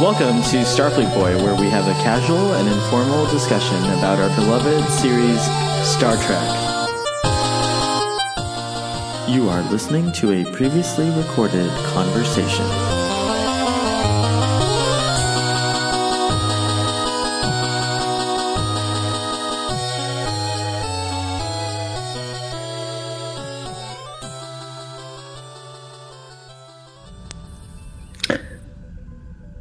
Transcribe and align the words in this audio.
Welcome 0.00 0.42
to 0.50 0.58
Starfleet 0.58 1.14
Boy, 1.14 1.42
where 1.42 1.54
we 1.54 1.70
have 1.70 1.88
a 1.88 1.94
casual 2.02 2.52
and 2.52 2.68
informal 2.68 3.24
discussion 3.30 3.82
about 3.98 4.18
our 4.18 4.28
beloved 4.36 4.90
series, 4.90 5.40
Star 5.88 6.16
Trek. 6.16 6.42
You 9.26 9.48
are 9.48 9.62
listening 9.70 10.12
to 10.12 10.32
a 10.32 10.44
previously 10.52 11.08
recorded 11.08 11.70
conversation. 11.94 12.95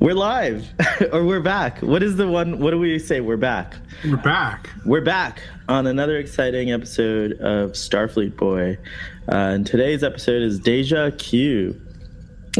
We're 0.05 0.13
live, 0.13 0.67
or 1.11 1.25
we're 1.25 1.39
back. 1.39 1.79
What 1.79 2.03
is 2.03 2.15
the 2.15 2.27
one? 2.27 2.59
What 2.59 2.69
do 2.69 2.77
we 2.77 2.99
say? 2.99 3.21
We're 3.21 3.37
back. 3.37 3.73
We're 4.07 4.17
back. 4.17 4.69
We're 4.85 5.01
back 5.01 5.41
on 5.67 5.87
another 5.87 6.17
exciting 6.17 6.71
episode 6.71 7.31
of 7.41 7.71
Starfleet 7.71 8.37
Boy. 8.37 8.77
Uh, 9.27 9.35
and 9.35 9.65
today's 9.65 10.03
episode 10.03 10.43
is 10.43 10.59
Deja 10.59 11.09
Q. 11.17 11.81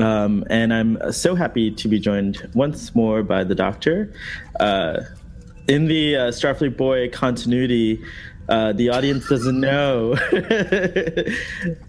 Um, 0.02 0.44
and 0.50 0.74
I'm 0.74 1.12
so 1.12 1.36
happy 1.36 1.70
to 1.70 1.88
be 1.88 2.00
joined 2.00 2.50
once 2.56 2.96
more 2.96 3.22
by 3.22 3.44
the 3.44 3.54
Doctor. 3.54 4.12
Uh, 4.60 5.02
in 5.68 5.86
the 5.86 6.16
uh, 6.16 6.20
Starfleet 6.32 6.76
Boy 6.76 7.10
continuity, 7.10 8.04
uh, 8.48 8.74
the 8.74 8.90
audience 8.90 9.28
doesn't 9.28 9.60
know 9.60 10.14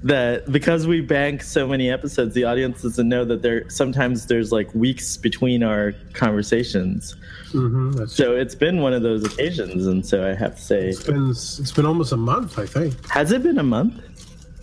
that 0.02 0.44
because 0.50 0.86
we 0.86 1.02
bank 1.02 1.42
so 1.42 1.66
many 1.66 1.90
episodes, 1.90 2.34
the 2.34 2.44
audience 2.44 2.82
doesn't 2.82 3.08
know 3.08 3.24
that 3.26 3.42
there 3.42 3.68
sometimes 3.68 4.26
there's 4.26 4.52
like 4.52 4.74
weeks 4.74 5.18
between 5.18 5.62
our 5.62 5.92
conversations. 6.14 7.14
Mm-hmm, 7.52 8.06
so 8.06 8.34
it's 8.34 8.54
been 8.54 8.80
one 8.80 8.94
of 8.94 9.02
those 9.02 9.24
occasions, 9.24 9.86
and 9.86 10.04
so 10.04 10.26
I 10.26 10.34
have 10.34 10.56
to 10.56 10.62
say, 10.62 10.88
it's 10.88 11.02
been 11.02 11.30
it's 11.30 11.72
been 11.72 11.86
almost 11.86 12.12
a 12.12 12.16
month, 12.16 12.58
I 12.58 12.66
think. 12.66 13.06
Has 13.10 13.32
it 13.32 13.42
been 13.42 13.58
a 13.58 13.62
month? 13.62 14.02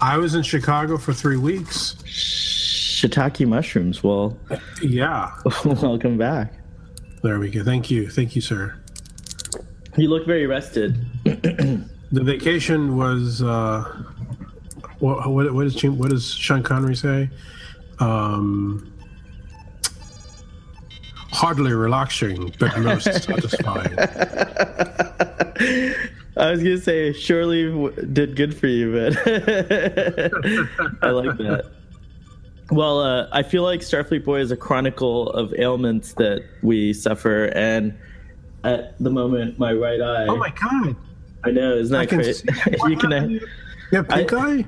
I 0.01 0.17
was 0.17 0.33
in 0.35 0.41
Chicago 0.41 0.97
for 0.97 1.13
three 1.13 1.37
weeks. 1.37 1.95
Shiitake 2.05 3.47
mushrooms. 3.47 4.03
Well, 4.03 4.37
yeah. 4.81 5.31
welcome 5.65 6.17
back. 6.17 6.53
There 7.21 7.39
we 7.39 7.51
go. 7.51 7.63
Thank 7.63 7.91
you, 7.91 8.09
thank 8.09 8.35
you, 8.35 8.41
sir. 8.41 8.82
You 9.95 10.09
look 10.09 10.25
very 10.25 10.47
rested. 10.47 11.05
the 11.23 12.23
vacation 12.23 12.97
was 12.97 13.41
uh, 13.41 13.83
what, 14.99 15.29
what, 15.29 15.53
what, 15.53 15.65
is, 15.67 15.83
what 15.83 16.09
does 16.09 16.33
Sean 16.33 16.63
Connery 16.63 16.95
say? 16.95 17.29
Um, 17.99 18.91
hardly 21.31 21.73
relaxing, 21.73 22.53
but 22.59 22.77
most 22.79 23.05
satisfying. 23.05 23.93
I 26.35 26.51
was 26.51 26.63
gonna 26.63 26.77
say 26.79 27.13
surely 27.13 27.69
w- 27.69 27.95
did 28.11 28.35
good 28.35 28.57
for 28.57 28.67
you, 28.67 28.91
but 28.91 29.17
I 31.03 31.11
like 31.11 31.37
that. 31.37 31.69
Well, 32.71 33.01
uh, 33.01 33.27
I 33.31 33.43
feel 33.43 33.61
like 33.61 33.81
Starfleet 33.81 34.23
Boy 34.23 34.39
is 34.39 34.49
a 34.51 34.57
chronicle 34.57 35.29
of 35.29 35.53
ailments 35.59 36.13
that 36.13 36.43
we 36.63 36.93
suffer, 36.93 37.51
and 37.55 37.95
at 38.63 38.97
the 38.99 39.09
moment, 39.09 39.59
my 39.59 39.73
right 39.73 40.01
eye. 40.01 40.27
Oh 40.27 40.37
my 40.37 40.49
god! 40.49 40.95
I 41.43 41.51
know, 41.51 41.75
isn't 41.75 41.91
that 41.91 42.09
crazy? 42.09 42.47
you 42.87 42.97
can. 42.97 43.13
Uh, 43.13 43.39
yeah, 43.91 44.01
pink 44.03 44.33
I, 44.33 44.49
eye. 44.59 44.65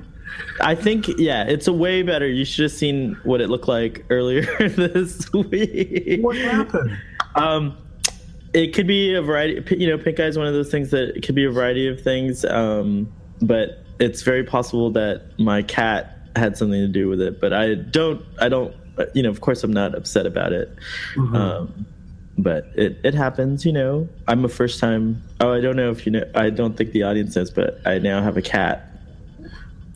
I 0.60 0.74
think 0.74 1.08
yeah, 1.18 1.44
it's 1.44 1.66
a 1.66 1.72
way 1.72 2.02
better. 2.02 2.26
You 2.26 2.44
should 2.44 2.64
have 2.64 2.72
seen 2.72 3.18
what 3.24 3.40
it 3.40 3.48
looked 3.48 3.68
like 3.68 4.04
earlier 4.10 4.44
this 4.68 5.32
week. 5.32 6.22
What 6.22 6.36
happened? 6.36 6.98
Um, 7.34 7.76
it 8.52 8.74
could 8.74 8.86
be 8.86 9.14
a 9.14 9.22
variety. 9.22 9.76
You 9.76 9.88
know, 9.88 9.98
pink 9.98 10.20
eye 10.20 10.24
is 10.24 10.38
one 10.38 10.46
of 10.46 10.54
those 10.54 10.70
things 10.70 10.90
that 10.90 11.16
it 11.16 11.22
could 11.22 11.34
be 11.34 11.44
a 11.44 11.50
variety 11.50 11.88
of 11.88 12.00
things. 12.00 12.44
Um, 12.44 13.12
but 13.40 13.82
it's 13.98 14.22
very 14.22 14.44
possible 14.44 14.90
that 14.92 15.38
my 15.38 15.62
cat 15.62 16.18
had 16.36 16.56
something 16.56 16.80
to 16.80 16.88
do 16.88 17.08
with 17.08 17.20
it. 17.20 17.40
But 17.40 17.52
I 17.52 17.74
don't. 17.74 18.24
I 18.40 18.48
don't. 18.48 18.74
You 19.14 19.22
know, 19.22 19.30
of 19.30 19.42
course, 19.42 19.62
I'm 19.62 19.72
not 19.72 19.94
upset 19.94 20.24
about 20.24 20.52
it. 20.52 20.74
Mm-hmm. 21.16 21.36
Um, 21.36 21.86
but 22.38 22.66
it, 22.74 22.98
it 23.04 23.14
happens, 23.14 23.64
you 23.64 23.72
know. 23.72 24.08
I'm 24.28 24.44
a 24.44 24.48
first 24.48 24.80
time. 24.80 25.22
Oh, 25.40 25.52
I 25.52 25.60
don't 25.60 25.76
know 25.76 25.90
if 25.90 26.06
you 26.06 26.12
know. 26.12 26.24
I 26.34 26.50
don't 26.50 26.76
think 26.76 26.92
the 26.92 27.02
audience 27.02 27.36
knows, 27.36 27.50
but 27.50 27.80
I 27.86 27.98
now 27.98 28.22
have 28.22 28.36
a 28.36 28.42
cat. 28.42 28.90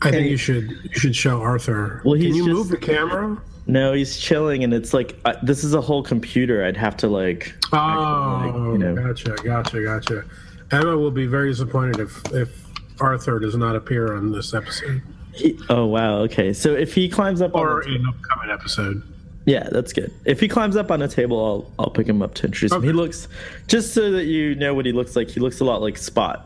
I 0.01 0.09
think 0.09 0.29
you 0.29 0.37
should 0.37 0.69
you 0.69 0.93
should 0.93 1.15
show 1.15 1.41
Arthur. 1.41 2.01
Well, 2.03 2.15
can 2.15 2.33
you 2.33 2.45
just, 2.45 2.49
move 2.49 2.69
the 2.69 2.77
camera? 2.77 3.39
No, 3.67 3.93
he's 3.93 4.17
chilling, 4.17 4.63
and 4.63 4.73
it's 4.73 4.93
like 4.93 5.15
uh, 5.25 5.35
this 5.43 5.63
is 5.63 5.73
a 5.73 5.81
whole 5.81 6.01
computer. 6.01 6.65
I'd 6.65 6.77
have 6.77 6.97
to 6.97 7.07
like. 7.07 7.53
Oh, 7.71 8.41
like, 8.45 8.55
you 8.55 8.77
know. 8.79 8.95
gotcha, 8.95 9.35
gotcha, 9.43 9.83
gotcha. 9.83 10.25
Emma 10.71 10.97
will 10.97 11.11
be 11.11 11.27
very 11.27 11.51
disappointed 11.51 11.99
if 11.99 12.33
if 12.33 12.65
Arthur 12.99 13.39
does 13.39 13.55
not 13.55 13.75
appear 13.75 14.15
on 14.15 14.31
this 14.31 14.53
episode. 14.53 15.03
He, 15.33 15.59
oh 15.69 15.85
wow, 15.85 16.17
okay. 16.21 16.53
So 16.53 16.73
if 16.73 16.95
he 16.95 17.07
climbs 17.07 17.41
up, 17.41 17.53
or 17.53 17.83
in 17.83 17.95
an 17.95 18.05
upcoming 18.07 18.49
episode. 18.49 19.03
Yeah, 19.45 19.67
that's 19.71 19.91
good. 19.91 20.13
If 20.25 20.39
he 20.39 20.47
climbs 20.47 20.75
up 20.75 20.91
on 20.91 21.01
a 21.01 21.07
table, 21.07 21.43
I'll 21.43 21.71
I'll 21.79 21.89
pick 21.89 22.07
him 22.07 22.21
up 22.21 22.35
to 22.35 22.45
introduce 22.45 22.71
okay. 22.71 22.77
him. 22.77 22.83
He 22.83 22.93
looks 22.93 23.27
just 23.67 23.93
so 23.93 24.11
that 24.11 24.25
you 24.25 24.55
know 24.55 24.73
what 24.73 24.85
he 24.85 24.91
looks 24.91 25.15
like. 25.15 25.29
He 25.29 25.39
looks 25.39 25.59
a 25.59 25.65
lot 25.65 25.81
like 25.81 25.97
Spot, 25.97 26.45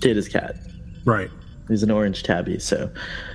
Data's 0.00 0.28
cat. 0.28 0.56
Right. 1.04 1.30
He's 1.68 1.82
an 1.82 1.90
orange 1.90 2.22
tabby, 2.22 2.58
so 2.58 2.90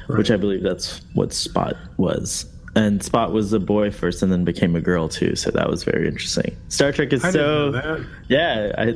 right. 0.08 0.18
which 0.18 0.32
I 0.32 0.38
believe 0.38 0.64
that's 0.64 1.02
what 1.14 1.34
Spot 1.34 1.76
was. 1.98 2.46
And 2.76 3.04
Spot 3.04 3.32
was 3.32 3.54
a 3.54 3.60
boy 3.60 3.92
first, 3.92 4.24
and 4.24 4.32
then 4.32 4.44
became 4.44 4.76
a 4.76 4.82
girl 4.82 5.08
too. 5.08 5.36
So 5.36 5.52
that 5.52 5.70
was 5.70 5.84
very 5.84 6.08
interesting. 6.08 6.58
Star 6.70 6.92
Trek 6.92 7.14
is 7.14 7.24
I 7.24 7.32
so 7.32 8.04
yeah. 8.28 8.74
I 8.78 8.82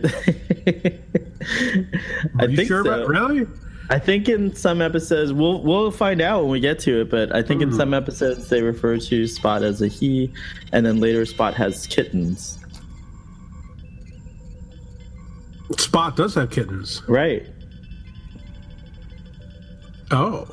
I 2.39 2.47
think 2.47 2.67
sure 2.67 2.83
so. 2.83 3.05
really. 3.05 3.47
I 3.89 3.99
think 3.99 4.27
in 4.27 4.53
some 4.53 4.81
episodes 4.81 5.31
we'll 5.31 5.61
we'll 5.63 5.91
find 5.91 6.21
out 6.21 6.43
when 6.43 6.51
we 6.51 6.59
get 6.59 6.79
to 6.79 7.01
it, 7.01 7.09
but 7.09 7.33
I 7.33 7.41
think 7.41 7.61
mm. 7.61 7.65
in 7.65 7.73
some 7.73 7.93
episodes 7.93 8.49
they 8.49 8.61
refer 8.61 8.97
to 8.97 9.27
Spot 9.27 9.63
as 9.63 9.81
a 9.81 9.87
he, 9.87 10.31
and 10.73 10.85
then 10.85 10.99
later 10.99 11.25
Spot 11.25 11.53
has 11.53 11.87
kittens. 11.87 12.59
Spot 15.77 16.15
does 16.15 16.35
have 16.35 16.49
kittens, 16.49 17.01
right? 17.07 17.45
Oh. 20.11 20.47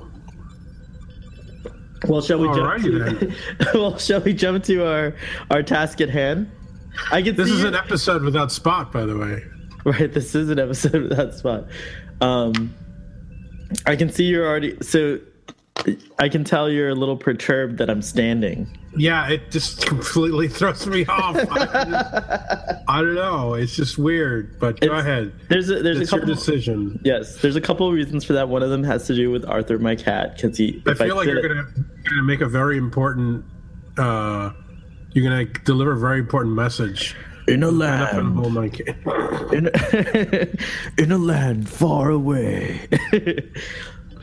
Well, 2.07 2.21
shall 2.21 2.39
we 2.39 2.49
jump? 2.49 2.83
To, 2.83 3.35
well, 3.75 3.99
shall 3.99 4.21
we 4.21 4.35
jump 4.35 4.63
to 4.65 4.87
our 4.87 5.15
our 5.51 5.63
task 5.63 6.01
at 6.01 6.11
hand? 6.11 6.51
I 7.11 7.21
get 7.21 7.37
this 7.37 7.51
is 7.51 7.63
you. 7.63 7.69
an 7.69 7.75
episode 7.75 8.23
without 8.23 8.53
Spot, 8.53 8.93
by 8.93 9.05
the 9.05 9.17
way. 9.17 9.43
Right, 9.87 10.11
this 10.11 10.35
is 10.35 10.49
an 10.49 10.59
episode 10.59 11.03
without 11.11 11.35
Spot. 11.35 11.67
Um, 12.23 12.75
I 13.87 13.97
can 13.97 14.11
see 14.11 14.25
you're 14.25 14.47
already 14.47 14.77
so. 14.83 15.21
I 16.19 16.29
can 16.29 16.45
tell 16.45 16.71
you're 16.71 16.91
a 16.91 16.95
little 16.95 17.17
perturbed 17.17 17.79
that 17.79 17.91
I'm 17.91 18.01
standing. 18.01 18.79
Yeah, 18.97 19.29
it 19.29 19.51
just 19.51 19.85
completely 19.85 20.49
throws 20.49 20.87
me 20.87 21.05
off. 21.07 21.37
I, 21.37 21.65
just, 21.65 22.85
I 22.89 23.01
don't 23.01 23.15
know. 23.15 23.55
It's 23.55 23.75
just 23.75 23.99
weird. 23.99 24.59
But 24.61 24.81
go 24.81 24.95
it's, 24.95 25.01
ahead. 25.01 25.33
There's 25.49 25.69
a, 25.71 25.83
there's 25.83 26.01
it's 26.01 26.13
a 26.13 26.17
couple 26.17 26.33
decision. 26.33 27.01
Yes, 27.05 27.39
there's 27.43 27.57
a 27.57 27.61
couple 27.61 27.89
of 27.89 27.95
reasons 27.95 28.25
for 28.25 28.35
that. 28.35 28.49
One 28.49 28.63
of 28.63 28.71
them 28.71 28.85
has 28.85 29.07
to 29.09 29.15
do 29.15 29.31
with 29.31 29.45
Arthur, 29.45 29.79
my 29.79 29.97
cat, 29.97 30.37
because 30.37 30.57
he. 30.57 30.83
I 30.87 30.95
feel 30.95 31.13
I 31.13 31.17
like 31.17 31.27
you're 31.27 31.43
gonna, 31.43 31.65
gonna 31.65 32.23
make 32.23 32.41
a 32.41 32.49
very 32.49 32.79
important. 32.79 33.45
Uh, 33.99 34.53
you're 35.13 35.25
gonna 35.25 35.45
deliver 35.65 35.93
a 35.93 35.99
very 35.99 36.21
important 36.21 36.55
message 36.55 37.17
in 37.47 37.63
a 37.63 37.71
land 37.71 38.39
in, 39.53 39.69
in 40.99 41.13
a 41.13 41.19
land 41.19 41.69
far 41.69 42.11
away 42.11 42.81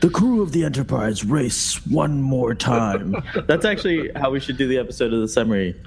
the 0.00 0.10
crew 0.12 0.42
of 0.42 0.52
the 0.52 0.64
enterprise 0.64 1.24
race 1.24 1.84
one 1.86 2.20
more 2.20 2.54
time 2.54 3.14
that's 3.46 3.64
actually 3.64 4.10
how 4.16 4.30
we 4.30 4.40
should 4.40 4.56
do 4.56 4.66
the 4.66 4.78
episode 4.78 5.12
of 5.12 5.20
the 5.20 5.28
summary 5.28 5.80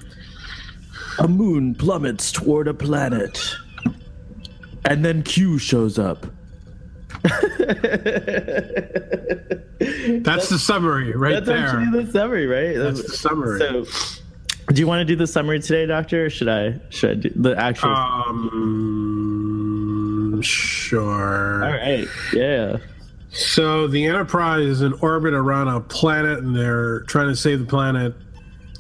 a 1.20 1.28
moon 1.28 1.76
plummets 1.76 2.32
toward 2.32 2.68
a 2.68 2.74
planet 2.74 3.56
and 4.86 5.04
then 5.04 5.22
q 5.24 5.58
shows 5.58 6.00
up 6.00 6.26
That's 9.80 10.50
the 10.50 10.60
summary 10.60 11.14
right 11.14 11.34
That's 11.34 11.48
there. 11.48 11.68
actually 11.68 12.04
the 12.04 12.12
summary, 12.12 12.48
right? 12.48 12.78
That's 12.78 13.04
the 13.04 13.18
summary. 13.18 13.60
So, 13.60 13.86
do 14.68 14.80
you 14.82 14.88
want 14.88 15.02
to 15.02 15.06
do 15.06 15.16
the 15.16 15.28
summary 15.28 15.60
today, 15.60 15.86
Doctor, 15.86 16.26
or 16.26 16.30
should 16.30 16.50
I? 16.50 16.80
Should 16.90 17.12
I 17.12 17.14
do 17.16 17.30
the 17.36 17.56
actual? 17.58 17.90
Um, 17.90 18.82
sure. 20.42 21.64
All 21.64 21.72
right. 21.72 22.08
Yeah. 22.34 22.78
So 23.30 23.88
the 23.88 24.06
Enterprise 24.06 24.66
is 24.66 24.82
in 24.82 24.94
orbit 24.94 25.34
around 25.34 25.68
a 25.68 25.82
planet, 25.82 26.40
and 26.40 26.56
they're 26.56 27.02
trying 27.02 27.28
to 27.28 27.36
save 27.36 27.60
the 27.60 27.66
planet 27.66 28.16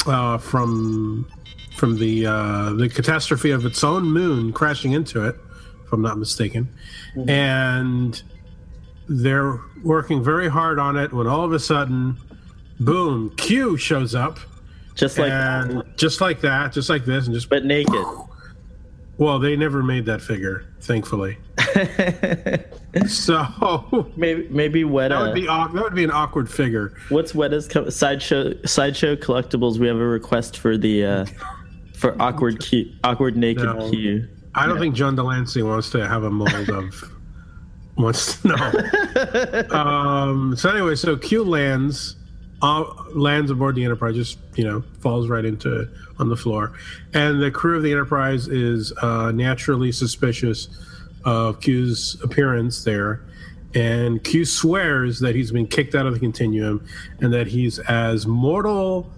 uh, 0.07 0.37
from 0.37 1.29
from 1.75 1.97
the 1.99 2.25
uh, 2.25 2.73
the 2.73 2.89
catastrophe 2.89 3.51
of 3.51 3.65
its 3.65 3.83
own 3.83 4.05
moon 4.05 4.53
crashing 4.53 4.93
into 4.93 5.27
it, 5.27 5.35
if 5.85 5.91
I'm 5.91 6.01
not 6.01 6.17
mistaken. 6.17 6.67
And 7.27 8.23
they're 9.07 9.59
working 9.83 10.23
very 10.23 10.47
hard 10.47 10.79
on 10.79 10.95
it. 10.97 11.13
When 11.13 11.27
all 11.27 11.43
of 11.43 11.51
a 11.51 11.59
sudden, 11.59 12.17
boom, 12.79 13.35
Q 13.35 13.77
shows 13.77 14.15
up, 14.15 14.39
Just 14.95 15.17
like, 15.17 15.31
and 15.31 15.83
just 15.97 16.21
like 16.21 16.41
that, 16.41 16.71
just 16.71 16.89
like 16.89 17.05
this, 17.05 17.25
and 17.25 17.33
just 17.35 17.49
but 17.49 17.65
naked. 17.65 18.05
well, 19.17 19.39
they 19.39 19.55
never 19.55 19.83
made 19.83 20.05
that 20.05 20.21
figure, 20.21 20.65
thankfully. 20.81 21.37
So 23.07 24.13
maybe 24.15 24.47
maybe 24.49 24.83
Weta. 24.83 25.09
that 25.09 25.21
would 25.21 25.33
be 25.33 25.47
that 25.47 25.73
would 25.73 25.95
be 25.95 26.05
an 26.05 26.11
awkward 26.11 26.49
figure. 26.49 26.93
What's 27.09 27.33
Weta's 27.33 27.67
co- 27.67 27.89
sideshow 27.89 28.53
sideshow 28.65 29.17
collectibles? 29.17 29.77
We 29.79 29.87
have 29.87 29.97
a 29.97 30.05
request 30.05 30.57
for 30.57 30.77
the 30.77 31.05
uh, 31.05 31.25
for 31.93 32.19
awkward 32.21 32.61
Q, 32.61 32.93
awkward 33.03 33.35
naked 33.35 33.65
No. 33.65 33.89
Q. 33.89 34.27
I 34.55 34.65
don't 34.65 34.79
think 34.79 34.95
John 34.95 35.15
de 35.17 35.23
Lancie 35.23 35.61
wants 35.61 35.89
to 35.89 36.07
have 36.07 36.23
a 36.23 36.29
mold 36.29 36.69
of 36.69 37.11
wants 37.97 38.41
to 38.41 38.47
know. 38.47 39.69
um, 39.77 40.55
so 40.55 40.69
anyway, 40.69 40.95
so 40.95 41.17
Q 41.17 41.43
lands 41.43 42.15
uh, 42.61 42.83
lands 43.13 43.51
aboard 43.51 43.75
the 43.75 43.83
Enterprise, 43.83 44.15
just 44.15 44.37
you 44.55 44.63
know 44.63 44.83
falls 44.99 45.27
right 45.27 45.45
into 45.45 45.87
on 46.19 46.29
the 46.29 46.37
floor, 46.37 46.73
and 47.13 47.41
the 47.41 47.51
crew 47.51 47.75
of 47.77 47.83
the 47.83 47.91
Enterprise 47.91 48.47
is 48.47 48.93
uh, 49.01 49.31
naturally 49.31 49.91
suspicious 49.91 50.67
of 51.25 51.59
Q's 51.59 52.17
appearance 52.23 52.83
there. 52.83 53.21
And 53.73 54.23
Q 54.23 54.45
swears 54.45 55.19
that 55.19 55.35
he's 55.35 55.51
been 55.51 55.67
kicked 55.67 55.95
out 55.95 56.05
of 56.05 56.13
the 56.13 56.19
continuum 56.19 56.85
and 57.19 57.33
that 57.33 57.47
he's 57.47 57.77
as 57.79 58.25
mortal 58.25 59.11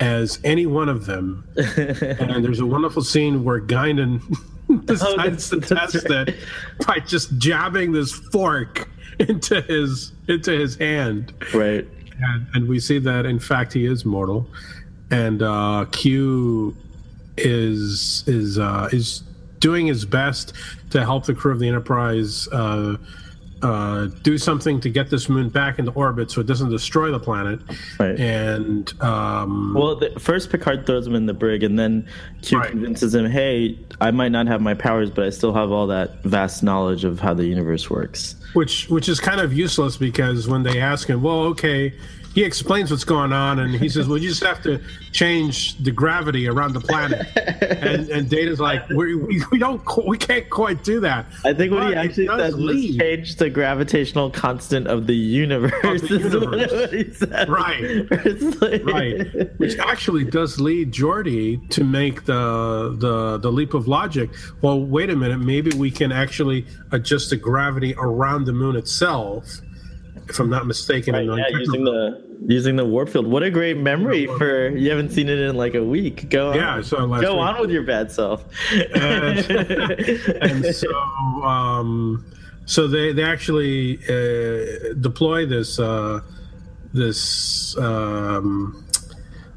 as 0.00 0.40
any 0.42 0.66
one 0.66 0.88
of 0.88 1.06
them. 1.06 1.46
and 1.56 2.44
there's 2.44 2.58
a 2.58 2.66
wonderful 2.66 3.02
scene 3.02 3.44
where 3.44 3.60
Guinan 3.60 4.20
decides 4.86 5.50
to 5.50 5.56
Oh, 5.56 5.60
that's 5.60 5.92
test 5.92 6.08
right. 6.10 6.30
it 6.30 6.36
by 6.84 6.98
just 6.98 7.38
jabbing 7.38 7.92
this 7.92 8.10
fork 8.12 8.88
into 9.20 9.60
his 9.62 10.10
into 10.26 10.50
his 10.50 10.74
hand. 10.76 11.32
Right. 11.54 11.86
And, 12.22 12.46
and 12.54 12.68
we 12.68 12.78
see 12.80 12.98
that 13.00 13.26
in 13.26 13.38
fact 13.38 13.72
he 13.72 13.86
is 13.86 14.04
mortal. 14.04 14.48
And 15.10 15.42
uh, 15.42 15.86
Q 15.92 16.76
is 17.36 18.24
is 18.26 18.58
uh, 18.58 18.88
is 18.92 19.22
doing 19.58 19.86
his 19.86 20.04
best 20.04 20.54
to 20.90 21.04
help 21.04 21.24
the 21.26 21.34
crew 21.34 21.52
of 21.52 21.58
the 21.58 21.68
Enterprise 21.68 22.48
uh, 22.48 22.96
uh, 23.62 24.06
do 24.22 24.36
something 24.36 24.80
to 24.80 24.90
get 24.90 25.08
this 25.08 25.28
moon 25.28 25.48
back 25.48 25.78
into 25.78 25.92
orbit 25.92 26.30
so 26.30 26.40
it 26.40 26.48
doesn't 26.48 26.70
destroy 26.70 27.12
the 27.12 27.20
planet. 27.20 27.60
Right. 28.00 28.18
And 28.18 28.92
um, 29.00 29.74
Well, 29.74 29.94
the, 29.94 30.10
first 30.18 30.50
Picard 30.50 30.84
throws 30.84 31.06
him 31.06 31.14
in 31.14 31.26
the 31.26 31.34
brig, 31.34 31.62
and 31.62 31.78
then 31.78 32.08
Q 32.42 32.58
Right. 32.58 32.70
convinces 32.70 33.14
him, 33.14 33.30
"Hey, 33.30 33.78
I 34.00 34.10
might 34.10 34.32
not 34.32 34.46
have 34.48 34.60
my 34.60 34.74
powers, 34.74 35.10
but 35.10 35.24
I 35.24 35.30
still 35.30 35.52
have 35.54 35.70
all 35.70 35.86
that 35.88 36.24
vast 36.24 36.62
knowledge 36.62 37.04
of 37.04 37.20
how 37.20 37.34
the 37.34 37.44
universe 37.46 37.88
works." 37.88 38.34
Which 38.54 38.88
which 38.88 39.08
is 39.08 39.20
kind 39.20 39.40
of 39.40 39.52
useless 39.52 39.96
because 39.96 40.48
when 40.48 40.62
they 40.62 40.80
ask 40.80 41.08
him, 41.08 41.22
well, 41.22 41.42
okay, 41.44 41.92
he 42.34 42.44
explains 42.44 42.90
what's 42.90 43.04
going 43.04 43.32
on, 43.32 43.58
and 43.58 43.74
he 43.74 43.88
says, 43.88 44.08
well, 44.08 44.18
you 44.18 44.28
just 44.28 44.42
have 44.42 44.62
to 44.62 44.80
change 45.12 45.76
the 45.78 45.90
gravity 45.90 46.48
around 46.48 46.72
the 46.72 46.80
planet, 46.80 47.26
and 47.36 48.08
and 48.08 48.28
Data's 48.28 48.60
like, 48.60 48.88
we, 48.90 49.14
we, 49.14 49.42
we 49.50 49.58
don't 49.58 49.82
we 50.06 50.18
can't 50.18 50.48
quite 50.50 50.82
do 50.84 51.00
that. 51.00 51.26
I 51.44 51.52
think 51.52 51.72
what 51.72 51.84
he 51.84 51.88
But 51.88 51.92
it 51.92 51.96
actually 51.96 52.26
does 52.26 52.54
said 52.54 52.62
was 52.62 52.96
change 52.96 53.36
the 53.36 53.50
gravitational 53.50 54.30
constant 54.30 54.86
of 54.86 55.06
the 55.06 55.16
universe. 55.16 56.02
Of 56.02 56.08
the 56.08 56.18
universe. 56.90 57.20
he. 57.20 57.48
Right. 57.48 58.82
Right 58.84 59.58
which 59.58 59.78
actually 59.78 60.24
does 60.24 60.60
lead 60.60 60.92
Geordi 60.92 61.68
to 61.70 61.84
make 61.84 62.24
the 62.24 62.94
the 62.98 63.38
the 63.38 63.50
leap 63.50 63.74
of 63.74 63.88
logic 63.88 64.30
well 64.60 64.80
wait 64.80 65.10
a 65.10 65.16
minute 65.16 65.38
maybe 65.38 65.76
we 65.76 65.90
can 65.90 66.12
actually 66.12 66.66
adjust 66.90 67.30
the 67.30 67.36
gravity 67.36 67.94
around 67.96 68.44
the 68.44 68.52
moon 68.52 68.76
itself 68.76 69.60
if 70.28 70.38
i'm 70.38 70.50
not 70.50 70.66
mistaken 70.66 71.14
Right, 71.14 71.24
yeah, 71.26 71.58
using 71.58 71.84
the 71.84 72.32
using 72.46 72.76
the 72.76 72.84
warp 72.84 73.08
field. 73.08 73.26
What 73.26 73.42
a 73.42 73.50
great 73.50 73.76
memory 73.76 74.26
for 74.26 74.68
you 74.76 74.90
haven't 74.90 75.10
seen 75.10 75.28
it 75.28 75.38
in 75.38 75.56
like 75.56 75.74
a 75.74 75.84
week. 75.84 76.28
Go 76.28 76.50
on. 76.50 76.56
Yeah, 76.56 76.76
I 76.76 76.82
saw 76.82 77.04
last 77.04 77.22
Go 77.22 77.34
week. 77.34 77.42
on 77.42 77.60
with 77.60 77.70
your 77.70 77.84
bad 77.84 78.10
self. 78.10 78.44
and, 78.72 79.38
and 80.42 80.74
so 80.74 80.90
um, 81.44 82.24
so 82.66 82.88
they 82.88 83.12
they 83.12 83.22
actually 83.22 83.98
uh, 84.08 84.94
deploy 85.00 85.46
this 85.46 85.78
uh, 85.78 86.20
this 86.92 87.76
um, 87.78 88.84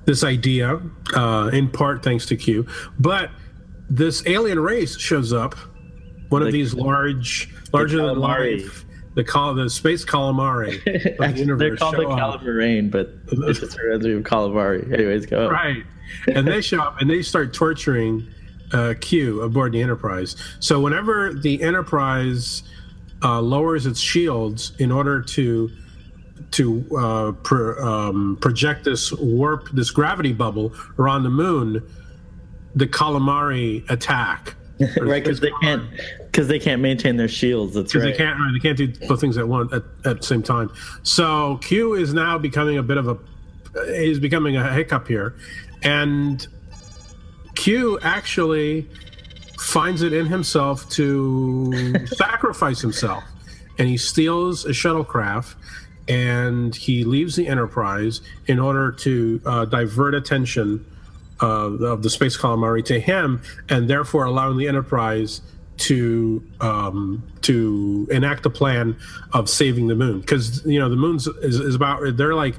this 0.05 0.23
idea 0.23 0.79
uh, 1.15 1.49
in 1.53 1.69
part 1.69 2.03
thanks 2.03 2.25
to 2.27 2.35
Q, 2.35 2.65
but 2.99 3.31
this 3.89 4.25
alien 4.27 4.59
race 4.59 4.97
shows 4.97 5.33
up, 5.33 5.55
one 6.29 6.41
of 6.41 6.51
these 6.51 6.73
large, 6.73 7.53
larger 7.73 7.97
than 8.05 8.19
life. 8.19 8.84
The 9.15 9.23
call 9.23 9.53
the 9.53 9.69
space 9.69 10.05
calamari. 10.05 10.77
of 10.77 10.83
the 10.83 11.23
Actually, 11.23 11.55
they're 11.55 11.77
called 11.77 11.95
the. 11.95 12.03
Calamarain, 12.03 12.91
but 12.91 13.13
it 13.31 13.53
just 13.53 13.77
reminds 13.77 14.05
me 14.05 14.13
of 14.13 14.23
calamari. 14.23 14.91
Anyways, 14.93 15.25
go. 15.25 15.49
right 15.49 15.83
and 16.27 16.47
they 16.47 16.61
show 16.61 16.81
up 16.81 17.01
and 17.01 17.09
they 17.09 17.21
start 17.21 17.53
torturing 17.53 18.27
uh, 18.73 18.93
q 18.99 19.41
aboard 19.41 19.73
the 19.73 19.81
enterprise 19.81 20.35
so 20.59 20.79
whenever 20.79 21.33
the 21.33 21.61
enterprise 21.61 22.63
uh, 23.23 23.41
lowers 23.41 23.85
its 23.85 23.99
shields 23.99 24.73
in 24.79 24.91
order 24.91 25.21
to 25.21 25.69
to 26.51 26.85
uh, 26.97 27.31
pro, 27.43 27.77
um, 27.77 28.37
project 28.41 28.83
this 28.83 29.11
warp 29.13 29.69
this 29.71 29.91
gravity 29.91 30.33
bubble 30.33 30.73
around 30.99 31.23
the 31.23 31.29
moon 31.29 31.81
the 32.75 32.87
calamari 32.87 33.89
attack 33.89 34.55
right? 35.01 35.23
Because 35.23 35.39
they 35.39 35.51
can't 35.61 35.89
because 36.19 36.47
they 36.47 36.59
can't 36.59 36.81
maintain 36.81 37.15
their 37.15 37.29
shields. 37.29 37.73
That's 37.73 37.95
right. 37.95 38.03
they 38.03 38.13
can't 38.13 38.37
they 38.53 38.59
can't 38.59 38.77
do 38.77 39.07
both 39.07 39.21
things 39.21 39.37
at 39.37 39.47
one 39.47 39.73
at, 39.73 39.83
at 40.05 40.17
the 40.17 40.23
same 40.23 40.43
time. 40.43 40.71
So 41.03 41.57
Q 41.61 41.93
is 41.93 42.13
now 42.13 42.37
becoming 42.37 42.77
a 42.77 42.83
bit 42.83 42.97
of 42.97 43.07
a 43.07 43.17
is 43.87 44.19
becoming 44.19 44.57
a 44.57 44.73
hiccup 44.73 45.07
here, 45.07 45.35
and 45.81 46.45
Q 47.55 47.99
actually 48.01 48.89
finds 49.59 50.01
it 50.01 50.11
in 50.11 50.25
himself 50.25 50.89
to 50.91 52.05
sacrifice 52.07 52.81
himself, 52.81 53.23
and 53.77 53.87
he 53.87 53.97
steals 53.97 54.65
a 54.65 54.69
shuttlecraft. 54.69 55.55
And 56.07 56.75
he 56.75 57.03
leaves 57.03 57.35
the 57.35 57.47
Enterprise 57.47 58.21
in 58.45 58.59
order 58.59 58.91
to 58.91 59.41
uh, 59.43 59.65
divert 59.65 60.13
attention 60.13 60.85
uh, 61.41 61.45
of 61.45 62.03
the 62.03 62.09
space 62.09 62.37
calamari 62.37 62.83
to 62.85 62.99
him, 62.99 63.41
and 63.69 63.89
therefore 63.89 64.25
allowing 64.25 64.57
the 64.57 64.67
Enterprise 64.67 65.41
to 65.77 66.43
um, 66.61 67.23
to 67.41 68.07
enact 68.11 68.45
a 68.45 68.49
plan 68.49 68.97
of 69.33 69.49
saving 69.49 69.87
the 69.87 69.95
moon. 69.95 70.21
Because 70.21 70.65
you 70.65 70.79
know 70.79 70.89
the 70.89 70.95
moon's 70.95 71.27
is, 71.27 71.59
is 71.59 71.75
about 71.75 72.17
they're 72.17 72.35
like 72.35 72.55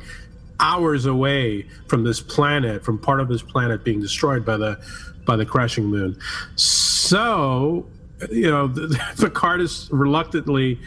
hours 0.61 1.07
away 1.07 1.67
from 1.89 2.05
this 2.05 2.21
planet, 2.21 2.85
from 2.85 2.99
part 2.99 3.21
of 3.21 3.29
this 3.29 3.43
planet 3.43 3.85
being 3.85 4.01
destroyed 4.01 4.45
by 4.45 4.57
the 4.57 4.79
by 5.25 5.37
the 5.37 5.47
crashing 5.47 5.87
moon. 5.87 6.19
So 6.57 7.87
you 8.31 8.51
know 8.51 8.67
the, 8.69 9.01
Picard 9.19 9.61
is 9.61 9.89
reluctantly 9.91 10.79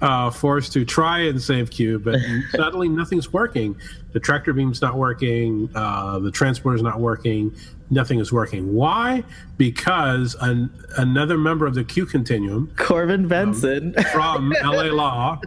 uh, 0.00 0.30
forced 0.30 0.72
to 0.74 0.84
try 0.84 1.20
and 1.20 1.40
save 1.40 1.70
Q, 1.70 1.98
but 1.98 2.18
suddenly 2.50 2.88
nothing's 2.88 3.32
working. 3.32 3.76
The 4.12 4.20
tractor 4.20 4.52
beam's 4.52 4.82
not 4.82 4.96
working. 4.96 5.70
Uh, 5.74 6.18
the 6.18 6.30
transporter's 6.30 6.82
not 6.82 7.00
working. 7.00 7.54
Nothing 7.88 8.18
is 8.18 8.32
working. 8.32 8.74
Why? 8.74 9.22
Because 9.58 10.34
an, 10.40 10.70
another 10.98 11.38
member 11.38 11.66
of 11.66 11.74
the 11.74 11.84
Q 11.84 12.04
continuum 12.04 12.72
Corbin 12.76 13.28
Bernsen. 13.28 13.94
from 14.10 14.52
LA 14.62 14.82
Law. 14.92 15.40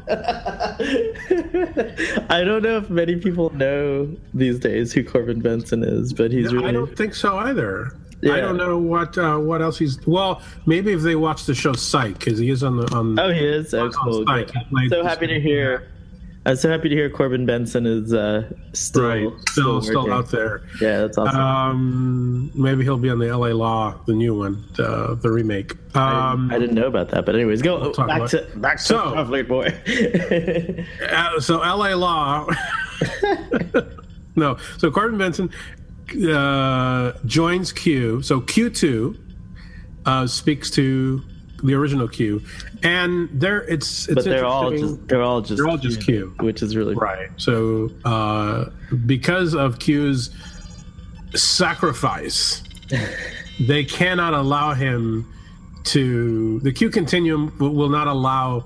I 2.29 2.44
don't 2.44 2.63
know 2.63 2.77
if 2.77 2.89
many 2.89 3.18
people 3.18 3.50
know 3.56 4.15
these 4.34 4.58
days 4.60 4.94
who 4.94 5.03
Corbin 5.03 5.41
Bernsen 5.41 5.84
is, 5.86 6.13
but 6.13 6.32
he's 6.32 6.53
really 6.53 6.70
I 6.70 6.72
don't 6.72 6.96
think 6.96 7.13
so 7.13 7.38
either. 7.38 7.94
Yeah. 8.22 8.34
I 8.34 8.42
don't 8.42 8.58
know 8.58 8.78
what 8.78 9.18
uh, 9.18 9.38
what 9.38 9.62
else 9.62 9.78
he's. 9.78 10.06
Well, 10.06 10.42
maybe 10.66 10.92
if 10.92 11.02
they 11.02 11.16
watch 11.16 11.46
the 11.46 11.56
show 11.56 11.74
Psych, 11.74 12.20
because 12.20 12.38
he 12.40 12.50
is 12.50 12.64
on 12.64 12.78
the 12.78 12.94
on. 12.94 13.18
Oh, 13.20 13.32
he 13.32 13.40
is. 13.46 13.74
Oh, 13.74 13.90
cool. 13.92 14.26
Psych. 14.26 14.48
Good. 14.48 14.58
He 14.58 14.64
played 14.70 14.90
So 14.90 15.04
happy 15.04 15.28
to 15.28 15.40
hear. 15.40 15.88
I'm 16.46 16.56
so 16.56 16.70
happy 16.70 16.88
to 16.90 16.96
hear 16.96 17.10
Corbin 17.10 17.46
Bernsen 17.46 17.86
is 17.86 18.14
uh, 18.14 18.50
still 18.74 19.04
right, 19.08 19.30
still 19.50 19.82
still 19.82 20.04
working. 20.04 20.14
out 20.14 20.32
there. 20.32 20.64
Yeah, 20.82 21.02
that's 21.02 21.18
awesome. 21.18 21.40
Um, 21.40 22.52
maybe 22.56 22.84
he'll 22.84 22.98
be 22.98 23.10
on 23.10 23.20
the 23.20 23.28
L.A. 23.28 23.54
Law, 23.54 24.00
the 24.08 24.14
new 24.14 24.34
one, 24.34 24.66
the, 24.76 25.16
the 25.22 25.30
remake. 25.30 25.74
Um, 25.96 26.50
I 26.50 26.58
didn't 26.58 26.76
know 26.76 26.88
about 26.88 27.10
that, 27.10 27.26
but 27.26 27.36
anyways, 27.36 27.62
go 27.62 27.92
talk 27.92 28.08
back 28.08 28.30
to 28.32 28.48
back 28.56 28.78
to 28.78 28.84
So- 28.84 29.14
Conflict 29.14 29.50
Boy. 29.50 29.68
Uh, 31.12 31.40
so 31.42 31.62
L.A. 31.62 31.94
Law. 31.96 32.48
no, 34.36 34.58
so 34.78 34.90
Corbin 34.90 35.20
Bernsen 35.20 35.52
uh, 36.16 37.13
joins 37.25 37.72
Q. 37.72 38.22
So 38.22 38.42
Q 38.42 38.70
two 38.70 39.18
uh, 40.06 40.28
speaks 40.28 40.70
to 40.72 41.22
the 41.63 41.74
original 41.74 42.08
Q, 42.08 42.42
and 42.84 43.30
they're 43.34 43.62
it's 43.63 44.08
it's 44.08 44.16
but 44.16 44.25
they're 44.25 44.46
all 44.46 44.72
just 44.72 45.08
they're 45.08 45.22
all 45.22 45.42
just 45.42 45.58
They're 45.58 45.70
all 45.70 45.78
just 45.78 46.01
Q. 46.01 46.34
which 46.39 46.62
is 46.62 46.75
really 46.75 46.96
right. 46.96 47.30
So 47.38 47.89
uh, 48.06 48.66
because 49.06 49.54
of 49.54 49.80
Q's 49.80 50.30
sacrifice, 51.36 52.63
they 53.60 53.84
cannot 53.84 54.34
allow 54.34 54.74
him 54.74 55.32
to 55.86 56.60
the 56.62 56.72
Q 56.72 56.89
continuum 56.89 57.56
will, 57.60 57.89
not 57.89 58.08
allow 58.08 58.66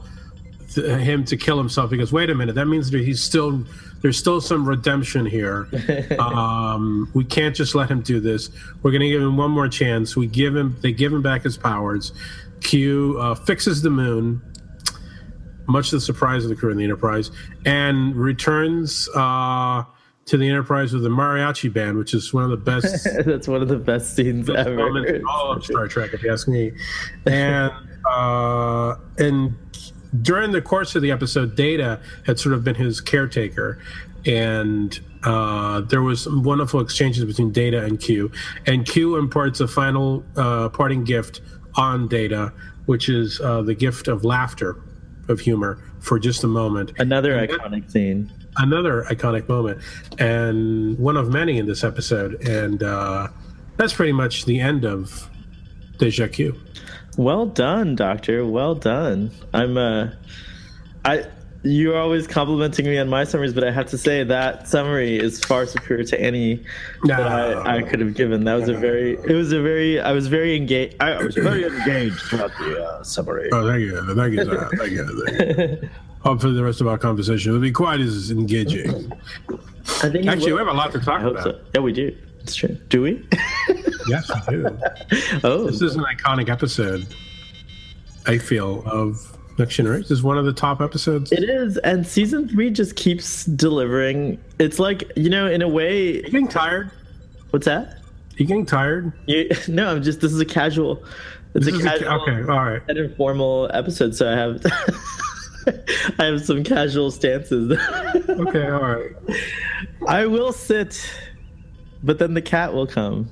him 0.76 1.24
to 1.26 1.38
kill 1.38 1.58
himself 1.58 1.90
because 1.90 2.12
wait 2.12 2.30
a 2.30 2.36
minute 2.36 2.56
that 2.56 2.66
means 2.66 2.90
that 2.90 3.04
he's 3.04 3.22
still 3.22 3.64
there's 4.04 4.18
still 4.18 4.40
some 4.40 4.68
redemption 4.68 5.26
here 5.26 5.68
um, 6.20 7.10
we 7.16 7.24
can't 7.24 7.56
just 7.56 7.74
let 7.74 7.90
him 7.90 8.02
do 8.02 8.20
this 8.20 8.52
we're 8.84 8.92
going 8.92 9.02
to 9.02 9.10
give 9.10 9.22
him 9.22 9.36
one 9.36 9.50
more 9.50 9.68
chance 9.68 10.16
we 10.16 10.28
give 10.28 10.56
him 10.56 10.78
they 10.82 10.92
give 10.92 11.12
him 11.12 11.24
back 11.24 11.42
his 11.42 11.58
powers 11.58 12.14
q 12.62 13.18
uh, 13.20 13.34
fixes 13.34 13.82
the 13.82 13.90
moon 13.90 14.40
much 15.68 15.90
to 15.90 15.96
the 15.96 16.02
surprise 16.02 16.44
of 16.44 16.50
the 16.50 16.56
crew 16.56 16.70
in 16.70 16.78
the 16.78 16.84
enterprise 16.84 17.32
and 17.66 18.16
returns 18.16 19.10
uh, 19.16 19.82
to 20.26 20.38
the 20.38 20.48
enterprise 20.48 20.94
with 20.94 21.04
the 21.04 21.10
mariachi 21.10 21.72
band 21.72 21.98
which 21.98 22.14
is 22.14 22.34
one 22.34 22.44
of 22.44 22.50
the 22.50 22.58
best 22.58 23.08
That's 23.26 23.48
one 23.48 23.62
of 23.62 23.70
the 23.70 23.78
best 23.78 24.16
scenes 24.16 24.50
ever. 24.50 25.06
in 25.06 25.26
all 25.26 25.54
of 25.54 25.66
Star 25.66 25.88
Trek, 25.88 26.14
if 26.14 26.24
you 26.24 26.32
ask 26.32 26.48
me. 26.48 26.72
And 27.26 27.72
uh, 28.10 28.96
and 29.18 29.56
during 30.22 30.52
the 30.52 30.62
course 30.62 30.96
of 30.96 31.02
the 31.02 31.12
episode, 31.12 31.56
Data 31.56 32.00
had 32.26 32.40
sort 32.40 32.54
of 32.54 32.64
been 32.64 32.76
his 32.76 33.02
caretaker, 33.02 33.80
and 34.26 35.00
uh, 35.24 35.82
there 35.82 36.02
was 36.02 36.24
some 36.24 36.44
wonderful 36.44 36.80
exchanges 36.80 37.26
between 37.26 37.52
Data 37.52 37.84
and 37.84 38.00
Q, 38.00 38.32
and 38.66 38.86
Q 38.86 39.16
imparts 39.16 39.60
a 39.60 39.68
final 39.68 40.24
uh, 40.36 40.70
parting 40.70 41.04
gift 41.04 41.42
on 41.76 42.08
Data, 42.08 42.54
which 42.86 43.10
is 43.10 43.42
uh, 43.42 43.62
the 43.62 43.74
gift 43.74 44.08
of 44.08 44.24
laughter, 44.24 44.76
of 45.30 45.40
humor 45.40 45.80
for 46.00 46.20
just 46.20 46.44
a 46.44 46.48
moment. 46.48 46.92
Another 47.00 47.48
iconic 47.48 47.90
scene. 47.90 48.30
another 48.58 49.04
iconic 49.10 49.48
moment. 49.48 49.82
And 50.20 50.98
one 51.00 51.18
of 51.18 51.30
many 51.30 51.58
in 51.58 51.66
this 51.66 51.84
episode. 51.84 52.46
And 52.48 52.84
uh, 52.84 53.30
that's 53.78 53.94
pretty 53.94 54.12
much 54.12 54.46
the 54.46 54.60
end 54.60 54.86
of 54.86 55.30
deja 55.98 56.28
q 56.28 56.60
Well 57.18 57.46
done, 57.46 57.96
Doctor. 57.96 58.46
Well 58.46 58.76
done. 58.76 59.32
I'm 59.54 59.78
uh 59.78 60.10
I 61.06 61.26
you're 61.66 61.98
always 61.98 62.28
complimenting 62.28 62.86
me 62.86 62.98
on 62.98 63.08
my 63.08 63.24
summaries, 63.24 63.54
but 63.54 63.64
I 63.64 63.72
have 63.72 63.86
to 63.88 63.98
say 63.98 64.24
that 64.26 64.68
summary 64.68 65.18
is 65.18 65.40
far 65.40 65.66
superior 65.66 66.04
to 66.04 66.20
any 66.20 66.62
that 67.06 67.22
I, 67.22 67.78
I 67.78 67.82
could 67.84 68.02
have 68.02 68.16
given. 68.16 68.44
That 68.44 68.56
was 68.56 68.68
a 68.68 68.74
very 68.74 69.14
it 69.14 69.34
was 69.34 69.54
a 69.54 69.62
very 69.62 70.00
I 70.00 70.12
was 70.12 70.28
very 70.28 70.56
engaged 70.56 70.98
I 71.00 71.24
was 71.24 71.36
very 71.36 71.64
engaged 71.80 72.20
throughout 72.20 72.52
the 72.58 72.84
uh, 72.84 73.04
summary. 73.04 73.50
oh 73.54 73.66
thank 73.66 73.82
you 73.82 74.16
thank 74.16 74.34
you 74.34 74.44
sir. 74.44 74.70
thank 74.78 74.92
you, 74.92 75.26
thank 75.26 75.82
you. 75.82 75.90
hopefully 76.20 76.54
the 76.54 76.64
rest 76.64 76.82
of 76.82 76.88
our 76.88 76.98
conversation 76.98 77.54
will 77.54 77.60
be 77.60 77.72
quite 77.72 78.00
as 78.00 78.32
engaging 78.32 79.12
I 80.02 80.10
think 80.10 80.28
actually 80.28 80.54
we 80.54 80.60
have 80.60 80.68
a 80.68 80.74
lot 80.74 80.92
to 80.94 81.00
talk 81.00 81.22
about 81.22 81.44
so. 81.44 81.60
Yeah, 81.76 81.82
we 81.82 81.94
do. 81.94 82.16
It's 82.42 82.56
true. 82.56 82.78
Do 82.90 83.02
we? 83.02 83.26
yes 84.08 84.30
we 84.50 84.58
do 84.58 84.80
oh, 85.44 85.66
this 85.70 85.82
is 85.82 85.96
an 85.96 86.04
iconic 86.04 86.50
episode 86.50 87.08
i 88.26 88.38
feel 88.38 88.84
of 88.86 89.38
next 89.60 89.76
generation 89.76 90.02
this 90.04 90.12
is 90.12 90.24
one 90.24 90.38
of 90.38 90.46
the 90.46 90.54
top 90.54 90.82
episodes 90.82 91.32
it 91.32 91.44
is. 91.48 91.78
And 91.80 92.06
season 92.08 92.48
three 92.50 92.70
just 92.72 92.96
keeps 92.96 93.46
delivering. 93.46 94.40
It's 94.60 94.80
like 94.80 95.12
you 95.16 95.30
know, 95.30 95.48
in 95.48 95.62
a 95.62 95.68
way. 95.68 96.16
you 96.16 96.24
getting 96.24 96.48
tired 96.48 96.90
What's 97.52 97.66
that? 97.66 98.00
you 98.38 98.48
getting 98.48 98.66
tired 98.66 99.14
You, 99.28 99.50
no, 99.68 99.92
I'm 99.92 100.02
just. 100.02 100.22
This 100.22 100.34
is 100.34 100.40
a 100.40 100.46
casual. 100.46 101.04
It's 101.54 101.66
This 101.68 101.76
a 101.76 101.78
is 101.78 101.86
a- 101.86 101.90
casual. 101.90 102.22
okay 102.22 102.52
all 102.52 102.66
right 102.66 102.82
an 102.90 102.98
informal 102.98 103.70
episode, 103.74 104.16
so 104.16 104.28
I 104.32 104.36
have 104.36 104.66
I 106.20 106.24
have 106.26 106.44
some 106.44 106.64
casual 106.64 107.12
stances. 107.12 107.78
okay 108.28 108.68
all 108.70 108.82
right 108.82 109.12
I 110.08 110.26
will 110.26 110.52
sit, 110.52 111.00
but 112.02 112.18
then 112.18 112.34
the 112.34 112.42
cat 112.42 112.74
will 112.74 112.88
come. 112.88 113.30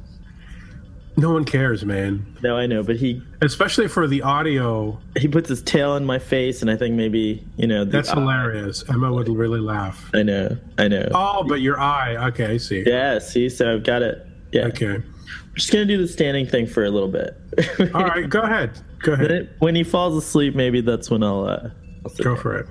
No 1.17 1.31
one 1.31 1.43
cares 1.45 1.83
man 1.85 2.25
No, 2.41 2.55
I 2.57 2.65
know, 2.67 2.83
but 2.83 2.95
he 2.95 3.21
especially 3.41 3.87
for 3.87 4.07
the 4.07 4.21
audio 4.21 4.99
he 5.19 5.27
puts 5.27 5.49
his 5.49 5.61
tail 5.61 5.95
in 5.95 6.05
my 6.05 6.19
face, 6.19 6.61
and 6.61 6.71
I 6.71 6.75
think 6.77 6.95
maybe 6.95 7.45
you 7.57 7.67
know 7.67 7.83
the 7.85 7.91
That's 7.91 8.09
eye- 8.09 8.19
hilarious. 8.19 8.83
Emma 8.89 9.11
would 9.11 9.27
really 9.29 9.59
laugh. 9.59 10.09
I 10.13 10.23
know, 10.23 10.57
I 10.77 10.87
know. 10.87 11.07
Oh, 11.13 11.43
but 11.47 11.61
your 11.61 11.79
eye. 11.79 12.15
Okay, 12.29 12.45
I 12.45 12.57
see. 12.57 12.83
Yeah, 12.85 13.19
see, 13.19 13.49
so 13.49 13.73
I've 13.73 13.83
got 13.83 14.01
it. 14.01 14.25
Yeah, 14.51 14.65
Okay. 14.67 14.95
I'm 14.95 15.55
just 15.55 15.71
gonna 15.71 15.85
do 15.85 15.97
the 15.97 16.07
standing 16.07 16.45
thing 16.47 16.65
for 16.65 16.85
a 16.85 16.89
little 16.89 17.09
bit. 17.09 17.35
All 17.93 18.03
right, 18.05 18.29
go 18.29 18.39
ahead. 18.41 18.79
Go 18.99 19.13
ahead. 19.13 19.49
when 19.59 19.75
he 19.75 19.83
falls 19.83 20.15
asleep, 20.15 20.55
maybe 20.55 20.79
that's 20.81 21.09
when 21.11 21.23
I'll. 21.23 21.43
Uh, 21.45 21.69
I'll 22.05 22.11
Go 22.15 22.35
down. 22.35 22.37
for 22.37 22.57
it. 22.57 22.67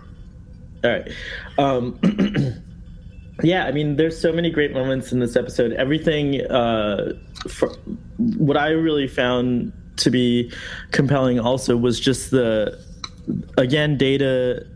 All 0.83 0.91
right. 0.91 1.13
Um, 1.59 1.99
yeah, 3.43 3.65
I 3.65 3.73
mean, 3.73 3.97
there's 3.97 4.19
so 4.21 4.33
many 4.33 4.51
great 4.51 4.73
moments 4.73 5.13
in 5.13 5.21
this 5.21 5.37
episode. 5.37 5.73
Everything, 5.73 6.41
uh, 6.47 7.13
what 8.17 8.57
I 8.57 8.71
really 8.71 9.09
found 9.09 9.73
to 9.99 10.11
be 10.11 10.53
compelling 10.93 11.39
also 11.39 11.77
was 11.77 12.01
just 12.01 12.31
the, 12.31 12.83
again, 13.57 13.97
Data 13.97 14.67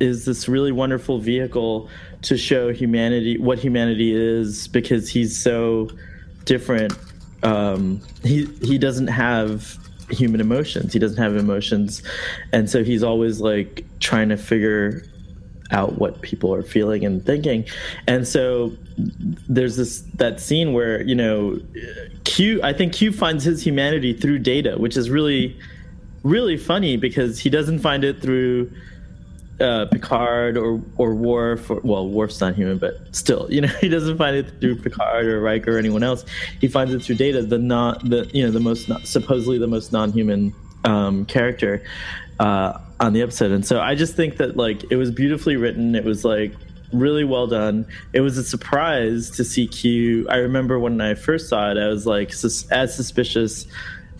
is 0.00 0.24
this 0.24 0.48
really 0.48 0.72
wonderful 0.72 1.18
vehicle 1.18 1.88
to 2.22 2.36
show 2.36 2.72
humanity 2.72 3.38
what 3.38 3.58
humanity 3.58 4.14
is 4.14 4.68
because 4.68 5.08
he's 5.08 5.40
so 5.40 5.88
different. 6.44 6.92
Um, 7.42 8.00
he 8.22 8.46
he 8.62 8.78
doesn't 8.78 9.08
have 9.08 9.78
human 10.10 10.40
emotions. 10.40 10.92
He 10.92 10.98
doesn't 10.98 11.18
have 11.18 11.36
emotions, 11.36 12.02
and 12.52 12.68
so 12.68 12.84
he's 12.84 13.02
always 13.02 13.40
like 13.40 13.84
trying 14.00 14.28
to 14.28 14.36
figure 14.36 15.04
out 15.72 15.98
what 15.98 16.20
people 16.22 16.54
are 16.54 16.62
feeling 16.62 17.04
and 17.04 17.24
thinking. 17.24 17.64
And 18.06 18.26
so 18.26 18.72
there's 19.48 19.76
this 19.76 20.02
that 20.14 20.40
scene 20.40 20.72
where 20.72 21.02
you 21.02 21.14
know 21.14 21.60
Q. 22.24 22.62
I 22.62 22.72
think 22.72 22.92
Q 22.92 23.12
finds 23.12 23.44
his 23.44 23.62
humanity 23.62 24.12
through 24.12 24.40
Data, 24.40 24.76
which 24.78 24.96
is 24.96 25.10
really 25.10 25.58
really 26.22 26.56
funny 26.56 26.96
because 26.96 27.40
he 27.40 27.50
doesn't 27.50 27.80
find 27.80 28.04
it 28.04 28.22
through 28.22 28.70
uh, 29.60 29.86
Picard 29.86 30.56
or 30.56 30.80
or 30.96 31.14
Worf. 31.14 31.70
Or, 31.70 31.80
well, 31.82 32.08
Worf's 32.08 32.40
not 32.40 32.54
human, 32.54 32.78
but 32.78 33.14
still, 33.14 33.46
you 33.50 33.60
know, 33.60 33.68
he 33.80 33.88
doesn't 33.88 34.18
find 34.18 34.36
it 34.36 34.60
through 34.60 34.76
Picard 34.76 35.26
or 35.26 35.40
Riker 35.40 35.76
or 35.76 35.78
anyone 35.78 36.02
else. 36.02 36.24
He 36.60 36.68
finds 36.68 36.92
it 36.94 37.02
through 37.02 37.16
Data, 37.16 37.42
the 37.42 37.58
not 37.58 38.08
the 38.08 38.30
you 38.32 38.44
know 38.44 38.50
the 38.50 38.60
most 38.60 38.88
not, 38.88 39.06
supposedly 39.06 39.58
the 39.58 39.66
most 39.66 39.92
non-human 39.92 40.54
um, 40.84 41.24
character 41.26 41.82
uh, 42.40 42.78
on 43.02 43.12
the 43.12 43.20
episode. 43.20 43.50
And 43.50 43.66
so 43.66 43.80
I 43.80 43.94
just 43.96 44.14
think 44.14 44.36
that 44.36 44.56
like 44.56 44.90
it 44.90 44.96
was 44.96 45.10
beautifully 45.10 45.56
written. 45.56 45.94
It 45.94 46.04
was 46.04 46.24
like 46.24 46.52
really 46.92 47.24
well 47.24 47.48
done. 47.48 47.84
It 48.12 48.20
was 48.20 48.38
a 48.38 48.44
surprise 48.44 49.28
to 49.30 49.44
see 49.44 49.66
Q. 49.66 50.26
I 50.28 50.36
remember 50.36 50.78
when 50.78 51.00
I 51.00 51.14
first 51.14 51.48
saw 51.48 51.70
it, 51.70 51.78
I 51.78 51.88
was 51.88 52.06
like 52.06 52.32
sus- 52.32 52.70
as 52.70 52.94
suspicious 52.94 53.66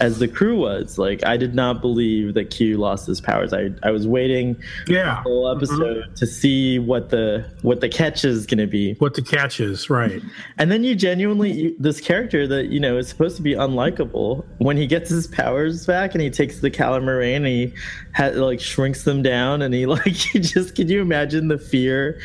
as 0.03 0.19
the 0.19 0.27
crew 0.27 0.57
was. 0.57 0.99
Like 0.99 1.25
I 1.25 1.37
did 1.37 1.55
not 1.55 1.81
believe 1.81 2.35
that 2.35 2.51
Q 2.51 2.77
lost 2.77 3.07
his 3.07 3.21
powers. 3.21 3.53
I 3.53 3.71
I 3.85 3.93
was 3.93 4.07
waiting 4.07 4.57
Yeah. 4.89 5.05
the 5.05 5.15
whole 5.23 5.45
mm-hmm. 5.45 5.57
episode 5.57 6.17
to 6.17 6.27
see 6.27 6.81
what 6.81 7.11
the 7.11 7.45
what 7.63 7.81
the 7.81 7.89
catch 7.89 8.25
is 8.25 8.45
going 8.45 8.59
to 8.59 8.67
be. 8.67 8.95
What 8.95 9.15
the 9.15 9.23
catch 9.23 9.61
is, 9.61 9.89
right? 9.89 10.21
And 10.59 10.73
then 10.73 10.83
you 10.83 10.97
genuinely 10.97 11.53
you, 11.53 11.77
this 11.79 12.01
character 12.01 12.49
that 12.49 12.67
you 12.67 12.81
know 12.81 12.99
is 12.99 13.09
supposed 13.09 13.37
to 13.37 13.43
be 13.43 13.55
unlikable 13.55 14.45
when 14.59 14.77
he 14.77 14.89
gets 14.89 15.09
his 15.09 15.29
powers 15.29 15.87
back 15.87 16.15
and 16.15 16.21
he 16.21 16.31
takes 16.31 16.59
the 16.59 16.71
Calamarain 16.71 17.37
and 17.37 17.47
he 17.47 17.73
ha- 18.15 18.33
like 18.35 18.61
shrinks 18.61 19.05
them 19.05 19.23
down 19.23 19.63
and 19.63 19.73
he 19.73 19.87
like 19.93 20.35
you 20.35 20.41
just 20.41 20.75
can 20.75 20.89
you 20.89 21.01
imagine 21.01 21.47
the 21.47 21.59
fear 21.59 22.21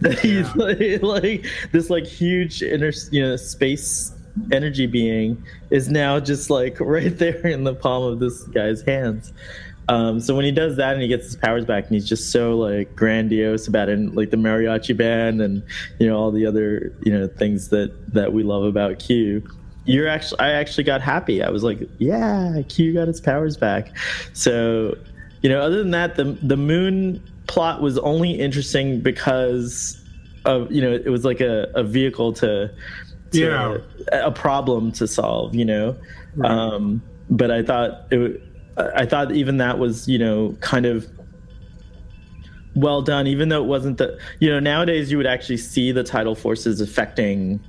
that 0.00 0.18
he's 0.18 0.52
like, 0.56 1.02
like 1.02 1.46
this 1.70 1.90
like 1.90 2.04
huge 2.04 2.60
inner 2.60 2.90
you 3.12 3.22
know 3.22 3.36
space 3.36 4.12
energy 4.52 4.86
being 4.86 5.42
is 5.70 5.88
now 5.88 6.20
just 6.20 6.50
like 6.50 6.78
right 6.80 7.16
there 7.18 7.46
in 7.46 7.64
the 7.64 7.74
palm 7.74 8.04
of 8.04 8.18
this 8.18 8.42
guy's 8.44 8.82
hands. 8.82 9.32
Um, 9.88 10.20
so 10.20 10.36
when 10.36 10.44
he 10.44 10.52
does 10.52 10.76
that 10.76 10.92
and 10.92 11.02
he 11.02 11.08
gets 11.08 11.24
his 11.24 11.36
powers 11.36 11.64
back 11.64 11.86
and 11.86 11.94
he's 11.94 12.08
just 12.08 12.30
so 12.30 12.56
like 12.56 12.94
grandiose 12.94 13.66
about 13.66 13.88
it, 13.88 13.98
and, 13.98 14.14
like 14.14 14.30
the 14.30 14.36
mariachi 14.36 14.96
band 14.96 15.40
and 15.40 15.64
you 15.98 16.06
know 16.06 16.16
all 16.16 16.30
the 16.30 16.46
other 16.46 16.92
you 17.02 17.12
know 17.12 17.26
things 17.26 17.68
that 17.70 17.92
that 18.12 18.32
we 18.32 18.42
love 18.42 18.64
about 18.64 19.00
Q. 19.00 19.42
You're 19.86 20.06
actually, 20.06 20.38
I 20.40 20.50
actually 20.52 20.84
got 20.84 21.00
happy. 21.00 21.42
I 21.42 21.48
was 21.48 21.64
like, 21.64 21.80
yeah, 21.98 22.62
Q 22.68 22.92
got 22.94 23.08
his 23.08 23.20
powers 23.20 23.56
back. 23.56 23.96
So, 24.34 24.96
you 25.42 25.48
know, 25.48 25.60
other 25.60 25.78
than 25.78 25.90
that, 25.90 26.14
the 26.14 26.38
the 26.42 26.56
moon 26.56 27.20
plot 27.48 27.82
was 27.82 27.98
only 27.98 28.38
interesting 28.38 29.00
because 29.00 30.00
of 30.44 30.70
you 30.70 30.80
know 30.80 30.92
it 30.92 31.08
was 31.08 31.24
like 31.24 31.40
a, 31.40 31.70
a 31.74 31.82
vehicle 31.82 32.32
to, 32.34 32.68
to 32.68 33.09
Yeah. 33.32 33.78
a 34.12 34.30
problem 34.32 34.92
to 34.92 35.06
solve 35.06 35.54
you 35.54 35.64
know? 35.64 35.96
Um 36.42 37.02
but 37.30 37.50
i 37.50 37.62
thought 37.62 38.06
it 38.10 38.42
i 38.76 39.06
thought 39.06 39.32
even 39.32 39.58
that 39.58 39.78
was 39.78 40.08
you 40.08 40.18
know 40.18 40.56
kind 40.60 40.84
of 40.84 41.08
well 42.74 43.02
done 43.02 43.26
even 43.26 43.48
though 43.48 43.62
it 43.62 43.66
wasn't 43.66 43.98
the 43.98 44.18
you 44.40 44.48
know 44.48 44.60
nowadays 44.60 45.10
you 45.10 45.16
would 45.16 45.26
actually 45.26 45.56
see 45.56 45.92
the 45.92 46.02
tidal 46.02 46.34
forces 46.34 46.80
affecting 46.80 47.60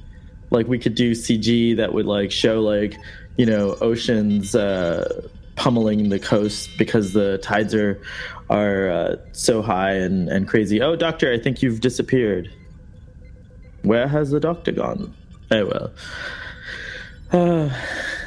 like 0.51 0.67
we 0.67 0.77
could 0.77 0.95
do 0.95 1.11
cg 1.11 1.75
that 1.77 1.93
would 1.93 2.05
like 2.05 2.31
show 2.31 2.61
like 2.61 2.95
you 3.37 3.45
know 3.45 3.75
oceans 3.81 4.55
uh 4.55 5.21
pummeling 5.55 6.09
the 6.09 6.19
coast 6.19 6.69
because 6.77 7.13
the 7.13 7.37
tides 7.39 7.75
are 7.75 8.01
are 8.49 8.89
uh, 8.89 9.15
so 9.31 9.61
high 9.61 9.93
and 9.93 10.27
and 10.27 10.47
crazy. 10.47 10.81
Oh 10.81 10.95
doctor 10.95 11.31
i 11.31 11.37
think 11.37 11.61
you've 11.61 11.81
disappeared. 11.81 12.49
Where 13.83 14.07
has 14.07 14.31
the 14.31 14.39
doctor 14.39 14.71
gone 14.71 15.13
oh 15.51 15.91
well. 17.31 17.71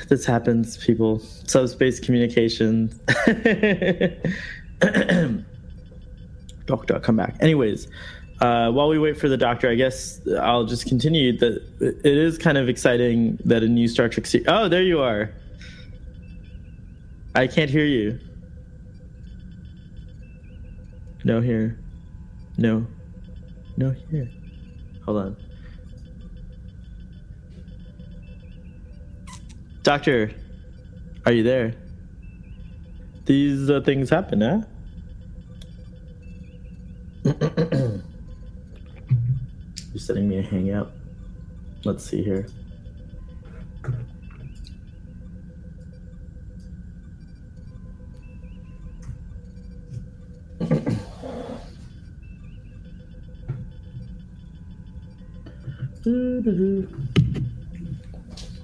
This 0.06 0.26
happens 0.26 0.76
people. 0.76 1.18
Subspace 1.46 1.98
communication. 1.98 2.92
Doctor 6.66 7.00
come 7.00 7.16
back. 7.16 7.36
Anyways 7.40 7.88
uh, 8.40 8.70
while 8.70 8.88
we 8.88 8.98
wait 8.98 9.16
for 9.16 9.28
the 9.28 9.36
doctor 9.36 9.70
i 9.70 9.74
guess 9.74 10.20
i'll 10.40 10.64
just 10.64 10.86
continue 10.86 11.36
that 11.38 11.62
it 11.80 12.04
is 12.04 12.36
kind 12.36 12.58
of 12.58 12.68
exciting 12.68 13.38
that 13.44 13.62
a 13.62 13.68
new 13.68 13.86
star 13.86 14.08
trek 14.08 14.26
oh 14.48 14.68
there 14.68 14.82
you 14.82 15.00
are. 15.00 15.32
I 17.36 17.48
can't 17.48 17.68
hear 17.68 17.84
you. 17.84 18.20
No 21.24 21.40
here. 21.40 21.80
No. 22.56 22.86
No 23.76 23.90
here. 24.10 24.30
Hold 25.04 25.18
on 25.18 25.43
doctor 29.84 30.32
are 31.24 31.32
you 31.32 31.44
there 31.44 31.74
these 33.26 33.70
uh, 33.70 33.80
things 33.80 34.10
happen 34.10 34.40
huh 34.40 34.62
You're 39.94 40.00
sending 40.00 40.28
me 40.28 40.38
a 40.38 40.42
hangout. 40.42 40.92
Let's 41.84 42.04
see 42.04 42.24
here. 42.24 42.48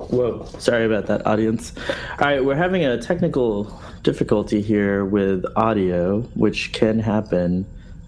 Whoa, 0.09 0.47
sorry 0.59 0.87
about 0.87 1.07
that, 1.07 1.27
audience. 1.27 1.75
All 2.19 2.27
right, 2.27 2.43
we're 2.45 2.57
having 2.57 2.85
a 2.85 2.97
technical 2.97 3.79
difficulty 4.03 4.63
here 4.63 5.05
with 5.05 5.45
audio, 5.57 6.23
which 6.35 6.73
can 6.73 6.99
happen. 6.99 7.67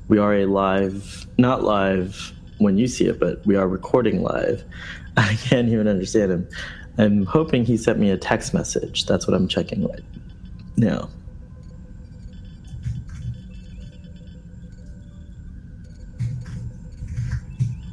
We 0.09 0.19
are 0.19 0.35
a 0.35 0.47
live, 0.47 1.27
not 1.37 1.65
live 1.65 2.33
when 2.59 2.79
you 2.79 2.89
see 2.89 3.07
it, 3.07 3.21
but 3.21 3.45
we 3.45 3.57
are 3.57 3.69
recording 3.69 4.23
live. 4.23 4.65
I 5.19 5.35
can't 5.43 5.69
even 5.69 5.87
understand 5.87 6.33
him. 6.33 6.49
I'm 6.97 7.27
hoping 7.27 7.65
he 7.65 7.77
sent 7.77 7.99
me 7.99 8.11
a 8.11 8.17
text 8.17 8.55
message. 8.55 9.05
That's 9.05 9.27
what 9.27 9.35
I'm 9.35 9.47
checking 9.47 9.87
right 9.87 10.01
now. 10.79 11.11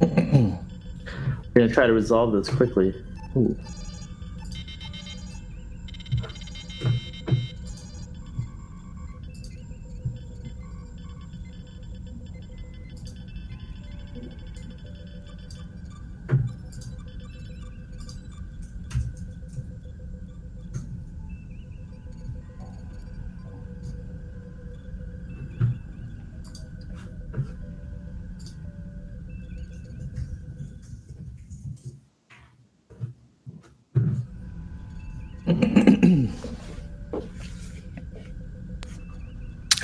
We're 0.00 0.58
gonna 1.54 1.68
try 1.68 1.86
to 1.86 1.92
resolve 1.92 2.32
this 2.32 2.48
quickly. 2.48 2.94
Ooh. 3.36 3.54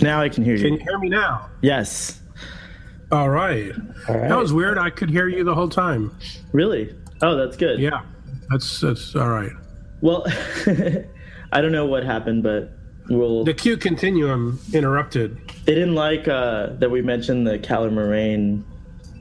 Now 0.06 0.20
I 0.22 0.28
can 0.28 0.44
hear 0.44 0.54
you. 0.54 0.62
Can 0.62 0.72
you. 0.74 0.78
you 0.78 0.84
hear 0.84 0.98
me 1.00 1.08
now? 1.08 1.50
Yes. 1.62 2.20
All 3.10 3.28
right. 3.28 3.72
All 4.08 4.16
right. 4.16 4.28
That 4.28 4.38
was 4.38 4.52
weird. 4.52 4.78
I 4.78 4.88
could 4.88 5.10
hear 5.10 5.26
you 5.26 5.42
the 5.42 5.54
whole 5.54 5.68
time. 5.68 6.16
Really? 6.52 6.94
Oh, 7.22 7.36
that's 7.36 7.56
good. 7.56 7.80
Yeah. 7.80 8.02
That's 8.48 8.80
that's 8.80 9.16
all 9.16 9.28
right. 9.28 9.50
Well, 10.02 10.24
I 11.52 11.60
don't 11.60 11.72
know 11.72 11.86
what 11.86 12.04
happened, 12.04 12.44
but 12.44 12.70
we'll. 13.08 13.42
The 13.44 13.52
Q 13.54 13.76
continuum 13.76 14.60
interrupted. 14.72 15.36
They 15.64 15.74
didn't 15.74 15.96
like 15.96 16.28
uh, 16.28 16.68
that 16.78 16.88
we 16.90 17.02
mentioned 17.02 17.46
the 17.48 17.58
Calamarain 17.58 18.62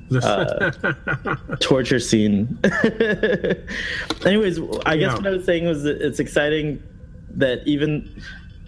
The- 0.10 1.58
torture 1.62 2.00
scene. 2.00 2.60
Anyways, 4.26 4.60
I 4.86 4.98
guess 4.98 5.12
Yeah. 5.12 5.16
what 5.16 5.26
I 5.26 5.32
was 5.32 5.46
saying 5.46 5.66
was 5.66 5.82
that 5.84 6.00
it's 6.00 6.20
exciting 6.20 6.84
that 7.32 7.66
even 7.66 8.22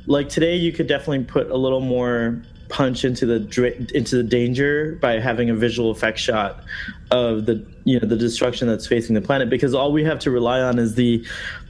like 0.08 0.30
today 0.30 0.56
you 0.56 0.72
could 0.72 0.88
definitely 0.88 1.24
put 1.24 1.52
a 1.52 1.58
little 1.58 1.82
more 1.82 2.41
punch 2.70 3.06
into 3.06 3.26
the 3.26 3.89
into 3.93 4.17
the 4.17 4.24
danger 4.24 4.98
by 5.02 5.20
having 5.20 5.50
a 5.50 5.56
visual 5.56 5.91
effect 5.91 6.20
shot 6.20 6.63
of 7.12 7.46
the 7.46 7.65
you 7.86 8.00
know 8.00 8.08
the 8.08 8.15
destruction 8.15 8.67
that's 8.67 8.88
facing 8.88 9.15
the 9.15 9.22
planet 9.22 9.50
because 9.50 9.74
all 9.74 9.91
we 9.91 10.04
have 10.04 10.20
to 10.20 10.32
rely 10.32 10.60
on 10.60 10.80
is 10.80 10.96
the 10.96 11.26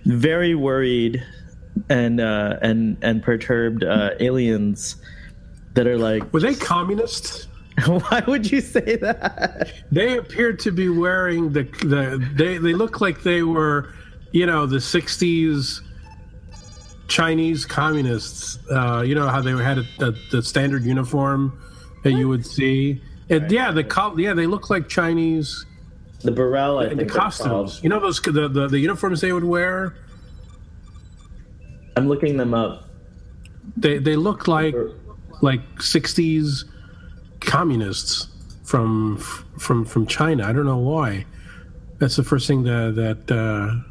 very 0.05 0.55
worried 0.55 1.23
and 1.89 2.19
uh, 2.19 2.57
and 2.61 2.97
and 3.01 3.21
perturbed 3.21 3.83
uh, 3.83 4.11
aliens 4.19 4.95
that 5.73 5.87
are 5.87 5.97
like 5.97 6.31
Were 6.33 6.39
they 6.39 6.55
communists? 6.55 7.47
why 7.85 8.23
would 8.27 8.51
you 8.51 8.59
say 8.59 8.95
that 8.95 9.71
They 9.91 10.17
appeared 10.17 10.59
to 10.61 10.71
be 10.71 10.89
wearing 10.89 11.53
the 11.53 11.63
the 11.63 12.27
they 12.33 12.57
they 12.57 12.73
look 12.73 13.01
like 13.01 13.21
they 13.21 13.43
were, 13.43 13.93
you 14.31 14.47
know, 14.47 14.65
the 14.65 14.77
'60s 14.77 15.81
Chinese 17.07 17.65
communists. 17.65 18.59
Uh, 18.69 19.01
you 19.05 19.15
know 19.15 19.27
how 19.27 19.41
they 19.41 19.51
had 19.51 19.79
a, 19.79 19.85
a, 19.99 20.11
the 20.31 20.43
standard 20.43 20.83
uniform 20.83 21.59
that 22.03 22.13
you 22.13 22.27
would 22.27 22.45
see. 22.45 23.01
And 23.29 23.51
yeah, 23.51 23.71
the 23.71 23.83
col- 23.83 24.19
yeah 24.19 24.33
they 24.33 24.45
look 24.45 24.69
like 24.69 24.87
Chinese. 24.87 25.65
the 26.21 26.31
Bre'el 26.31 26.89
I 26.89 26.93
The 26.93 27.05
costumes, 27.05 27.81
you 27.83 27.89
know 27.89 27.99
those 27.99 28.21
the, 28.21 28.47
the 28.47 28.67
the 28.67 28.79
uniforms 28.79 29.21
they 29.21 29.33
would 29.33 29.43
wear. 29.43 29.95
I'm 31.95 32.07
looking 32.07 32.37
them 32.37 32.53
up 32.53 32.87
They 33.75 33.97
they 33.97 34.15
look 34.15 34.47
like 34.47 34.75
like 35.41 35.61
'60s 35.77 36.65
communists 37.41 38.27
from 38.63 39.17
from 39.17 39.85
from 39.85 40.05
China. 40.05 40.45
I 40.45 40.53
don't 40.53 40.65
know 40.65 40.77
why. 40.77 41.25
That's 41.99 42.15
the 42.15 42.23
first 42.23 42.47
thing 42.47 42.63
that 42.63 42.95
that 42.95 43.35
uh, 43.35 43.86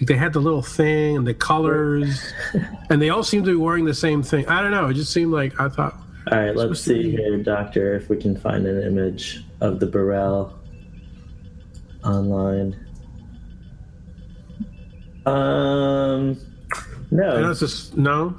they 0.00 0.16
had 0.16 0.32
the 0.32 0.40
little 0.40 0.62
thing 0.62 1.16
and 1.16 1.26
the 1.26 1.34
colors, 1.34 2.32
and 2.90 3.02
they 3.02 3.10
all 3.10 3.22
seemed 3.24 3.44
to 3.46 3.52
be 3.52 3.56
wearing 3.56 3.84
the 3.84 3.94
same 3.94 4.22
thing. 4.22 4.46
I 4.48 4.62
don't 4.62 4.70
know. 4.70 4.88
It 4.88 4.94
just 4.94 5.12
seemed 5.12 5.32
like 5.32 5.58
I 5.60 5.68
thought. 5.68 5.94
All 6.30 6.38
right, 6.38 6.54
let's 6.54 6.80
see 6.80 7.02
be- 7.02 7.10
here, 7.12 7.42
Doctor, 7.42 7.94
if 7.94 8.08
we 8.08 8.16
can 8.16 8.36
find 8.36 8.66
an 8.66 8.82
image 8.82 9.44
of 9.60 9.80
the 9.80 9.86
Bre'el 9.86 10.52
online. 12.04 12.76
Um, 15.26 16.38
no, 17.10 17.50
it's 17.50 17.60
just 17.60 17.96
no. 17.96 18.34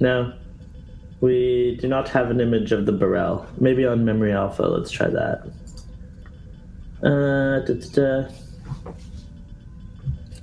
no, 0.00 0.32
we 1.20 1.76
do 1.80 1.88
not 1.88 2.08
have 2.10 2.30
an 2.30 2.40
image 2.40 2.72
of 2.72 2.86
the 2.86 2.92
Bre'el. 2.92 3.46
Maybe 3.60 3.84
on 3.84 4.04
Memory 4.04 4.32
Alpha. 4.32 4.62
Let's 4.62 4.90
try 4.90 5.08
that. 5.08 5.50
Uh, 7.02 7.60
da, 7.66 7.74
da, 7.74 8.22
da. 8.22 8.34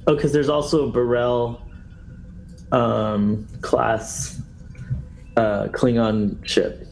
Oh, 0.07 0.15
because 0.15 0.33
there's 0.33 0.49
also 0.49 0.89
a 0.89 0.91
B'rel 0.91 1.61
um, 2.71 3.47
class 3.61 4.41
uh, 5.37 5.67
Klingon 5.67 6.43
ship. 6.45 6.87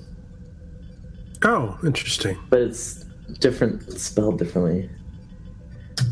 Oh, 1.44 1.78
interesting. 1.84 2.38
but 2.50 2.60
it's 2.62 3.06
different, 3.40 3.88
it's 3.88 4.04
spelled 4.04 4.38
differently. 4.38 4.90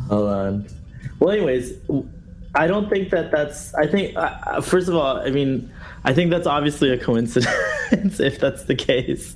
Hold 0.09 0.29
on. 0.29 0.67
Well, 1.19 1.31
anyways, 1.31 1.73
I 2.55 2.67
don't 2.67 2.89
think 2.89 3.09
that 3.11 3.31
that's. 3.31 3.73
I 3.75 3.87
think 3.87 4.15
uh, 4.15 4.61
first 4.61 4.87
of 4.87 4.95
all, 4.95 5.17
I 5.17 5.29
mean, 5.29 5.71
I 6.03 6.13
think 6.13 6.31
that's 6.31 6.47
obviously 6.47 6.91
a 6.91 6.97
coincidence 6.97 8.19
if 8.19 8.39
that's 8.39 8.63
the 8.63 8.75
case. 8.75 9.35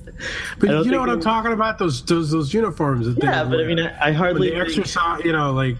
But 0.58 0.84
you 0.84 0.90
know 0.90 1.00
what 1.00 1.10
I'm 1.10 1.20
talking 1.20 1.52
about? 1.52 1.78
Those 1.78 2.04
those 2.04 2.30
those 2.30 2.54
uniforms. 2.54 3.06
That 3.14 3.22
yeah, 3.22 3.44
but 3.44 3.60
I 3.60 3.64
mean, 3.64 3.80
I, 3.80 4.08
I 4.08 4.12
hardly 4.12 4.50
the 4.50 4.56
exercise. 4.56 5.24
You 5.24 5.32
know, 5.32 5.52
like 5.52 5.76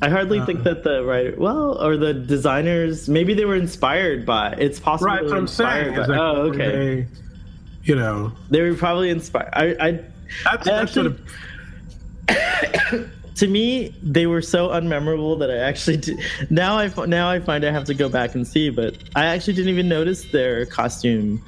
I 0.00 0.08
hardly 0.08 0.38
uh, 0.38 0.46
think 0.46 0.62
that 0.62 0.84
the 0.84 1.04
writer, 1.04 1.34
well, 1.36 1.82
or 1.82 1.96
the 1.96 2.14
designers, 2.14 3.08
maybe 3.08 3.34
they 3.34 3.44
were 3.44 3.56
inspired 3.56 4.24
by. 4.24 4.54
It's 4.58 4.78
possible. 4.78 5.08
Right, 5.08 5.24
what 5.24 5.36
I'm 5.36 5.48
saying. 5.48 5.94
By, 5.94 6.06
like, 6.06 6.18
oh, 6.18 6.36
okay. 6.52 6.56
They, 6.56 7.06
you 7.84 7.96
know, 7.96 8.32
they 8.50 8.60
were 8.60 8.74
probably 8.74 9.10
inspired. 9.10 9.50
I, 9.52 9.76
I, 9.80 10.00
that's, 10.44 10.68
I 10.68 10.82
actually, 10.82 11.16
to 13.36 13.46
me, 13.46 13.94
they 14.02 14.26
were 14.26 14.42
so 14.42 14.68
unmemorable 14.68 15.38
that 15.40 15.50
I 15.50 15.56
actually 15.56 15.96
did, 15.96 16.20
now 16.50 16.78
I 16.78 16.92
now 17.06 17.30
I 17.30 17.40
find 17.40 17.64
I 17.64 17.72
have 17.72 17.84
to 17.84 17.94
go 17.94 18.08
back 18.08 18.34
and 18.34 18.46
see. 18.46 18.70
But 18.70 18.96
I 19.16 19.26
actually 19.26 19.54
didn't 19.54 19.70
even 19.70 19.88
notice 19.88 20.30
their 20.30 20.66
costume. 20.66 21.42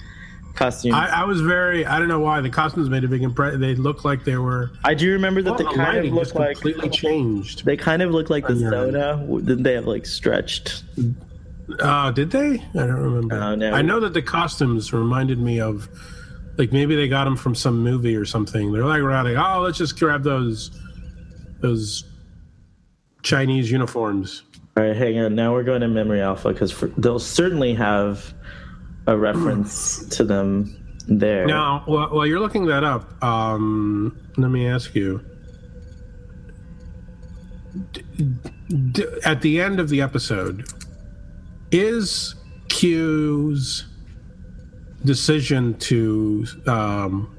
Costumes. 0.60 0.94
I, 0.94 1.22
I 1.22 1.24
was 1.24 1.40
very. 1.40 1.86
I 1.86 1.98
don't 1.98 2.08
know 2.08 2.20
why 2.20 2.42
the 2.42 2.50
costumes 2.50 2.90
made 2.90 3.02
a 3.02 3.08
big 3.08 3.22
impression. 3.22 3.62
They 3.62 3.74
looked 3.74 4.04
like 4.04 4.24
they 4.24 4.36
were. 4.36 4.72
I 4.84 4.92
do 4.92 5.10
remember 5.10 5.40
that 5.40 5.52
well, 5.52 5.58
they 5.58 5.64
the 5.64 5.70
kind 5.70 6.06
of 6.06 6.12
looked 6.12 6.34
like 6.34 6.56
completely 6.56 6.90
changed. 6.90 7.64
They 7.64 7.78
kind 7.78 8.02
of 8.02 8.10
looked 8.10 8.28
like 8.28 8.46
the 8.46 8.56
soda. 8.56 9.24
Didn't 9.26 9.62
they 9.62 9.72
have 9.72 9.86
like 9.86 10.04
stretched? 10.04 10.84
Uh, 11.78 12.10
did 12.10 12.30
they? 12.30 12.62
I 12.74 12.86
don't 12.86 12.90
remember. 12.90 13.36
Oh, 13.36 13.54
no. 13.54 13.72
I 13.72 13.80
know 13.80 14.00
that 14.00 14.12
the 14.12 14.20
costumes 14.20 14.92
reminded 14.92 15.38
me 15.38 15.62
of, 15.62 15.88
like 16.58 16.72
maybe 16.72 16.94
they 16.94 17.08
got 17.08 17.24
them 17.24 17.38
from 17.38 17.54
some 17.54 17.82
movie 17.82 18.14
or 18.14 18.26
something. 18.26 18.70
They're 18.70 18.84
like, 18.84 19.00
like 19.00 19.38
oh, 19.38 19.62
let's 19.62 19.78
just 19.78 19.98
grab 19.98 20.22
those 20.24 20.78
those 21.60 22.04
Chinese 23.22 23.70
uniforms. 23.70 24.42
All 24.76 24.82
right, 24.82 24.94
hang 24.94 25.18
on. 25.20 25.34
Now 25.34 25.54
we're 25.54 25.64
going 25.64 25.80
to 25.80 25.88
Memory 25.88 26.20
Alpha 26.20 26.52
because 26.52 26.78
they'll 26.98 27.18
certainly 27.18 27.72
have 27.72 28.34
a 29.06 29.16
reference 29.16 30.04
to 30.16 30.24
them 30.24 30.76
there. 31.08 31.46
Now, 31.46 31.82
while, 31.86 32.26
you're 32.26 32.40
looking 32.40 32.66
that 32.66 32.84
up, 32.84 33.22
um, 33.22 34.18
let 34.36 34.50
me 34.50 34.66
ask 34.66 34.94
you. 34.94 35.24
D- 37.92 38.04
d- 38.92 39.06
at 39.24 39.42
the 39.42 39.60
end 39.60 39.80
of 39.80 39.88
the 39.88 40.00
episode, 40.00 40.68
is 41.70 42.34
Q's 42.68 43.86
decision 45.04 45.74
to 45.78 46.46
um, 46.66 47.36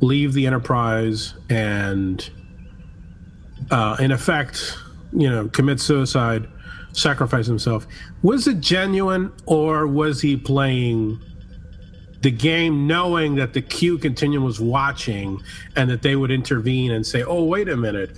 leave 0.00 0.32
the 0.32 0.46
Enterprise 0.46 1.34
and 1.48 2.28
uh, 3.70 3.96
in 4.00 4.10
effect, 4.10 4.76
you 5.12 5.30
know, 5.30 5.48
commit 5.48 5.80
suicide, 5.80 6.48
sacrifice 6.92 7.46
himself. 7.46 7.86
Was 8.22 8.46
it 8.46 8.60
genuine 8.60 9.32
or 9.46 9.86
was 9.86 10.20
he 10.20 10.36
playing 10.36 11.20
the 12.20 12.30
game 12.30 12.86
knowing 12.86 13.34
that 13.36 13.52
the 13.52 13.62
Q 13.62 13.98
continuum 13.98 14.44
was 14.44 14.60
watching 14.60 15.42
and 15.76 15.90
that 15.90 16.02
they 16.02 16.14
would 16.14 16.30
intervene 16.30 16.92
and 16.92 17.04
say, 17.04 17.22
"Oh, 17.24 17.44
wait 17.44 17.68
a 17.68 17.76
minute. 17.76 18.16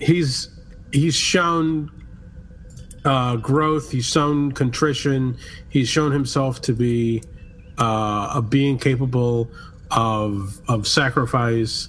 He's 0.00 0.48
he's 0.92 1.14
shown 1.14 1.90
uh, 3.04 3.36
growth, 3.36 3.90
he's 3.92 4.06
shown 4.06 4.52
contrition, 4.52 5.36
he's 5.68 5.88
shown 5.88 6.10
himself 6.10 6.60
to 6.62 6.72
be 6.72 7.22
uh, 7.78 8.32
a 8.34 8.42
being 8.42 8.76
capable 8.76 9.50
of 9.92 10.60
of 10.68 10.88
sacrifice 10.88 11.88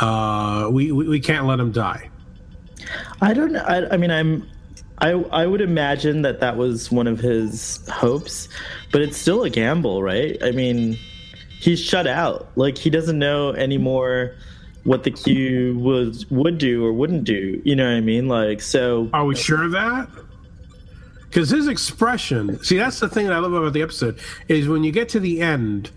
uh, 0.00 0.68
we, 0.70 0.92
we, 0.92 1.08
we 1.08 1.20
can't 1.20 1.46
let 1.46 1.58
him 1.58 1.72
die. 1.72 2.10
I 3.20 3.32
don't. 3.34 3.56
I, 3.56 3.88
I 3.88 3.96
mean, 3.96 4.10
I'm. 4.10 4.48
I 4.98 5.10
I 5.10 5.46
would 5.46 5.60
imagine 5.60 6.22
that 6.22 6.40
that 6.40 6.56
was 6.56 6.90
one 6.90 7.06
of 7.06 7.20
his 7.20 7.86
hopes, 7.88 8.48
but 8.92 9.02
it's 9.02 9.16
still 9.16 9.44
a 9.44 9.50
gamble, 9.50 10.02
right? 10.02 10.36
I 10.42 10.52
mean, 10.52 10.98
he's 11.60 11.80
shut 11.80 12.06
out. 12.06 12.48
Like 12.56 12.78
he 12.78 12.90
doesn't 12.90 13.18
know 13.18 13.52
anymore 13.52 14.34
what 14.84 15.02
the 15.02 15.10
Q 15.10 15.78
was 15.78 16.30
would 16.30 16.58
do 16.58 16.84
or 16.84 16.92
wouldn't 16.92 17.24
do. 17.24 17.60
You 17.64 17.76
know 17.76 17.84
what 17.84 17.96
I 17.96 18.00
mean? 18.00 18.28
Like 18.28 18.60
so. 18.62 19.10
Are 19.12 19.24
we 19.24 19.34
sure 19.34 19.64
of 19.64 19.72
that? 19.72 20.08
Because 21.24 21.50
his 21.50 21.68
expression. 21.68 22.62
See, 22.62 22.78
that's 22.78 23.00
the 23.00 23.08
thing 23.08 23.26
that 23.26 23.34
I 23.34 23.38
love 23.38 23.52
about 23.52 23.72
the 23.72 23.82
episode 23.82 24.18
is 24.48 24.68
when 24.68 24.84
you 24.84 24.92
get 24.92 25.08
to 25.10 25.20
the 25.20 25.42
end. 25.42 25.90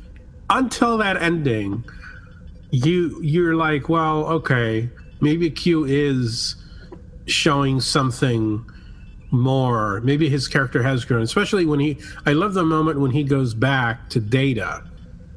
Until 0.51 0.97
that 0.97 1.21
ending, 1.21 1.83
you 2.71 3.21
you're 3.21 3.55
like, 3.55 3.88
well, 3.88 4.25
okay, 4.25 4.89
maybe 5.21 5.51
Q 5.51 5.85
is 5.85 6.55
showing 7.27 7.79
something 7.79 8.65
more. 9.32 10.02
Maybe 10.02 10.30
his 10.30 10.48
character 10.48 10.84
has 10.84 11.06
grown, 11.06 11.22
especially 11.22 11.65
when 11.65 11.80
he. 11.80 11.98
I 12.26 12.34
love 12.34 12.54
the 12.54 12.63
moment 12.63 13.00
when 13.00 13.12
he 13.12 13.24
goes 13.24 13.54
back 13.54 14.10
to 14.10 14.20
Data 14.20 14.84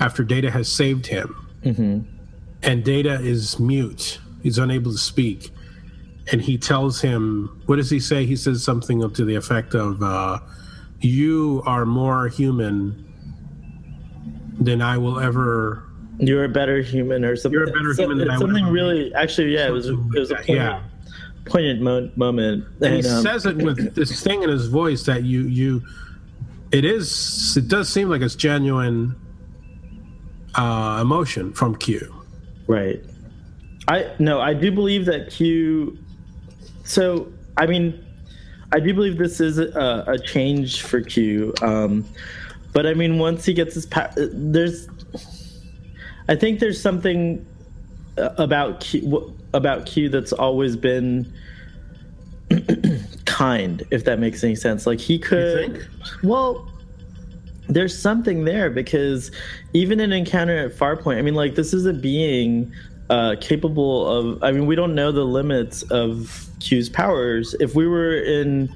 after 0.01 0.25
Data 0.25 0.51
has 0.51 0.71
saved 0.71 1.07
him, 1.07 1.35
mm-hmm. 1.63 2.01
and 2.63 2.85
Data 2.85 3.15
is 3.21 3.59
mute. 3.59 4.19
He's 4.43 4.59
unable 4.59 4.93
to 4.93 4.99
speak, 4.99 5.51
and 6.31 6.41
he 6.41 6.59
tells 6.59 7.01
him, 7.01 7.63
"What 7.67 7.77
does 7.77 7.91
he 7.91 8.01
say?" 8.01 8.27
He 8.27 8.37
says 8.37 8.65
something 8.65 9.09
to 9.13 9.25
the 9.25 9.35
effect 9.35 9.75
of, 9.75 10.03
uh, 10.03 10.41
"You 11.01 11.63
are 11.67 11.87
more 11.87 12.29
human 12.29 13.09
than 14.61 14.83
I 14.83 14.99
will 14.99 15.19
ever 15.19 15.85
you're 16.19 16.45
a 16.45 16.49
better 16.49 16.81
human, 16.83 17.25
or 17.25 17.37
something. 17.37 17.59
You're 17.59 17.69
a 17.69 17.73
better 17.73 17.95
human. 17.95 18.19
than 18.19 18.31
It's 18.31 18.41
something 18.41 18.67
really, 18.67 19.13
actually, 19.15 19.55
yeah. 19.55 19.67
It 19.67 19.73
was. 19.73 19.89
It 19.89 19.97
was 20.15 20.31
a 20.31 20.37
point. 20.37 20.49
yeah. 20.49 20.83
Poignant 21.45 21.81
mo- 21.81 22.11
moment. 22.17 22.65
And, 22.77 22.85
and 22.85 23.05
he 23.05 23.11
um, 23.11 23.23
says 23.23 23.47
it 23.47 23.57
with 23.57 23.95
this 23.95 24.23
thing 24.23 24.43
in 24.43 24.49
his 24.49 24.67
voice 24.67 25.05
that 25.05 25.25
you 25.25 25.43
you. 25.43 25.83
It 26.71 26.85
is. 26.85 27.57
It 27.57 27.69
does 27.69 27.89
seem 27.89 28.09
like 28.09 28.23
it's 28.23 28.35
genuine 28.35 29.15
uh, 30.55 30.99
emotion 31.03 31.53
from 31.53 31.77
Q. 31.77 32.15
Right. 32.67 33.05
I 33.89 34.15
no. 34.19 34.41
I 34.41 34.55
do 34.55 34.73
believe 34.73 35.05
that 35.07 35.31
Q. 35.31 35.99
So 36.85 37.31
I 37.57 37.67
mean, 37.67 38.05
I 38.73 38.81
do 38.81 38.95
believe 38.95 39.19
this 39.19 39.41
is 39.41 39.59
a, 39.59 40.05
a 40.07 40.19
change 40.19 40.83
for 40.83 41.01
Q. 41.01 41.53
Um, 41.61 42.07
but 42.73 42.87
I 42.87 42.95
mean, 42.95 43.19
once 43.19 43.45
he 43.45 43.53
gets 43.53 43.75
his, 43.75 43.85
pa- 43.85 44.13
there's 44.17 44.89
I 46.29 46.37
think 46.37 46.61
there's 46.61 46.81
something 46.81 47.45
uh, 48.17 48.31
about 48.39 48.81
Q, 48.81 49.37
about 49.55 49.87
Q 49.87 50.09
that's 50.09 50.33
always 50.33 50.77
been 50.77 51.33
kind, 53.25 53.83
if 53.91 54.05
that 54.05 54.19
makes 54.19 54.43
any 54.45 54.55
sense. 54.55 54.87
Like 54.87 55.01
he 55.01 55.19
could, 55.19 55.87
well, 56.23 56.69
there's 57.69 57.97
something 57.97 58.45
there 58.45 58.71
because 58.71 59.31
even 59.73 60.01
in 60.01 60.12
Encounter 60.12 60.67
at 60.67 60.73
Farpoint, 60.73 61.19
I 61.19 61.23
mean, 61.23 61.35
like 61.35 61.55
this 61.55 61.73
is 61.73 61.87
a 61.87 61.93
being 61.93 62.73
uh, 63.11 63.37
capable 63.41 64.07
of. 64.07 64.43
I 64.43 64.53
mean, 64.53 64.67
we 64.67 64.75
don't 64.75 64.95
know 64.95 65.12
the 65.12 65.25
limits 65.25 65.83
of 65.85 66.49
Q's 66.61 66.88
powers. 66.88 67.55
If 67.61 67.75
we 67.75 67.87
were 67.87 68.17
in 68.17 68.75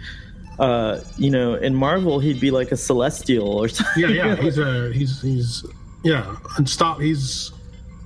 uh, 0.59 1.01
you 1.19 1.31
know, 1.31 1.55
in 1.55 1.75
Marvel, 1.75 2.19
he'd 2.19 2.41
be 2.41 2.51
like 2.51 2.73
a 2.73 2.77
celestial 2.77 3.49
or 3.49 3.69
something. 3.69 4.03
Yeah, 4.03 4.09
yeah, 4.09 4.37
he's 4.37 4.59
a 4.59 4.93
he's 4.93 5.21
he's 5.23 5.65
yeah, 6.03 6.37
unstop. 6.57 7.01
He's 7.01 7.53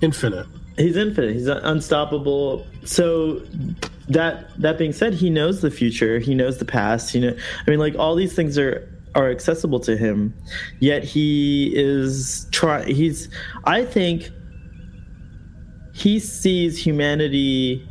infinite. 0.00 0.46
He's 0.76 0.96
infinite. 0.96 1.35
He's 1.35 1.46
unstoppable. 1.46 2.66
So 2.85 3.42
that 4.09 4.50
that 4.61 4.78
being 4.78 4.92
said, 4.92 5.14
he 5.14 5.30
knows 5.30 5.61
the 5.61 5.70
future. 5.70 6.18
He 6.18 6.35
knows 6.35 6.59
the 6.59 6.64
past. 6.64 7.14
You 7.14 7.20
know, 7.22 7.37
I 7.66 7.70
mean, 7.70 7.78
like 7.78 7.94
all 7.98 8.14
these 8.14 8.35
things 8.35 8.59
are 8.59 8.88
are 9.14 9.30
accessible 9.30 9.80
to 9.80 9.96
him. 9.96 10.35
Yet 10.78 11.04
he 11.04 11.72
is 11.74 12.46
try. 12.50 12.85
He's. 12.85 13.28
I 13.64 13.85
think 13.85 14.30
he 15.92 16.18
sees 16.18 16.78
humanity. 16.78 17.87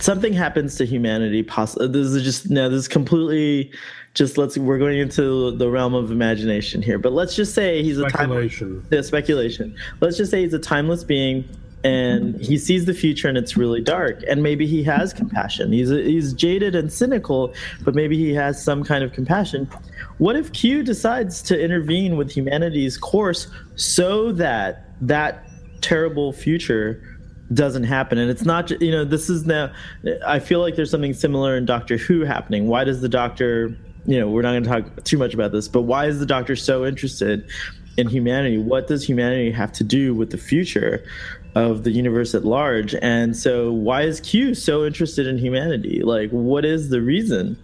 Something 0.00 0.32
happens 0.32 0.76
to 0.76 0.86
humanity. 0.86 1.42
Possibly. 1.42 1.88
This 1.88 2.08
is 2.08 2.22
just 2.22 2.50
no. 2.50 2.68
This 2.68 2.80
is 2.80 2.88
completely 2.88 3.72
just 4.14 4.36
let's 4.36 4.58
we're 4.58 4.78
going 4.78 4.98
into 4.98 5.52
the 5.52 5.70
realm 5.70 5.94
of 5.94 6.10
imagination 6.10 6.82
here 6.82 6.98
but 6.98 7.12
let's 7.12 7.34
just 7.34 7.54
say 7.54 7.82
he's 7.82 7.96
a 7.96 8.06
speculation 8.10 8.86
yeah, 8.90 9.00
speculation 9.00 9.74
let's 10.00 10.18
just 10.18 10.30
say 10.30 10.42
he's 10.42 10.52
a 10.52 10.58
timeless 10.58 11.02
being 11.02 11.48
and 11.84 12.40
he 12.40 12.56
sees 12.58 12.84
the 12.84 12.94
future 12.94 13.28
and 13.28 13.36
it's 13.36 13.56
really 13.56 13.80
dark. 13.80 14.22
And 14.28 14.42
maybe 14.42 14.66
he 14.66 14.82
has 14.84 15.12
compassion. 15.12 15.72
He's 15.72 15.90
he's 15.90 16.32
jaded 16.32 16.74
and 16.74 16.92
cynical 16.92 17.54
but 17.84 17.94
maybe 17.94 18.16
he 18.16 18.32
has 18.34 18.62
some 18.62 18.84
kind 18.84 19.02
of 19.02 19.12
compassion. 19.12 19.68
What 20.18 20.36
if 20.36 20.52
q 20.52 20.82
decides 20.82 21.42
to 21.42 21.60
intervene 21.60 22.16
with 22.16 22.30
humanity's 22.30 22.96
course 22.96 23.48
so 23.74 24.32
that 24.32 24.88
that 25.00 25.48
terrible 25.80 26.32
future 26.32 27.02
doesn't 27.52 27.84
happen? 27.84 28.18
And 28.18 28.30
it's 28.30 28.44
not 28.44 28.70
you 28.80 28.92
know 28.92 29.04
this 29.04 29.28
is 29.28 29.44
now 29.46 29.72
i 30.26 30.38
feel 30.38 30.60
like 30.60 30.76
there's 30.76 30.90
something 30.90 31.14
similar 31.14 31.56
in 31.56 31.66
doctor 31.66 31.96
who 31.96 32.24
happening. 32.24 32.68
Why 32.68 32.84
does 32.84 33.00
the 33.00 33.08
doctor 33.08 33.76
you 34.04 34.18
know, 34.18 34.28
we're 34.28 34.42
not 34.42 34.50
going 34.50 34.64
to 34.64 34.68
talk 34.68 35.04
too 35.04 35.16
much 35.16 35.32
about 35.32 35.52
this, 35.52 35.68
but 35.68 35.82
why 35.82 36.06
is 36.06 36.18
the 36.18 36.26
doctor 36.26 36.56
so 36.56 36.84
interested 36.84 37.48
in 37.96 38.08
humanity? 38.08 38.58
What 38.58 38.88
does 38.88 39.08
humanity 39.08 39.52
have 39.52 39.72
to 39.72 39.84
do 39.84 40.14
with 40.14 40.30
the 40.30 40.38
future 40.38 41.04
of 41.54 41.84
the 41.84 41.90
universe 41.90 42.34
at 42.34 42.44
large? 42.44 42.94
And 42.96 43.36
so, 43.36 43.72
why 43.72 44.02
is 44.02 44.20
Q 44.20 44.54
so 44.54 44.84
interested 44.84 45.26
in 45.26 45.38
humanity? 45.38 46.02
Like, 46.02 46.30
what 46.30 46.64
is 46.64 46.88
the 46.88 47.00
reason? 47.00 47.56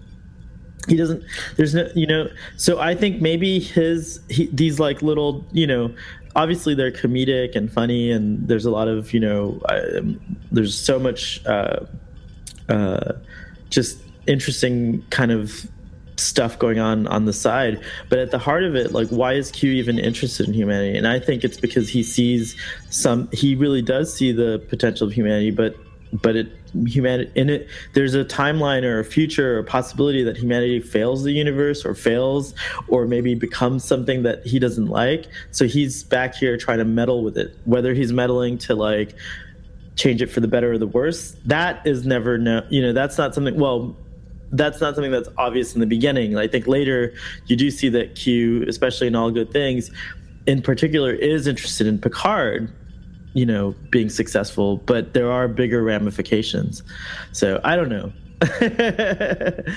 he 0.87 0.96
doesn't 0.96 1.22
there's 1.57 1.74
no 1.74 1.87
you 1.94 2.07
know 2.07 2.29
so 2.57 2.79
i 2.79 2.94
think 2.94 3.20
maybe 3.20 3.59
his 3.59 4.20
he, 4.31 4.46
these 4.53 4.81
like 4.81 5.03
little 5.03 5.44
you 5.53 5.66
know 5.66 5.92
obviously 6.37 6.74
they're 6.74 6.92
comedic 6.92 7.55
and 7.55 7.72
funny 7.72 8.11
and 8.11 8.46
there's 8.48 8.64
a 8.64 8.70
lot 8.70 8.88
of 8.88 9.12
you 9.12 9.20
know 9.20 9.61
um, 9.68 10.20
there's 10.53 10.79
so 10.79 10.98
much 10.98 11.44
uh, 11.46 11.81
uh, 12.68 13.12
just 13.70 14.01
interesting 14.27 15.05
kind 15.11 15.33
of 15.33 15.66
stuff 16.19 16.59
going 16.59 16.79
on 16.79 17.07
on 17.07 17.25
the 17.25 17.33
side. 17.33 17.83
But 18.09 18.19
at 18.19 18.31
the 18.31 18.39
heart 18.39 18.65
of 18.65 18.75
it 18.75 18.93
like 18.93 19.09
why 19.09 19.35
is 19.35 19.51
q 19.51 19.73
even 19.73 19.99
interested 19.99 20.47
in 20.47 20.55
humanity? 20.55 20.97
And 20.97 21.07
i 21.07 21.19
think 21.19 21.45
it's 21.45 21.59
because 21.59 21.89
he 21.89 22.03
sees 22.03 22.57
some 22.91 23.29
he 23.33 23.55
really 23.55 23.83
does 23.83 24.13
see 24.13 24.33
the 24.33 24.65
potential 24.69 25.07
of 25.07 25.13
humanity 25.13 25.51
but 25.51 25.77
but 26.13 26.37
it 26.37 26.49
humanity 26.87 27.31
in 27.35 27.51
it 27.51 27.69
there's 27.95 28.15
a 28.15 28.25
timeline 28.25 28.83
or 28.83 28.99
a 28.99 29.05
future 29.05 29.57
or 29.57 29.59
a 29.59 29.65
possibility 29.65 30.23
that 30.23 30.37
humanity 30.37 30.81
fails 30.81 31.23
the 31.23 31.33
universe 31.33 31.85
or 31.85 31.95
fails 31.95 32.55
or 32.89 33.07
maybe 33.07 33.35
becomes 33.35 33.85
something 33.85 34.23
that 34.23 34.45
he 34.47 34.59
doesn't 34.59 34.87
like. 34.87 35.27
So 35.51 35.67
he's 35.67 36.03
back 36.03 36.35
here 36.35 36.57
trying 36.57 36.79
to 36.79 36.85
meddle 36.85 37.23
with 37.23 37.39
it. 37.39 37.57
Whether 37.65 37.95
he's 37.95 38.13
meddling 38.13 38.59
to 38.59 38.75
like 38.75 39.15
change 39.97 40.23
it 40.23 40.29
for 40.29 40.41
the 40.41 40.49
better 40.49 40.73
or 40.73 40.79
the 40.79 40.87
worse 40.87 41.35
that 41.45 41.85
is 41.85 42.07
never 42.07 42.39
no 42.39 42.65
you 42.71 42.81
know 42.81 42.93
that's 42.93 43.19
not 43.19 43.35
something 43.35 43.59
well 43.59 43.97
that's 44.53 44.81
not 44.81 44.95
something 44.95 45.13
that's 45.13 45.29
obvious 45.37 45.75
in 45.75 45.81
the 45.81 45.87
beginning. 45.87 46.37
I 46.37 46.47
think 46.47 46.67
later 46.67 47.13
you 47.47 47.57
do 47.57 47.71
see 47.71 47.89
that 47.91 48.15
q 48.15 48.65
especially 48.69 49.07
in 49.07 49.15
all 49.15 49.31
good 49.31 49.51
things 49.51 49.91
in 50.47 50.63
particular 50.63 51.13
is 51.13 51.47
interested 51.47 51.87
in 51.87 51.99
picard 51.99 52.73
you 53.35 53.45
know 53.45 53.75
being 53.91 54.09
successful 54.09 54.79
but 54.79 55.13
there 55.13 55.31
are 55.31 55.49
bigger 55.49 55.83
ramifications. 55.83 56.83
So 57.33 57.61
i 57.65 57.77
don't 57.77 57.89
know. 57.89 58.13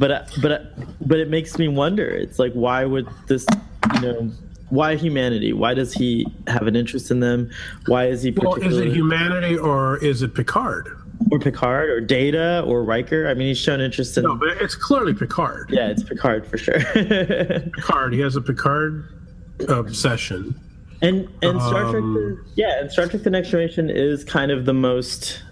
But 0.00 0.10
uh, 0.10 0.24
but 0.40 0.52
uh, 0.52 0.58
but 1.02 1.18
it 1.18 1.28
makes 1.28 1.58
me 1.58 1.68
wonder. 1.68 2.08
It's 2.08 2.38
like 2.38 2.54
why 2.54 2.86
would 2.86 3.06
this 3.26 3.46
you 3.94 4.00
know 4.00 4.30
why 4.70 4.96
humanity? 4.96 5.52
Why 5.52 5.74
does 5.74 5.92
he 5.92 6.26
have 6.46 6.66
an 6.66 6.74
interest 6.74 7.10
in 7.10 7.20
them? 7.20 7.50
Why 7.86 8.06
is 8.06 8.22
he 8.22 8.30
well 8.30 8.54
is 8.54 8.78
it 8.78 8.88
humanity 8.88 9.58
or 9.58 10.02
is 10.02 10.22
it 10.22 10.34
picard 10.34 10.88
or 11.30 11.38
Picard 11.38 11.90
or 11.90 12.00
Data 12.00 12.64
or 12.66 12.82
Riker. 12.82 13.28
I 13.28 13.34
mean, 13.34 13.48
he's 13.48 13.58
shown 13.58 13.80
interest 13.80 14.16
in. 14.16 14.24
No, 14.24 14.36
but 14.36 14.48
it's 14.60 14.74
clearly 14.74 15.14
Picard. 15.14 15.70
Yeah, 15.70 15.88
it's 15.88 16.02
Picard 16.02 16.46
for 16.46 16.58
sure. 16.58 16.80
Picard. 16.94 18.12
He 18.12 18.20
has 18.20 18.36
a 18.36 18.40
Picard 18.40 19.04
obsession. 19.68 20.58
And 21.02 21.28
and 21.42 21.60
Star 21.60 21.90
Trek, 21.90 22.02
um, 22.02 22.44
yeah, 22.56 22.80
and 22.80 22.92
Star 22.92 23.06
Trek: 23.06 23.22
The 23.22 23.30
Next 23.30 23.48
Generation 23.48 23.88
is 23.88 24.22
kind 24.24 24.50
of 24.50 24.66
the 24.66 24.74
most 24.74 25.42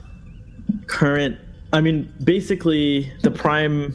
current. 0.87 1.38
I 1.72 1.81
mean, 1.81 2.12
basically, 2.22 3.12
the 3.22 3.31
Prime 3.31 3.94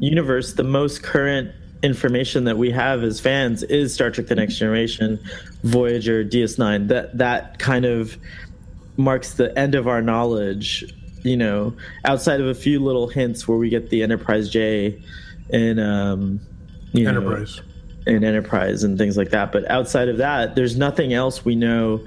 universe, 0.00 0.54
the 0.54 0.64
most 0.64 1.02
current 1.02 1.52
information 1.82 2.44
that 2.44 2.56
we 2.58 2.70
have 2.70 3.02
as 3.02 3.20
fans 3.20 3.62
is 3.64 3.92
Star 3.92 4.10
Trek: 4.10 4.28
The 4.28 4.34
Next 4.34 4.56
Generation, 4.56 5.20
Voyager, 5.62 6.24
DS9. 6.24 6.88
That 6.88 7.18
that 7.18 7.58
kind 7.58 7.84
of 7.84 8.16
marks 8.96 9.34
the 9.34 9.56
end 9.58 9.74
of 9.74 9.88
our 9.88 10.02
knowledge. 10.02 10.94
You 11.22 11.36
know, 11.36 11.74
outside 12.06 12.40
of 12.40 12.46
a 12.46 12.54
few 12.54 12.80
little 12.80 13.06
hints 13.06 13.46
where 13.46 13.58
we 13.58 13.68
get 13.68 13.90
the 13.90 14.02
Enterprise 14.02 14.48
J 14.48 15.02
and 15.50 15.78
um, 15.78 16.40
you 16.92 17.06
Enterprise. 17.06 17.58
Know, 17.58 17.62
in 18.06 18.24
enterprise 18.24 18.82
and 18.82 18.98
things 18.98 19.16
like 19.16 19.30
that. 19.30 19.52
But 19.52 19.70
outside 19.70 20.08
of 20.08 20.18
that, 20.18 20.54
there's 20.54 20.76
nothing 20.76 21.12
else 21.12 21.44
we 21.44 21.54
know 21.54 22.04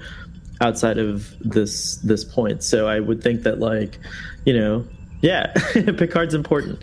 outside 0.62 0.98
of 0.98 1.34
this 1.40 1.98
this 1.98 2.24
point. 2.24 2.64
So 2.64 2.88
I 2.88 3.00
would 3.00 3.22
think 3.22 3.44
that 3.44 3.60
like, 3.60 4.00
you 4.46 4.54
know, 4.54 4.86
yeah, 5.22 5.54
Picard's 5.74 6.34
important. 6.34 6.80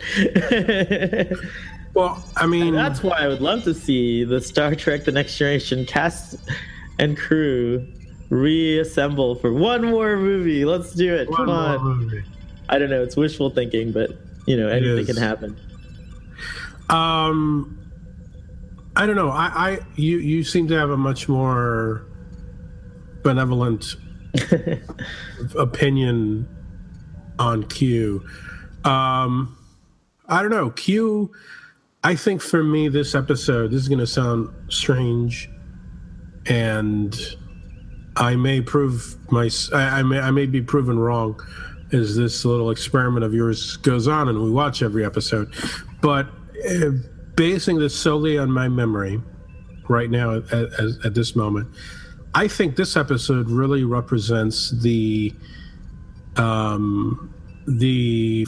well, 1.93 2.23
I 2.35 2.45
mean, 2.47 2.69
and 2.69 2.77
that's 2.77 3.03
why 3.03 3.17
I 3.17 3.27
would 3.27 3.41
love 3.41 3.63
to 3.63 3.73
see 3.73 4.23
the 4.23 4.41
Star 4.41 4.75
Trek: 4.75 5.03
The 5.05 5.11
Next 5.11 5.37
Generation 5.37 5.85
cast 5.85 6.37
and 6.99 7.17
crew 7.17 7.87
reassemble 8.31 9.35
for 9.35 9.53
one 9.53 9.83
more 9.83 10.15
movie. 10.15 10.65
Let's 10.65 10.93
do 10.93 11.13
it. 11.13 11.29
One 11.29 11.37
Come 11.37 11.49
on. 11.49 12.23
I 12.69 12.79
don't 12.79 12.89
know. 12.89 13.03
It's 13.03 13.15
wishful 13.15 13.51
thinking, 13.51 13.91
but 13.91 14.11
you 14.47 14.57
know, 14.57 14.67
anything 14.67 15.05
can 15.05 15.17
happen. 15.17 15.59
Um, 16.89 17.77
I 18.95 19.05
don't 19.05 19.17
know. 19.17 19.29
I, 19.29 19.51
I 19.53 19.79
you 19.95 20.17
you 20.17 20.43
seem 20.43 20.67
to 20.69 20.75
have 20.75 20.89
a 20.89 20.97
much 20.97 21.29
more 21.29 22.05
benevolent 23.21 23.97
opinion 25.55 26.47
on 27.37 27.63
Q. 27.65 28.25
Um, 28.85 29.57
I 30.27 30.41
don't 30.41 30.51
know. 30.51 30.71
Q. 30.71 31.31
I 32.03 32.15
think 32.15 32.41
for 32.41 32.63
me, 32.63 32.87
this 32.87 33.13
episode, 33.13 33.69
this 33.71 33.81
is 33.81 33.87
going 33.87 33.99
to 33.99 34.07
sound 34.07 34.49
strange, 34.69 35.49
and 36.47 37.15
I 38.21 38.35
may 38.35 38.61
prove 38.61 39.17
my 39.31 39.49
I, 39.73 40.03
may 40.03 40.19
I 40.19 40.29
may 40.29 40.45
be 40.45 40.61
proven 40.61 40.99
wrong 40.99 41.39
as 41.91 42.15
this 42.15 42.45
little 42.45 42.69
experiment 42.69 43.25
of 43.25 43.33
yours 43.33 43.77
goes 43.77 44.07
on, 44.07 44.29
and 44.29 44.39
we 44.41 44.51
watch 44.51 44.83
every 44.83 45.03
episode. 45.03 45.51
But 46.01 46.27
uh, 46.69 46.91
basing 47.35 47.79
this 47.79 47.95
solely 47.95 48.37
on 48.37 48.51
my 48.51 48.69
memory 48.69 49.19
right 49.89 50.09
now 50.09 50.35
at, 50.35 50.53
at, 50.53 50.69
at 51.03 51.13
this 51.15 51.35
moment, 51.35 51.67
I 52.35 52.47
think 52.47 52.75
this 52.75 52.95
episode 52.95 53.49
really 53.49 53.83
represents 53.83 54.69
the 54.69 55.33
um, 56.37 57.33
the 57.67 58.45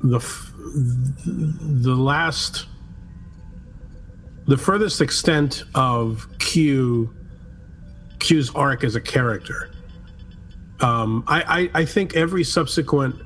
the 0.00 0.20
the 0.72 1.96
last 1.96 2.66
the 4.46 4.56
furthest 4.56 5.00
extent 5.00 5.64
of 5.74 6.28
Q 6.38 7.12
Q's 8.20 8.50
arc 8.54 8.84
as 8.84 8.94
a 8.94 9.00
character. 9.00 9.70
Um, 10.80 11.24
I, 11.26 11.70
I, 11.74 11.80
I 11.80 11.84
think 11.84 12.16
every 12.16 12.44
subsequent 12.44 13.16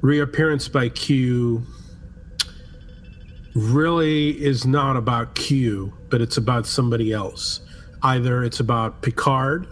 reappearance 0.00 0.68
by 0.68 0.88
Q 0.88 1.64
really 3.54 4.30
is 4.42 4.66
not 4.66 4.96
about 4.96 5.34
Q, 5.34 5.92
but 6.10 6.20
it's 6.20 6.36
about 6.36 6.66
somebody 6.66 7.12
else. 7.12 7.60
Either 8.02 8.44
it's 8.44 8.60
about 8.60 9.02
Picard 9.02 9.66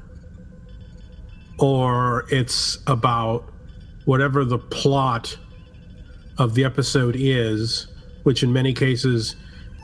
or 1.58 2.26
it's 2.30 2.78
about 2.86 3.52
whatever 4.06 4.44
the 4.44 4.58
plot 4.58 5.36
of 6.38 6.54
the 6.54 6.64
episode 6.64 7.14
is, 7.16 7.86
which 8.22 8.42
in 8.42 8.52
many 8.52 8.72
cases 8.72 9.36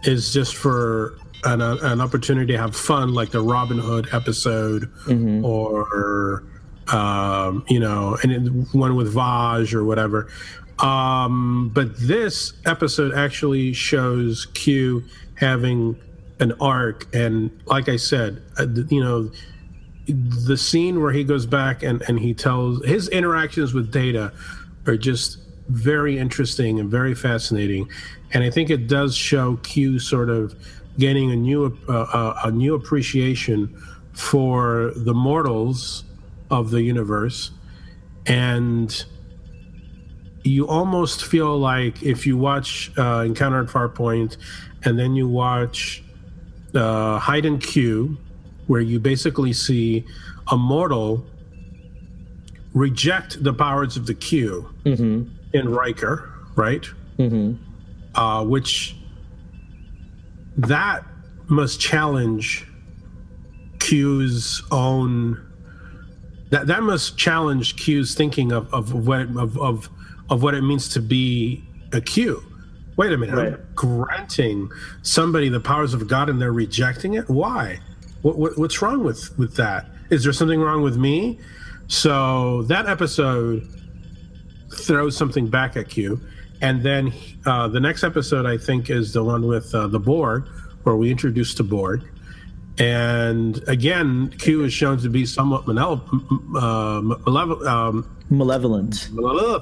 is 0.05 0.33
just 0.33 0.57
for 0.57 1.19
an, 1.45 1.61
an 1.61 2.01
opportunity 2.01 2.53
to 2.53 2.59
have 2.59 2.77
fun, 2.77 3.15
like 3.15 3.31
the 3.31 3.41
Robin 3.41 3.79
Hood 3.79 4.09
episode 4.13 4.83
mm-hmm. 5.07 5.45
or, 5.45 6.45
um, 6.93 7.65
you 7.69 7.81
know, 7.81 8.17
and 8.23 8.67
one 8.73 8.97
with 8.97 9.13
Vash 9.13 9.73
or 9.75 9.85
whatever. 9.85 10.29
Um, 10.81 11.71
but 11.75 11.99
this 11.99 12.55
episode 12.65 13.15
actually 13.15 13.73
shows 13.75 14.47
Q 14.55 15.05
having 15.35 16.01
an 16.39 16.53
arc, 16.61 17.15
and 17.15 17.51
like 17.67 17.89
I 17.91 17.97
said, 17.97 18.43
uh, 18.59 18.67
you 18.89 19.03
know, 19.03 19.31
the 20.07 20.57
scene 20.57 21.03
where 21.03 21.13
he 21.13 21.23
goes 21.23 21.45
back 21.45 21.83
and 21.83 22.03
and 22.09 22.19
he 22.19 22.33
tells 22.33 22.85
his 22.85 23.09
interactions 23.09 23.75
with 23.75 23.93
Data 23.93 24.33
are 24.87 24.97
just 24.97 25.39
very 25.69 26.19
interesting 26.19 26.81
and 26.81 26.91
very 26.91 27.15
fascinating, 27.15 27.91
and 28.33 28.43
I 28.43 28.49
think 28.49 28.71
it 28.71 28.87
does 28.89 29.15
show 29.15 29.57
Q 29.57 29.99
sort 29.99 30.31
of 30.31 30.55
getting 30.99 31.31
a 31.31 31.37
new 31.37 31.77
uh, 31.89 31.93
uh 31.93 32.41
a 32.45 32.51
new 32.51 32.75
appreciation 32.75 33.75
for 34.13 34.93
the 34.97 35.15
mortals 35.15 36.05
of 36.51 36.71
the 36.71 36.83
universe 36.83 37.53
and 38.27 39.05
you 40.43 40.67
almost 40.67 41.25
feel 41.25 41.59
like 41.59 42.03
if 42.03 42.27
you 42.27 42.37
watch 42.37 42.91
uh, 42.99 43.25
Encounter 43.27 43.63
at 43.63 43.69
Farpoint 43.69 44.37
and 44.85 44.99
then 44.99 45.15
you 45.15 45.29
watch 45.29 46.03
uh, 46.75 47.19
Hide 47.19 47.45
and 47.45 47.63
Q, 47.63 48.17
where 48.67 48.81
you 48.81 48.99
basically 48.99 49.53
see 49.53 50.05
a 50.51 50.57
mortal 50.57 51.25
reject 52.73 53.43
the 53.43 53.53
powers 53.53 53.97
of 53.97 54.07
the 54.07 54.15
Q 54.15 54.73
mm-hmm. 54.85 55.29
in 55.53 55.69
Riker, 55.69 56.33
right? 56.55 56.89
Mm-hmm. 57.19 57.63
Uh, 58.15 58.45
which 58.45 58.97
that 60.57 61.05
must 61.49 61.81
challenge 61.81 62.67
Q's 63.79 64.63
own. 64.71 65.47
That 66.51 66.67
that 66.67 66.83
must 66.83 67.17
challenge 67.17 67.77
Q's 67.77 68.15
thinking 68.15 68.53
of 68.53 68.73
of 68.73 68.93
what 69.07 69.23
of 69.37 69.59
of 69.59 69.89
of 70.29 70.43
what 70.43 70.55
it 70.55 70.63
means 70.63 70.89
to 70.91 71.01
be 71.01 71.65
a 71.93 72.01
Q. 72.01 72.43
Wait 72.97 73.13
a 73.13 73.17
minute, 73.17 73.35
right. 73.35 73.53
I'm 73.55 73.67
granting 73.75 74.71
somebody 75.03 75.49
the 75.49 75.61
powers 75.61 75.95
of 75.95 76.07
God 76.07 76.29
and 76.29 76.41
they're 76.41 76.53
rejecting 76.53 77.15
it. 77.15 77.29
Why? 77.31 77.81
What, 78.23 78.37
what, 78.37 78.59
what's 78.59 78.83
wrong 78.83 79.03
with 79.03 79.37
with 79.39 79.57
that? 79.57 79.87
Is 80.11 80.25
there 80.25 80.33
something 80.33 80.61
wrong 80.61 80.83
with 80.83 80.97
me? 80.97 81.39
So 81.87 82.63
that 82.65 82.87
episode 82.87 83.67
throws 84.73 85.17
something 85.17 85.49
back 85.49 85.77
at 85.77 85.89
Q, 85.89 86.21
and 86.61 86.83
then 86.83 87.13
uh, 87.47 87.69
the 87.69 87.81
next 87.81 88.05
episode 88.05 88.47
I 88.47 88.57
think 88.59 88.91
is 88.91 89.13
the 89.13 89.25
one 89.25 89.47
with 89.47 89.75
uh, 89.75 89.87
the 89.87 89.99
Borg, 90.01 90.47
where 90.83 90.97
we 90.97 91.11
introduce 91.11 91.55
the 91.55 91.63
Borg, 91.65 92.03
and 92.79 93.63
again 93.69 94.31
Q 94.39 94.65
is 94.65 94.73
shown 94.73 94.99
to 94.99 95.09
be 95.09 95.27
somewhat 95.27 95.67
manele- 95.67 96.01
uh, 96.57 97.01
malevolent. 97.03 97.67
Um, 97.67 98.17
Malevolent. 98.31 99.09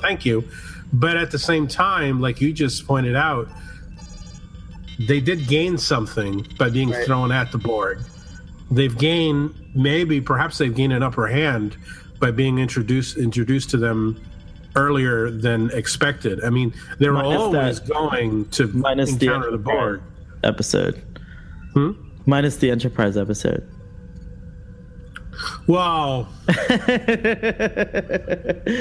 Thank 0.02 0.26
you, 0.26 0.44
but 0.92 1.16
at 1.16 1.30
the 1.30 1.38
same 1.38 1.66
time, 1.66 2.20
like 2.20 2.40
you 2.40 2.52
just 2.52 2.86
pointed 2.86 3.16
out, 3.16 3.48
they 4.98 5.20
did 5.20 5.46
gain 5.48 5.78
something 5.78 6.46
by 6.58 6.68
being 6.68 6.90
Right. 6.90 7.06
thrown 7.06 7.32
at 7.32 7.50
the 7.52 7.58
Borg. 7.58 8.00
They've 8.70 8.96
gained 8.96 9.54
maybe 9.74 10.20
perhaps 10.20 10.58
they've 10.58 10.74
gained 10.74 10.92
an 10.92 11.02
upper 11.02 11.26
hand 11.28 11.76
by 12.20 12.30
being 12.30 12.58
introduced 12.58 13.16
introduced 13.16 13.70
to 13.70 13.76
them 13.78 14.20
earlier 14.78 15.30
than 15.30 15.70
expected. 15.72 16.42
I 16.44 16.50
mean, 16.50 16.72
they 16.98 17.08
were 17.08 17.14
Minus 17.14 17.38
always 17.40 17.80
that- 17.80 17.88
going 17.92 18.48
to 18.50 18.68
Minus 18.68 19.14
the 19.16 19.26
encounter 19.26 19.50
the 19.50 19.58
Borg. 19.58 20.00
episode. 20.44 21.02
Hmm? 21.74 21.92
Minus 22.26 22.56
the 22.56 22.70
Enterprise 22.70 23.16
episode. 23.16 23.68
Wow. 25.68 26.26
but 26.46 26.56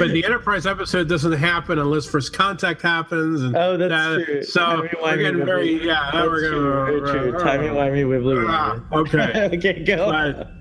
the 0.09 0.23
Enterprise 0.25 0.65
episode 0.65 1.07
doesn't 1.07 1.33
happen 1.33 1.77
unless 1.77 2.05
First 2.07 2.33
Contact 2.33 2.81
happens. 2.81 3.41
And 3.43 3.55
Oh, 3.55 3.77
that's 3.77 3.91
that- 3.91 4.25
true. 4.25 4.43
So 4.43 4.87
we're 5.03 5.17
getting 5.17 5.45
very 5.45 5.85
yeah. 5.85 6.09
That's 6.13 6.27
we're 6.27 6.49
true, 6.49 6.73
very 6.85 6.99
gonna 7.01 7.31
true. 7.31 7.39
Timey 7.39 7.67
wimey 7.67 8.05
wibbly 8.05 8.45
Ah, 8.49 8.79
okay. 8.91 9.49
okay, 9.57 9.83
go. 9.83 10.09
But- 10.11 10.51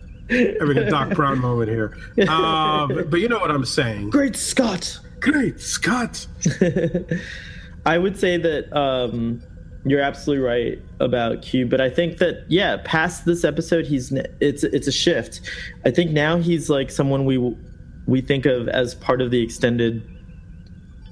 having 0.60 0.76
a 0.78 0.90
Doc 0.90 1.10
Brown 1.10 1.38
moment 1.48 1.70
here. 1.70 1.96
Uh, 2.28 2.86
but, 2.88 3.10
but 3.10 3.20
you 3.20 3.28
know 3.28 3.38
what 3.38 3.50
I'm 3.50 3.64
saying. 3.64 4.10
Great 4.10 4.34
Scott. 4.36 4.98
Great 5.26 5.60
Scott. 5.60 6.24
I 7.86 7.98
would 7.98 8.16
say 8.16 8.36
that 8.36 8.72
um, 8.72 9.42
you're 9.84 10.00
absolutely 10.00 10.44
right 10.44 10.78
about 11.00 11.42
Q, 11.42 11.66
but 11.66 11.80
I 11.80 11.90
think 11.90 12.18
that 12.18 12.44
yeah, 12.48 12.76
past 12.84 13.24
this 13.24 13.42
episode, 13.42 13.86
he's 13.86 14.12
it's 14.40 14.62
it's 14.62 14.86
a 14.86 14.92
shift. 14.92 15.40
I 15.84 15.90
think 15.90 16.12
now 16.12 16.36
he's 16.36 16.70
like 16.70 16.92
someone 16.92 17.24
we 17.24 17.38
we 18.06 18.20
think 18.20 18.46
of 18.46 18.68
as 18.68 18.94
part 18.94 19.20
of 19.20 19.32
the 19.32 19.42
extended 19.42 20.08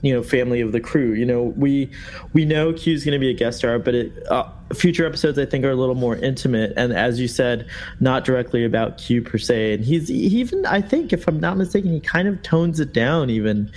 you 0.04 0.12
know 0.12 0.22
family 0.22 0.60
of 0.60 0.72
the 0.72 0.80
crew. 0.80 1.14
You 1.14 1.24
know, 1.24 1.42
we 1.42 1.90
we 2.34 2.44
know 2.44 2.74
Q's 2.74 3.04
going 3.04 3.14
to 3.14 3.18
be 3.18 3.30
a 3.30 3.34
guest 3.34 3.58
star, 3.58 3.78
but 3.78 3.94
it, 3.94 4.12
uh, 4.30 4.48
future 4.74 5.06
episodes 5.06 5.38
I 5.38 5.46
think 5.46 5.64
are 5.64 5.70
a 5.70 5.76
little 5.76 5.94
more 5.94 6.14
intimate, 6.16 6.74
and 6.76 6.92
as 6.92 7.18
you 7.18 7.26
said, 7.26 7.66
not 8.00 8.24
directly 8.24 8.66
about 8.66 8.98
Q 8.98 9.22
per 9.22 9.38
se. 9.38 9.72
And 9.72 9.84
he's 9.84 10.08
he 10.08 10.16
even 10.16 10.66
I 10.66 10.82
think 10.82 11.14
if 11.14 11.26
I'm 11.26 11.40
not 11.40 11.56
mistaken, 11.56 11.90
he 11.90 12.00
kind 12.00 12.28
of 12.28 12.42
tones 12.42 12.80
it 12.80 12.92
down 12.92 13.30
even 13.30 13.72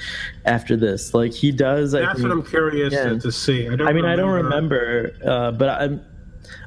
after 0.45 0.75
this. 0.75 1.13
Like 1.13 1.31
he 1.31 1.53
does. 1.53 1.95
I 1.95 2.01
That's 2.01 2.19
think, 2.19 2.27
what 2.27 2.37
I'm 2.37 2.43
curious 2.43 2.93
Yeah. 2.93 3.05
to, 3.05 3.19
to 3.19 3.31
see. 3.31 3.69
I, 3.69 3.77
don't 3.77 3.87
I 3.87 3.93
mean, 3.93 4.05
I 4.05 4.17
don't 4.17 4.33
remember, 4.33 5.13
uh, 5.25 5.51
but 5.51 5.69
I'm. 5.69 6.01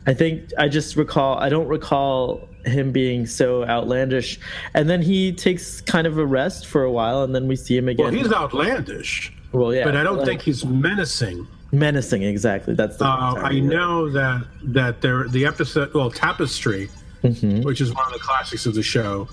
I 0.07 0.15
think 0.15 0.51
I 0.59 0.69
just 0.69 0.97
recall. 0.97 1.39
I 1.39 1.51
don't 1.51 1.69
recall 1.69 2.49
him 2.65 2.93
being 2.93 3.27
so 3.27 3.65
outlandish, 3.65 4.39
and 4.75 4.89
then 4.89 5.03
he 5.03 5.33
takes 5.33 5.81
kind 5.83 6.07
of 6.07 6.19
a 6.19 6.25
rest 6.27 6.67
for 6.67 6.83
a 6.83 6.91
while, 6.91 7.23
and 7.23 7.35
then 7.35 7.47
we 7.49 7.57
see 7.57 7.77
him 7.77 7.89
again. 7.89 8.05
Well, 8.07 8.15
he's 8.15 8.33
outlandish, 8.33 9.33
Well, 9.53 9.75
yeah, 9.75 9.85
but 9.85 9.97
I 9.97 10.03
don't 10.03 10.19
like, 10.19 10.27
think 10.27 10.43
he's 10.43 10.65
menacing. 10.65 11.47
menacing. 11.73 12.23
Exactly, 12.23 12.75
that's 12.75 12.97
the. 12.99 13.05
Uh, 13.07 13.35
I 13.43 13.59
know 13.61 14.09
that 14.11 14.47
that 14.65 15.01
there 15.01 15.27
the 15.29 15.47
episode 15.47 15.93
well 15.95 16.11
Tapestry, 16.11 16.89
Mhm. 17.25 17.65
which 17.65 17.81
is 17.81 17.93
one 17.93 18.07
of 18.07 18.13
the 18.13 18.19
classics 18.21 18.67
of 18.67 18.75
the 18.75 18.83
show, 18.83 19.29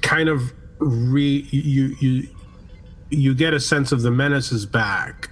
kind 0.00 0.28
of 0.28 0.52
re 0.78 1.46
you 1.50 1.96
you 2.00 2.28
you 3.10 3.34
get 3.34 3.54
a 3.54 3.60
sense 3.60 3.90
of 3.92 4.02
the 4.02 4.10
menace 4.10 4.52
is 4.52 4.66
back 4.66 5.30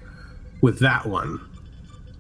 with 0.63 0.79
that 0.81 1.07
one. 1.07 1.41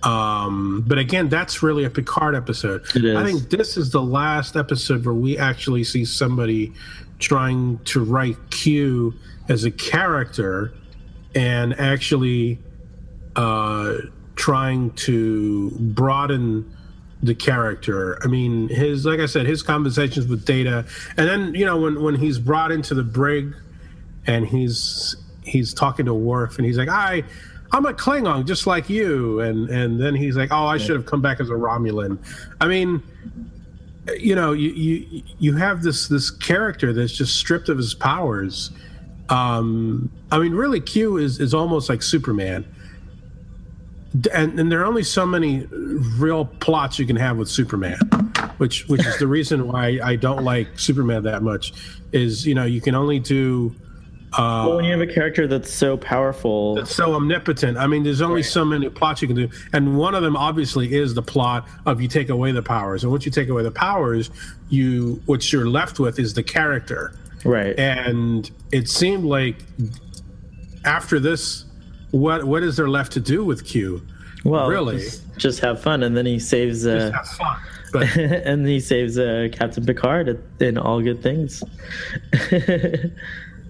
Um, 0.02 0.84
but 0.86 0.98
again, 0.98 1.28
that's 1.28 1.62
really 1.62 1.84
a 1.84 1.90
Picard 1.90 2.34
episode. 2.36 2.84
It 2.94 3.04
is. 3.04 3.16
I 3.16 3.24
think 3.24 3.50
this 3.50 3.76
is 3.76 3.90
the 3.90 4.02
last 4.02 4.54
episode 4.56 5.04
where 5.04 5.14
we 5.14 5.36
actually 5.38 5.82
see 5.84 6.04
somebody 6.04 6.72
trying 7.18 7.78
to 7.86 8.04
write 8.04 8.36
Q 8.50 9.14
as 9.48 9.64
a 9.64 9.70
character 9.70 10.72
and 11.36 11.78
actually 11.78 12.58
uh, 13.36 13.98
trying 14.34 14.90
to 14.92 15.70
broaden 15.70 16.74
the 17.22 17.34
character. 17.34 18.18
I 18.24 18.26
mean, 18.26 18.68
his 18.68 19.04
like 19.04 19.20
I 19.20 19.26
said, 19.26 19.46
his 19.46 19.62
conversations 19.62 20.26
with 20.26 20.44
Data, 20.44 20.86
and 21.16 21.28
then 21.28 21.54
you 21.54 21.64
know 21.64 21.76
when 21.76 22.02
when 22.02 22.16
he's 22.16 22.38
brought 22.38 22.72
into 22.72 22.94
the 22.94 23.04
brig, 23.04 23.54
and 24.26 24.46
he's 24.46 25.14
he's 25.44 25.72
talking 25.72 26.06
to 26.06 26.14
Worf, 26.14 26.56
and 26.56 26.66
he's 26.66 26.78
like, 26.78 26.88
I. 26.88 27.22
I'm 27.72 27.84
a 27.84 27.92
Klingon, 27.92 28.46
just 28.46 28.68
like 28.68 28.88
you, 28.88 29.40
and 29.40 29.68
and 29.68 30.00
then 30.00 30.14
he's 30.14 30.36
like, 30.36 30.52
"Oh, 30.52 30.66
I 30.66 30.78
should 30.78 30.94
have 30.94 31.04
come 31.04 31.20
back 31.20 31.40
as 31.40 31.50
a 31.50 31.54
Romulan." 31.54 32.16
I 32.60 32.68
mean, 32.68 33.02
you 34.16 34.36
know, 34.36 34.52
you 34.52 34.70
you 34.70 35.22
you 35.40 35.56
have 35.56 35.82
this 35.82 36.06
this 36.06 36.30
character 36.30 36.92
that's 36.92 37.12
just 37.12 37.36
stripped 37.36 37.68
of 37.68 37.76
his 37.76 37.92
powers. 37.92 38.70
Um, 39.28 40.10
I 40.30 40.38
mean, 40.38 40.52
really, 40.52 40.80
Q 40.80 41.16
is 41.16 41.40
is 41.40 41.54
almost 41.54 41.88
like 41.88 42.02
Superman 42.02 42.64
and, 44.32 44.58
and 44.58 44.70
there 44.72 44.80
are 44.80 44.84
only 44.84 45.02
so 45.02 45.26
many 45.26 45.66
real 45.70 46.46
plots 46.46 46.98
you 46.98 47.06
can 47.06 47.16
have 47.16 47.36
with 47.36 47.48
Superman, 47.48 47.98
which 48.58 48.88
which 48.88 49.04
is 49.04 49.18
the 49.18 49.26
reason 49.26 49.68
why 49.68 49.98
I 50.02 50.16
don't 50.16 50.44
like 50.44 50.78
Superman 50.78 51.24
that 51.24 51.42
much. 51.42 51.72
Is 52.12 52.46
you 52.46 52.54
know 52.54 52.64
you 52.64 52.80
can 52.80 52.94
only 52.94 53.18
do 53.18 53.74
uh, 54.32 54.64
Well, 54.66 54.76
when 54.76 54.84
you 54.84 54.92
have 54.92 55.00
a 55.00 55.12
character 55.12 55.46
that's 55.46 55.72
so 55.72 55.96
powerful, 55.96 56.76
that's 56.76 56.94
so 56.94 57.14
omnipotent. 57.14 57.76
I 57.76 57.86
mean, 57.86 58.04
there's 58.04 58.22
only 58.22 58.42
so 58.42 58.64
many 58.64 58.88
plots 58.88 59.22
you 59.22 59.28
can 59.28 59.36
do, 59.36 59.48
and 59.72 59.98
one 59.98 60.14
of 60.14 60.22
them 60.22 60.36
obviously 60.36 60.94
is 60.94 61.14
the 61.14 61.22
plot 61.22 61.68
of 61.84 62.00
you 62.00 62.08
take 62.08 62.28
away 62.28 62.52
the 62.52 62.62
powers, 62.62 63.02
and 63.02 63.12
once 63.12 63.26
you 63.26 63.32
take 63.32 63.48
away 63.48 63.62
the 63.62 63.70
powers, 63.70 64.30
you 64.68 65.20
what 65.26 65.52
you're 65.52 65.68
left 65.68 65.98
with 65.98 66.18
is 66.18 66.34
the 66.34 66.42
character. 66.42 67.12
Right? 67.46 67.78
And 67.78 68.50
it 68.72 68.88
seemed 68.88 69.24
like 69.24 69.56
after 70.84 71.18
this, 71.18 71.64
what 72.10 72.44
what 72.44 72.62
is 72.62 72.76
there 72.76 72.88
left 72.88 73.12
to 73.12 73.20
do 73.20 73.44
with 73.44 73.64
Q? 73.64 74.02
well, 74.44 74.68
really? 74.68 74.98
just, 74.98 75.36
just 75.36 75.60
have 75.60 75.80
fun, 75.82 76.02
and 76.02 76.16
then 76.16 76.26
he 76.26 76.38
saves. 76.38 76.86
Uh, 76.86 77.10
Have 77.12 77.26
fun. 77.28 77.60
But 77.92 78.16
and 78.16 78.66
he 78.66 78.80
saves 78.80 79.18
uh, 79.18 79.48
Captain 79.52 79.84
Picard 79.84 80.42
in 80.60 80.76
all 80.78 81.00
good 81.00 81.22
things. 81.22 81.62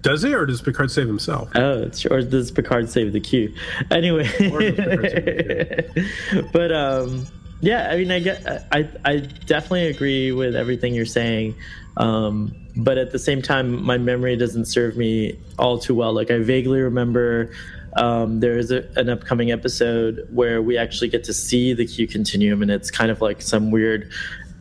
Does 0.02 0.22
he, 0.22 0.32
or 0.32 0.46
does 0.46 0.62
Picard 0.62 0.92
save 0.92 1.08
himself? 1.08 1.50
Oh, 1.56 1.82
it's, 1.82 2.06
or 2.06 2.22
does 2.22 2.52
Picard 2.52 2.88
save 2.88 3.12
the 3.12 3.18
Q? 3.18 3.52
Anyway, 3.90 4.28
Or 4.52 4.60
does 4.60 4.74
Picard 4.76 5.10
save 5.10 6.48
but 6.52 6.70
um, 6.70 7.26
yeah, 7.60 7.88
I 7.90 7.96
mean, 7.96 8.10
I 8.10 8.18
get, 8.20 8.66
I, 8.70 8.88
I 9.04 9.16
definitely 9.18 9.86
agree 9.86 10.32
with 10.32 10.54
everything 10.54 10.94
you're 10.94 11.06
saying, 11.06 11.54
um, 11.96 12.54
but 12.76 12.98
at 12.98 13.12
the 13.12 13.18
same 13.18 13.40
time, 13.40 13.82
my 13.82 13.98
memory 13.98 14.36
doesn't 14.36 14.66
serve 14.66 14.96
me 14.96 15.38
all 15.58 15.78
too 15.78 15.94
well. 15.94 16.12
Like 16.12 16.30
I 16.30 16.38
vaguely 16.38 16.80
remember. 16.80 17.50
Um, 17.94 18.40
there 18.40 18.58
is 18.58 18.70
a, 18.70 18.86
an 18.96 19.08
upcoming 19.08 19.50
episode 19.50 20.28
where 20.30 20.60
we 20.60 20.76
actually 20.76 21.08
get 21.08 21.24
to 21.24 21.32
see 21.32 21.72
the 21.72 21.86
Q 21.86 22.06
continuum, 22.06 22.60
and 22.60 22.70
it's 22.70 22.90
kind 22.90 23.10
of 23.10 23.22
like 23.22 23.40
some 23.40 23.70
weird 23.70 24.10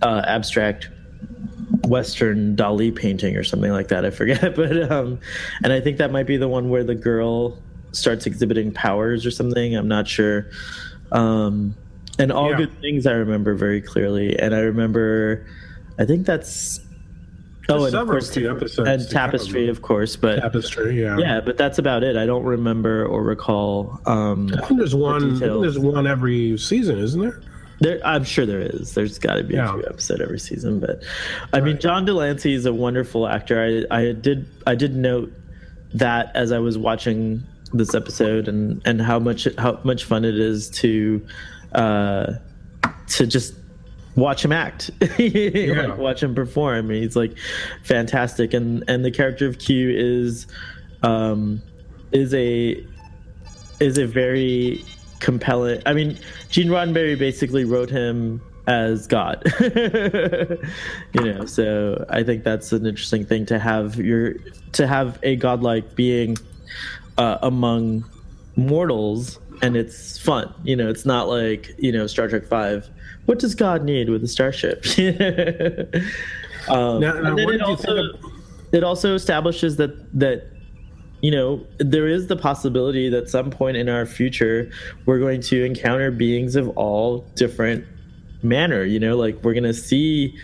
uh, 0.01 0.21
abstract 0.25 0.87
Western 1.85 2.55
Dali 2.55 2.95
painting 2.95 3.35
or 3.35 3.43
something 3.43 3.71
like 3.71 3.89
that. 3.89 4.05
I 4.05 4.09
forget, 4.11 4.55
but 4.55 4.89
um, 4.89 5.19
and 5.63 5.73
I 5.73 5.81
think 5.81 5.97
that 5.97 6.11
might 6.11 6.27
be 6.27 6.37
the 6.37 6.47
one 6.47 6.69
where 6.69 6.85
the 6.85 6.95
girl 6.95 7.57
starts 7.91 8.25
exhibiting 8.25 8.71
powers 8.71 9.25
or 9.25 9.31
something. 9.31 9.75
I'm 9.75 9.89
not 9.89 10.07
sure. 10.07 10.49
Um, 11.11 11.75
and 12.19 12.31
all 12.31 12.51
Yeah. 12.51 12.57
good 12.57 12.81
things 12.81 13.05
I 13.07 13.11
remember 13.13 13.53
very 13.55 13.81
clearly, 13.81 14.37
and 14.39 14.53
I 14.55 14.59
remember, 14.59 15.45
I 15.99 16.05
think 16.05 16.25
that's. 16.25 16.79
Oh, 17.67 17.85
and 17.85 17.95
of 17.95 18.07
course, 18.07 18.37
episodes 18.37 18.87
and 18.87 19.09
tapestry, 19.09 19.69
of 19.69 19.81
course, 19.81 20.15
but 20.15 20.39
Tapestry, 20.39 21.01
yeah. 21.01 21.17
yeah, 21.17 21.41
but 21.41 21.57
that's 21.57 21.79
about 21.79 22.03
it. 22.03 22.15
I 22.15 22.27
don't 22.27 22.43
remember 22.43 23.03
or 23.07 23.23
recall. 23.23 23.99
Um, 24.05 24.51
I 24.55 24.67
think 24.67 24.77
there's 24.79 24.93
one. 24.93 25.37
I 25.37 25.39
think 25.39 25.61
there's 25.61 25.79
one 25.79 26.05
every 26.05 26.59
season, 26.59 26.99
isn't 26.99 27.19
there? 27.19 27.41
There, 27.79 27.99
I'm 28.05 28.23
sure 28.23 28.45
there 28.45 28.61
is. 28.61 28.93
There's 28.93 29.17
got 29.17 29.33
to 29.37 29.43
be 29.43 29.55
Yeah. 29.55 29.71
a 29.71 29.73
few 29.73 29.83
episode 29.87 30.21
every 30.21 30.37
season, 30.39 30.79
but 30.79 31.01
I 31.53 31.59
mean, 31.59 31.79
John 31.79 32.05
de 32.05 32.13
Lancie 32.13 32.53
is 32.53 32.67
a 32.67 32.73
wonderful 32.73 33.27
actor. 33.27 33.83
I, 33.91 33.97
I 33.97 34.11
did, 34.11 34.45
I 34.67 34.75
did 34.75 34.95
note 34.95 35.33
that 35.95 36.31
as 36.35 36.51
I 36.51 36.59
was 36.59 36.77
watching 36.77 37.43
this 37.73 37.95
episode, 37.95 38.47
and 38.47 38.79
and 38.85 39.01
how 39.01 39.17
much 39.17 39.47
how 39.57 39.79
much 39.83 40.03
fun 40.05 40.23
it 40.23 40.37
is 40.39 40.69
to, 40.69 41.25
uh, 41.75 42.33
to 43.07 43.27
just 43.27 43.53
watch 44.15 44.43
him 44.43 44.51
act, 44.51 44.91
like 45.19 45.97
watch 45.97 46.23
him 46.23 46.33
perform. 46.33 46.89
He's 46.89 47.15
like 47.15 47.37
fantastic, 47.83 48.53
and 48.53 48.83
and 48.87 49.05
the 49.05 49.11
character 49.11 49.45
of 49.47 49.59
Q 49.59 49.91
is, 49.95 50.47
um, 51.03 51.61
is 52.11 52.33
a 52.33 52.83
is 53.79 53.97
a 53.97 54.07
very 54.07 54.83
compelling. 55.19 55.81
I 55.85 55.93
mean, 55.93 56.17
Gene 56.49 56.67
Roddenberry 56.67 57.17
basically 57.17 57.65
wrote 57.65 57.89
him 57.89 58.41
as 58.67 59.07
God. 59.07 59.43
you 59.61 61.23
know, 61.23 61.45
so 61.45 62.05
I 62.09 62.23
think 62.23 62.43
that's 62.43 62.71
an 62.71 62.85
interesting 62.85 63.25
thing 63.25 63.45
to 63.47 63.59
have 63.59 63.97
your 63.97 64.35
to 64.73 64.87
have 64.87 65.19
a 65.23 65.35
godlike 65.35 65.95
being 65.95 66.37
uh, 67.17 67.37
among 67.41 68.05
mortals 68.55 69.39
and 69.61 69.75
it's 69.75 70.17
fun. 70.17 70.53
You 70.63 70.75
know, 70.75 70.89
it's 70.89 71.05
not 71.05 71.27
like 71.27 71.73
you 71.77 71.91
know 71.91 72.07
Star 72.07 72.27
Trek 72.27 72.45
Five. 72.45 72.89
What 73.25 73.39
does 73.39 73.55
God 73.55 73.83
need 73.83 74.09
with 74.09 74.23
a 74.23 74.27
starship? 74.27 74.85
um, 76.69 76.99
Now, 76.99 77.13
now, 77.13 77.35
it 77.37 77.61
also 77.61 77.97
of- 77.97 78.31
it 78.71 78.83
also 78.83 79.15
establishes 79.15 79.77
that 79.77 80.19
that 80.19 80.47
you 81.21 81.31
know 81.31 81.65
there 81.79 82.07
is 82.07 82.27
the 82.27 82.35
possibility 82.35 83.09
that 83.09 83.29
some 83.29 83.49
point 83.49 83.77
in 83.77 83.89
our 83.89 84.05
future 84.05 84.69
we're 85.05 85.19
going 85.19 85.41
to 85.41 85.63
encounter 85.63 86.11
beings 86.11 86.55
of 86.55 86.69
all 86.77 87.19
different 87.35 87.85
manner. 88.43 88.83
You 88.83 88.99
know, 88.99 89.15
like 89.15 89.41
we're 89.43 89.53
gonna 89.53 89.73
see 89.73 90.37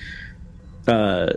uh, 0.87 1.33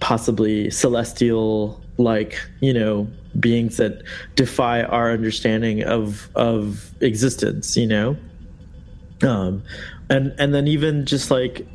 possibly 0.00 0.70
celestial 0.70 1.82
like 1.98 2.40
you 2.60 2.72
know 2.72 3.08
beings 3.38 3.76
that 3.76 4.02
defy 4.34 4.82
our 4.82 5.12
understanding 5.12 5.82
of 5.82 6.28
of 6.34 6.92
existence 7.00 7.76
you 7.76 7.86
know? 7.86 8.16
Um 9.22 9.62
and 10.08 10.34
and 10.38 10.54
then 10.54 10.66
even 10.68 11.04
just 11.06 11.30
like 11.30 11.66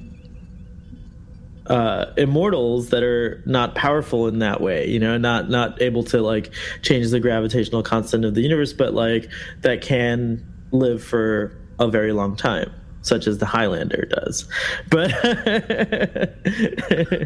uh 1.67 2.05
immortals 2.17 2.89
that 2.89 3.03
are 3.03 3.41
not 3.45 3.75
powerful 3.75 4.27
in 4.27 4.39
that 4.39 4.59
way 4.59 4.87
you 4.87 4.99
know 4.99 5.17
not 5.17 5.49
not 5.49 5.81
able 5.81 6.03
to 6.03 6.21
like 6.21 6.51
change 6.81 7.09
the 7.09 7.19
gravitational 7.19 7.81
constant 7.81 8.25
of 8.25 8.35
the 8.35 8.41
universe 8.41 8.73
but 8.73 8.93
like 8.93 9.29
that 9.61 9.81
can 9.81 10.45
live 10.71 11.01
for 11.01 11.57
a 11.79 11.87
very 11.87 12.11
long 12.11 12.35
time 12.35 12.69
such 13.03 13.27
as 13.27 13.37
the 13.37 13.45
highlander 13.45 14.07
does 14.09 14.45
but 14.89 15.11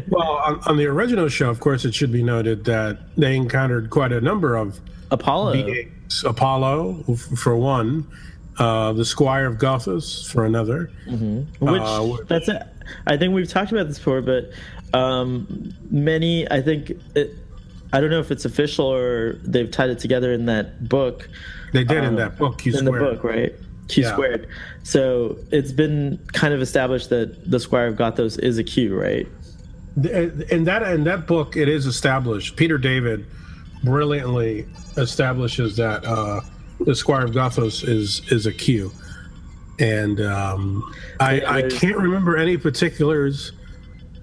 Well, 0.08 0.22
on, 0.44 0.60
on 0.66 0.76
the 0.76 0.86
original 0.86 1.28
show, 1.28 1.50
of 1.50 1.60
course, 1.60 1.84
it 1.84 1.94
should 1.94 2.12
be 2.12 2.22
noted 2.22 2.64
that 2.66 2.98
they 3.16 3.36
encountered 3.36 3.90
quite 3.90 4.12
a 4.12 4.20
number 4.20 4.56
of 4.56 4.80
apollo 5.10 5.52
beings. 5.54 6.24
Apollo, 6.24 7.02
for 7.36 7.56
one, 7.56 8.06
uh, 8.58 8.92
the 8.92 9.04
Squire 9.04 9.46
of 9.46 9.56
Gothos, 9.58 10.30
for 10.30 10.44
another. 10.44 10.90
which 11.60 11.80
Uh, 11.82 12.16
that's 12.26 12.48
it. 12.48 12.62
I 13.06 13.16
think 13.16 13.34
we've 13.34 13.48
talked 13.48 13.72
about 13.72 13.88
this 13.88 13.98
before, 13.98 14.22
but 14.22 14.50
um, 14.94 15.74
many, 15.90 16.50
I 16.50 16.62
think, 16.62 16.92
it, 17.14 17.34
I 17.92 18.00
don't 18.00 18.10
know 18.10 18.20
if 18.20 18.30
it's 18.30 18.44
official 18.46 18.86
or 18.86 19.34
they've 19.44 19.70
tied 19.70 19.90
it 19.90 19.98
together 19.98 20.32
in 20.32 20.46
that 20.46 20.88
book. 20.88 21.28
They 21.72 21.84
did 21.84 21.98
in 21.98 22.04
Um, 22.04 22.14
that 22.16 22.38
book, 22.38 22.58
Q 22.58 22.72
in 22.72 22.78
Squared. 22.86 23.02
the 23.06 23.10
book, 23.16 23.24
right? 23.24 23.54
Q 23.88 24.02
Yeah. 24.04 24.12
squared. 24.12 24.48
So 24.82 25.36
it's 25.50 25.72
been 25.72 26.18
kind 26.32 26.54
of 26.54 26.60
established 26.62 27.10
that 27.10 27.50
the 27.50 27.58
Squire 27.58 27.88
of 27.88 27.96
Gothos 27.96 28.38
is 28.38 28.58
a 28.58 28.64
Q, 28.64 28.98
right? 28.98 29.26
in 30.04 30.62
that 30.64 30.82
in 30.82 31.02
that 31.02 31.26
book 31.26 31.56
it 31.56 31.68
is 31.68 31.84
established 31.84 32.54
peter 32.54 32.78
david 32.78 33.26
brilliantly 33.82 34.64
establishes 34.96 35.76
that 35.76 36.04
uh 36.04 36.40
the 36.80 36.94
squire 36.94 37.24
of 37.24 37.32
gothos 37.32 37.82
is 37.88 38.22
is 38.30 38.46
a 38.46 38.52
q 38.52 38.92
and 39.80 40.20
um 40.20 40.88
i 41.18 41.40
i 41.58 41.62
can't 41.68 41.96
remember 41.96 42.36
any 42.36 42.56
particulars 42.56 43.50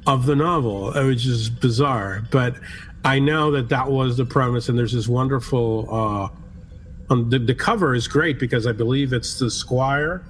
of 0.08 0.26
the 0.26 0.36
novel 0.36 0.94
which 1.08 1.26
is 1.26 1.50
bizarre 1.50 2.24
but 2.32 2.56
i 3.04 3.20
know 3.20 3.52
that 3.52 3.68
that 3.68 3.90
was 3.92 4.16
the 4.16 4.26
premise 4.26 4.70
and 4.70 4.78
there's 4.78 4.94
this 4.94 5.10
wonderful 5.10 5.90
uh 5.92 6.30
um, 7.10 7.30
the, 7.30 7.40
the 7.40 7.56
cover 7.56 7.94
is 7.94 8.08
great 8.08 8.40
because 8.40 8.66
i 8.68 8.72
believe 8.72 9.14
it's 9.14 9.40
the 9.40 9.50
squire 9.50 10.26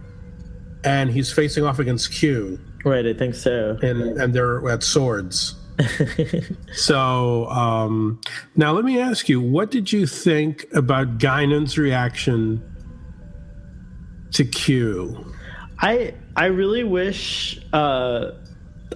and 0.84 1.10
he's 1.10 1.32
facing 1.32 1.64
off 1.64 1.80
against 1.80 2.12
q 2.12 2.60
Right, 2.86 3.04
I 3.08 3.14
think 3.14 3.34
so. 3.34 3.80
and 3.82 4.22
and 4.22 4.34
they're 4.34 4.70
at 4.70 4.84
swords. 4.84 5.56
so 6.74 7.48
um, 7.48 8.22
now 8.56 8.74
let 8.74 8.86
me 8.86 9.00
ask 9.00 9.28
you, 9.28 9.42
what 9.42 9.72
did 9.72 9.92
you 9.92 10.06
think 10.06 10.66
about 10.72 11.18
Guinan's 11.18 11.80
reaction 11.80 12.62
to 14.34 14.46
Q? 14.46 15.34
I 15.80 16.14
I 16.36 16.46
really 16.46 16.84
wish. 16.84 17.60
Uh, 17.74 18.34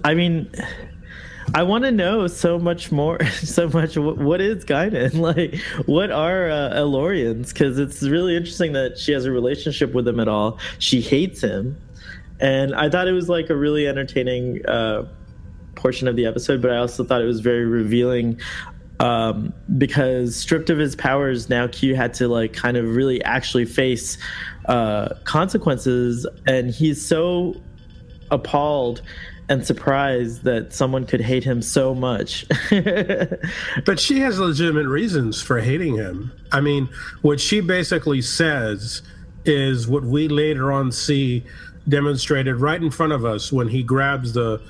I 0.04 0.14
mean, 0.14 0.48
I 1.52 1.64
want 1.64 1.84
to 1.84 1.90
know 1.90 2.26
so 2.26 2.58
much 2.58 2.92
more. 2.92 3.18
So 3.40 3.68
much. 3.68 3.96
What, 3.96 4.40
is 4.40 4.64
Guinan? 4.64 5.14
Like, 5.20 5.58
what 5.86 6.10
are 6.10 6.50
uh, 6.50 6.74
El-Aurians? 6.74 7.48
Because 7.52 7.78
it's 7.78 8.02
really 8.02 8.36
interesting 8.36 8.72
that 8.74 8.98
she 8.98 9.12
has 9.12 9.24
a 9.24 9.32
relationship 9.32 9.92
with 9.92 10.06
him 10.06 10.20
at 10.20 10.28
all. 10.28 10.58
She 10.78 11.00
hates 11.00 11.40
him, 11.40 11.80
and 12.38 12.74
I 12.74 12.88
thought 12.90 13.08
it 13.08 13.12
was 13.12 13.28
like 13.28 13.50
a 13.50 13.56
really 13.56 13.88
entertaining 13.88 14.64
uh, 14.66 15.08
portion 15.74 16.06
of 16.06 16.16
the 16.16 16.26
episode. 16.26 16.62
But 16.62 16.70
I 16.70 16.76
also 16.76 17.02
thought 17.02 17.22
it 17.22 17.26
was 17.26 17.40
very 17.40 17.64
revealing 17.64 18.40
um, 19.00 19.52
because 19.78 20.36
stripped 20.36 20.70
of 20.70 20.78
his 20.78 20.94
powers, 20.94 21.48
now 21.48 21.66
Q 21.66 21.96
had 21.96 22.14
to 22.14 22.28
like 22.28 22.52
kind 22.52 22.76
of 22.76 22.94
really 22.94 23.22
actually 23.24 23.64
face 23.64 24.18
uh, 24.66 25.14
consequences, 25.24 26.26
and 26.46 26.70
he's 26.70 27.04
so 27.04 27.60
appalled 28.30 29.02
and 29.50 29.66
surprised 29.66 30.44
that 30.44 30.72
someone 30.72 31.04
could 31.04 31.20
hate 31.20 31.42
him 31.42 31.60
so 31.60 31.94
much. 31.94 32.46
But 33.84 33.98
she 33.98 34.20
has 34.20 34.38
legitimate 34.38 34.86
reasons 34.86 35.42
for 35.42 35.60
hating 35.60 35.96
him. 35.96 36.32
I 36.52 36.60
mean, 36.60 36.88
what 37.22 37.40
she 37.40 37.60
basically 37.60 38.22
says 38.22 39.02
is 39.44 39.88
what 39.88 40.04
we 40.04 40.28
later 40.28 40.70
on 40.70 40.92
see 40.92 41.44
demonstrated 41.88 42.56
right 42.56 42.80
in 42.80 42.90
front 42.90 43.12
of 43.12 43.24
us 43.24 43.52
when 43.52 43.68
he 43.68 43.82
grabs 43.82 44.32
the 44.32 44.62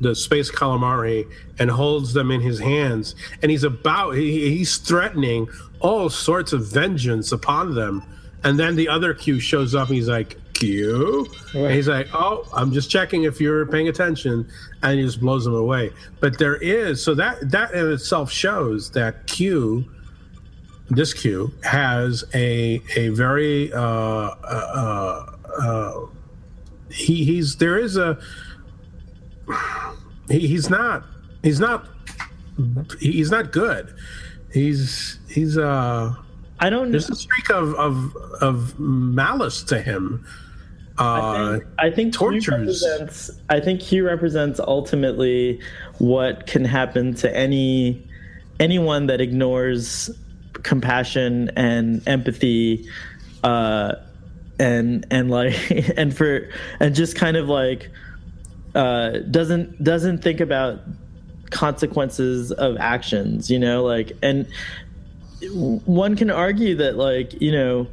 the 0.00 0.14
space 0.14 0.50
calamari 0.50 1.26
and 1.58 1.70
holds 1.70 2.12
them 2.12 2.30
in 2.30 2.42
his 2.42 2.58
hands 2.58 3.14
and 3.40 3.50
he's 3.50 3.64
about 3.64 4.10
he, 4.10 4.50
he's 4.50 4.76
threatening 4.76 5.48
all 5.80 6.10
sorts 6.10 6.52
of 6.52 6.66
vengeance 6.66 7.32
upon 7.32 7.74
them 7.74 8.02
and 8.44 8.58
then 8.58 8.76
the 8.76 8.88
other 8.88 9.14
q 9.14 9.40
shows 9.40 9.74
up 9.74 9.88
and 9.88 9.96
he's 9.96 10.08
like 10.08 10.36
q 10.58 11.26
and 11.54 11.70
he's 11.70 11.88
like 11.88 12.08
oh 12.14 12.48
i'm 12.54 12.72
just 12.72 12.90
checking 12.90 13.24
if 13.24 13.40
you're 13.40 13.66
paying 13.66 13.88
attention 13.88 14.48
and 14.82 14.98
he 14.98 15.04
just 15.04 15.20
blows 15.20 15.44
them 15.44 15.54
away. 15.54 15.90
But 16.20 16.38
there 16.38 16.56
is 16.56 17.02
so 17.02 17.14
that 17.14 17.50
that 17.50 17.72
in 17.72 17.90
itself 17.92 18.30
shows 18.30 18.90
that 18.92 19.26
q 19.26 19.84
this 20.88 21.12
q 21.12 21.52
has 21.64 22.24
a 22.34 22.80
a 22.96 23.08
very 23.08 23.72
uh 23.72 23.78
uh 23.80 25.26
uh 25.58 26.06
he 26.90 27.24
he's 27.24 27.56
there 27.56 27.78
is 27.78 27.96
a 27.96 28.18
he, 30.30 30.46
he's 30.46 30.70
not 30.70 31.04
he's 31.42 31.60
not 31.60 31.86
he's 33.00 33.30
not 33.30 33.52
good. 33.52 33.94
He's 34.52 35.18
he's 35.28 35.58
uh 35.58 36.14
I 36.58 36.70
don't 36.70 36.86
know. 36.86 36.92
there's 36.92 37.10
a 37.10 37.14
streak 37.14 37.50
of 37.50 37.74
of 37.74 38.16
of 38.40 38.78
malice 38.78 39.62
to 39.64 39.80
him 39.80 40.24
I 40.98 41.02
uh 41.04 41.52
think, 41.52 41.64
I 41.78 41.90
think 41.90 42.14
tortures. 42.14 42.48
represents. 42.48 43.30
I 43.48 43.60
think 43.60 43.80
Q 43.80 44.06
represents 44.06 44.60
ultimately 44.60 45.60
what 45.98 46.46
can 46.46 46.64
happen 46.64 47.14
to 47.16 47.36
any 47.36 48.06
anyone 48.58 49.06
that 49.06 49.20
ignores 49.20 50.10
compassion 50.62 51.50
and 51.56 52.06
empathy, 52.08 52.88
uh, 53.44 53.96
and 54.58 55.06
and 55.10 55.30
like 55.30 55.54
and 55.96 56.16
for 56.16 56.48
and 56.80 56.94
just 56.94 57.16
kind 57.16 57.36
of 57.36 57.48
like 57.48 57.90
uh, 58.74 59.18
doesn't 59.30 59.82
doesn't 59.82 60.22
think 60.22 60.40
about 60.40 60.80
consequences 61.50 62.52
of 62.52 62.76
actions. 62.78 63.50
You 63.50 63.58
know, 63.58 63.84
like 63.84 64.12
and 64.22 64.46
one 65.42 66.16
can 66.16 66.30
argue 66.30 66.76
that 66.76 66.96
like 66.96 67.40
you 67.40 67.52
know 67.52 67.86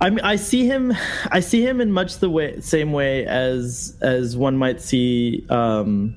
I 0.00 0.10
mean, 0.10 0.20
I 0.20 0.36
see 0.36 0.64
him. 0.64 0.94
I 1.30 1.40
see 1.40 1.66
him 1.66 1.80
in 1.80 1.90
much 1.90 2.18
the 2.18 2.30
way, 2.30 2.60
same 2.60 2.92
way 2.92 3.26
as 3.26 3.96
as 4.00 4.36
one 4.36 4.56
might 4.56 4.80
see, 4.80 5.44
um, 5.50 6.14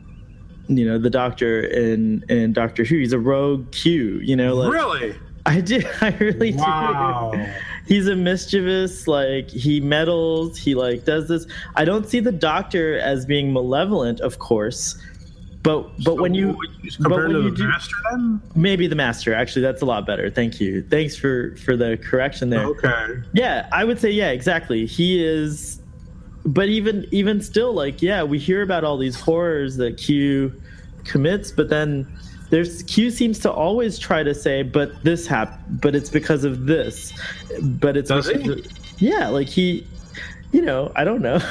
you 0.68 0.86
know, 0.86 1.00
the 1.00 1.10
Doctor 1.10 1.62
in 1.62 2.24
in 2.30 2.54
Doctor 2.54 2.84
Who. 2.84 2.98
He's 2.98 3.14
a 3.14 3.20
rogue 3.20 3.72
Q. 3.72 4.20
You 4.24 4.36
know, 4.36 4.56
like 4.56 4.72
really 4.72 5.16
I 5.48 5.62
do. 5.62 5.82
I 6.02 6.10
really 6.20 6.54
wow 6.54 7.32
do. 7.34 7.44
He's 7.88 8.08
a 8.08 8.16
mischievous. 8.16 9.08
Like 9.08 9.50
he 9.50 9.82
meddles. 9.82 10.60
He 10.60 10.76
like 10.76 11.04
does 11.06 11.28
this. 11.28 11.48
I 11.76 11.84
don't 11.84 12.08
see 12.08 12.20
the 12.20 12.32
Doctor 12.32 13.00
as 13.00 13.26
being 13.26 13.52
malevolent, 13.52 14.20
of 14.20 14.38
course. 14.38 14.96
But 15.64 15.92
but 16.04 16.16
when 16.16 16.34
you 16.34 16.54
when 16.54 17.30
to 17.30 17.40
you 17.44 17.50
the 17.52 17.56
do, 17.56 17.68
master 17.68 17.96
then 18.10 18.42
maybe 18.56 18.88
the 18.88 18.96
Master. 18.96 19.34
Actually, 19.34 19.62
that's 19.62 19.82
a 19.82 19.86
lot 19.86 20.08
better. 20.08 20.30
Thank 20.30 20.60
you. 20.60 20.82
Thanks 20.82 21.16
for 21.16 21.56
for 21.58 21.78
the 21.78 21.98
correction 21.98 22.50
there. 22.50 22.66
okay 22.66 23.18
Yeah, 23.34 23.68
I 23.72 23.84
would 23.84 24.00
say 24.00 24.10
yeah, 24.10 24.32
exactly. 24.32 24.86
He 24.88 25.24
is 25.24 25.80
but 26.46 26.68
even 26.70 27.06
even 27.12 27.42
still 27.42 27.74
like 27.74 28.02
yeah, 28.02 28.24
we 28.24 28.40
hear 28.40 28.64
about 28.64 28.84
all 28.84 28.98
these 28.98 29.20
horrors 29.20 29.78
that 29.78 29.98
Q 29.98 30.60
commits, 31.06 31.52
but 31.52 31.70
then 31.70 32.12
there's 32.50 32.82
Q 32.84 33.12
seems 33.12 33.38
to 33.40 33.52
always 33.52 34.00
try 34.00 34.24
to 34.24 34.34
say 34.34 34.64
but 34.64 35.04
this 35.04 35.28
happened, 35.28 35.80
but 35.80 35.94
it's 35.94 36.10
because 36.10 36.44
of 36.44 36.66
this. 36.66 37.14
But 37.62 37.98
it's 37.98 38.10
Does 38.10 38.28
he? 38.28 38.52
of- 38.52 38.66
yeah, 38.98 39.28
like 39.28 39.48
he 39.48 39.86
you 40.52 40.62
know, 40.62 40.92
I 40.96 41.04
don't 41.04 41.22
know. 41.22 41.40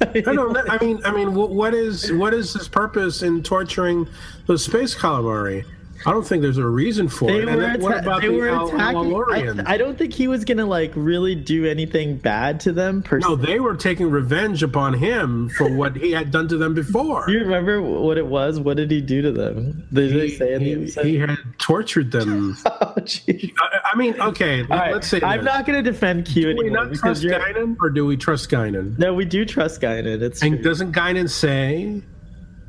I 0.14 0.78
mean, 0.80 1.00
I 1.04 1.12
mean, 1.12 1.34
what 1.34 1.74
is 1.74 2.10
what 2.12 2.32
is 2.32 2.54
his 2.54 2.68
purpose 2.68 3.22
in 3.22 3.42
torturing 3.42 4.08
the 4.46 4.58
space 4.58 4.94
calamari? 4.94 5.64
I 6.06 6.12
don't 6.12 6.26
think 6.26 6.40
there's 6.42 6.56
a 6.58 6.66
reason 6.66 7.08
for 7.08 7.26
They 7.26 7.40
it. 7.40 7.44
were, 7.44 7.50
And 7.52 7.60
then 7.62 7.80
what 7.80 7.98
about 7.98 8.22
they 8.22 8.28
the 8.28 8.34
were 8.34 8.48
attacking. 8.48 9.60
I, 9.66 9.74
I 9.74 9.76
don't 9.76 9.98
think 9.98 10.12
he 10.14 10.28
was 10.28 10.44
gonna 10.44 10.64
like 10.66 10.92
really 10.94 11.34
do 11.34 11.66
anything 11.66 12.16
bad 12.16 12.58
to 12.60 12.72
them. 12.72 13.02
Per 13.02 13.18
No, 13.18 13.36
they 13.36 13.60
were 13.60 13.76
taking 13.76 14.10
revenge 14.10 14.62
upon 14.62 14.94
him 14.94 15.48
for 15.50 15.70
what 15.70 15.96
he 15.96 16.12
had 16.12 16.30
done 16.30 16.48
to 16.48 16.56
them 16.56 16.74
before. 16.74 17.26
Do 17.26 17.32
you 17.32 17.40
remember 17.40 17.82
what 17.82 18.16
it 18.18 18.26
was? 18.26 18.58
What 18.58 18.76
did 18.78 18.90
he 18.90 19.00
do 19.00 19.20
to 19.22 19.32
them? 19.32 19.86
Did 19.92 20.12
they 20.14 20.28
He, 20.28 20.36
say 20.36 20.48
he, 20.58 20.72
anything? 20.72 21.06
he 21.06 21.18
had 21.18 21.36
tortured 21.58 22.10
them. 22.12 22.56
oh. 22.66 22.94
I, 22.96 23.80
I 23.92 23.96
mean, 23.96 24.18
okay, 24.20 24.62
All 24.62 24.68
right, 24.68 24.92
let's 24.94 25.06
say 25.08 25.20
I'm 25.22 25.40
this. 25.40 25.44
not 25.46 25.66
going 25.66 25.82
to 25.84 25.90
defend 25.90 26.26
Q 26.26 26.54
Do 26.54 26.62
we 26.62 26.70
not 26.70 26.92
trust. 26.94 27.22
Guinan, 27.22 27.76
or 27.80 27.90
do 27.90 28.06
we 28.06 28.16
trust 28.16 28.48
Guinan? 28.50 28.98
No, 28.98 29.12
we 29.14 29.24
do 29.24 29.44
trust 29.44 29.80
Guinan. 29.80 30.22
It's 30.22 30.42
And 30.42 30.54
true. 30.54 30.62
doesn't 30.62 30.92
Guinan 30.92 31.28
say 31.28 32.02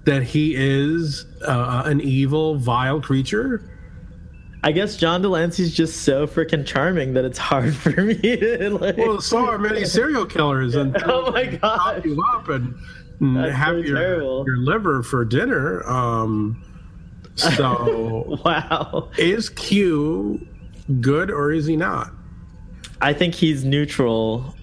that 0.06 0.24
he 0.24 0.54
is 0.56 1.26
uh, 1.47 1.84
an 1.86 2.02
evil, 2.02 2.56
vile 2.56 3.02
creature? 3.02 3.68
I 4.64 4.72
guess 4.72 4.95
John 4.95 5.22
de 5.24 5.28
Lancie's 5.30 5.74
just 5.74 6.04
so 6.04 6.28
freaking 6.28 6.66
charming 6.66 7.14
that 7.16 7.26
it's 7.26 7.38
hard 7.39 7.76
for 7.84 7.89
me 8.02 8.16
to 8.38 8.70
like. 8.70 8.97
Well, 8.97 9.20
so 9.22 9.47
are 9.49 9.58
many 9.58 9.86
serial 9.86 10.26
killers, 10.26 10.76
and 10.76 10.95
oh 11.06 11.32
my 11.32 11.45
god! 11.47 12.06
you 12.06 12.24
up 12.36 12.47
and, 12.49 12.76
have 13.38 13.76
so 13.76 13.78
your, 13.78 13.97
terrible. 13.97 14.43
your 14.45 14.58
liver 14.58 15.02
for 15.04 15.26
dinner. 15.26 15.88
Um, 15.89 16.64
so, 17.36 18.39
Wow. 18.45 19.10
is 19.18 19.49
Q 19.49 20.45
good 20.99 21.32
or 21.32 21.52
is 21.52 21.66
he 21.66 21.76
not? 21.76 22.12
I 23.02 23.14
think 23.14 23.34
he's 23.34 23.64
neutral. 23.64 24.54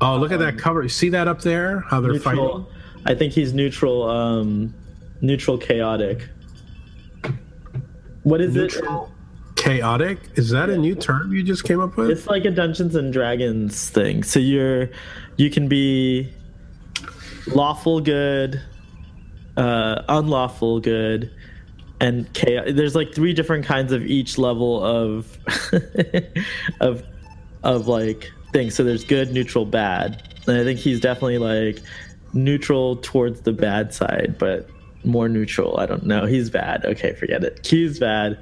Oh, 0.00 0.16
look 0.16 0.30
at 0.32 0.38
that 0.40 0.58
cover. 0.58 0.82
You 0.82 0.88
see 0.88 1.08
that 1.10 1.26
up 1.28 1.40
there? 1.42 1.80
How 1.88 2.00
they're 2.00 2.12
Neutral. 2.12 2.64
fighting? 2.64 2.81
I 3.06 3.14
think 3.14 3.32
he's 3.32 3.52
neutral. 3.52 4.08
Um, 4.08 4.74
neutral, 5.20 5.58
chaotic. 5.58 6.28
What 8.22 8.40
is 8.40 8.54
Neutral, 8.54 9.12
chaotic. 9.56 10.18
Is 10.36 10.50
that 10.50 10.70
a 10.70 10.76
new 10.76 10.94
term 10.94 11.32
you 11.32 11.42
just 11.42 11.64
came 11.64 11.80
up 11.80 11.96
with? 11.96 12.10
It's 12.10 12.26
like 12.26 12.44
a 12.44 12.50
Dungeons 12.50 12.94
and 12.94 13.12
Dragons 13.12 13.90
thing. 13.90 14.22
So 14.22 14.38
you're, 14.38 14.90
you 15.36 15.50
can 15.50 15.68
be 15.68 16.32
lawful 17.48 18.00
good, 18.00 18.60
uh, 19.56 20.02
unlawful 20.08 20.80
good, 20.80 21.32
and 22.00 22.32
chaos. 22.32 22.68
There's 22.72 22.94
like 22.94 23.12
three 23.12 23.32
different 23.32 23.64
kinds 23.64 23.92
of 23.92 24.04
each 24.04 24.38
level 24.38 24.84
of, 24.84 25.36
of, 26.80 27.02
of 27.64 27.88
like 27.88 28.30
things. 28.52 28.74
So 28.74 28.84
there's 28.84 29.04
good, 29.04 29.32
neutral, 29.32 29.64
bad. 29.64 30.22
And 30.46 30.58
I 30.58 30.64
think 30.64 30.78
he's 30.78 31.00
definitely 31.00 31.38
like 31.38 31.80
neutral 32.32 32.96
towards 32.96 33.42
the 33.42 33.52
bad 33.52 33.92
side, 33.94 34.36
but 34.38 34.68
more 35.04 35.28
neutral. 35.28 35.78
I 35.78 35.86
don't 35.86 36.04
know. 36.04 36.26
He's 36.26 36.48
bad. 36.50 36.84
Okay, 36.84 37.12
forget 37.14 37.42
it. 37.44 37.62
Q's 37.62 37.98
bad. 37.98 38.38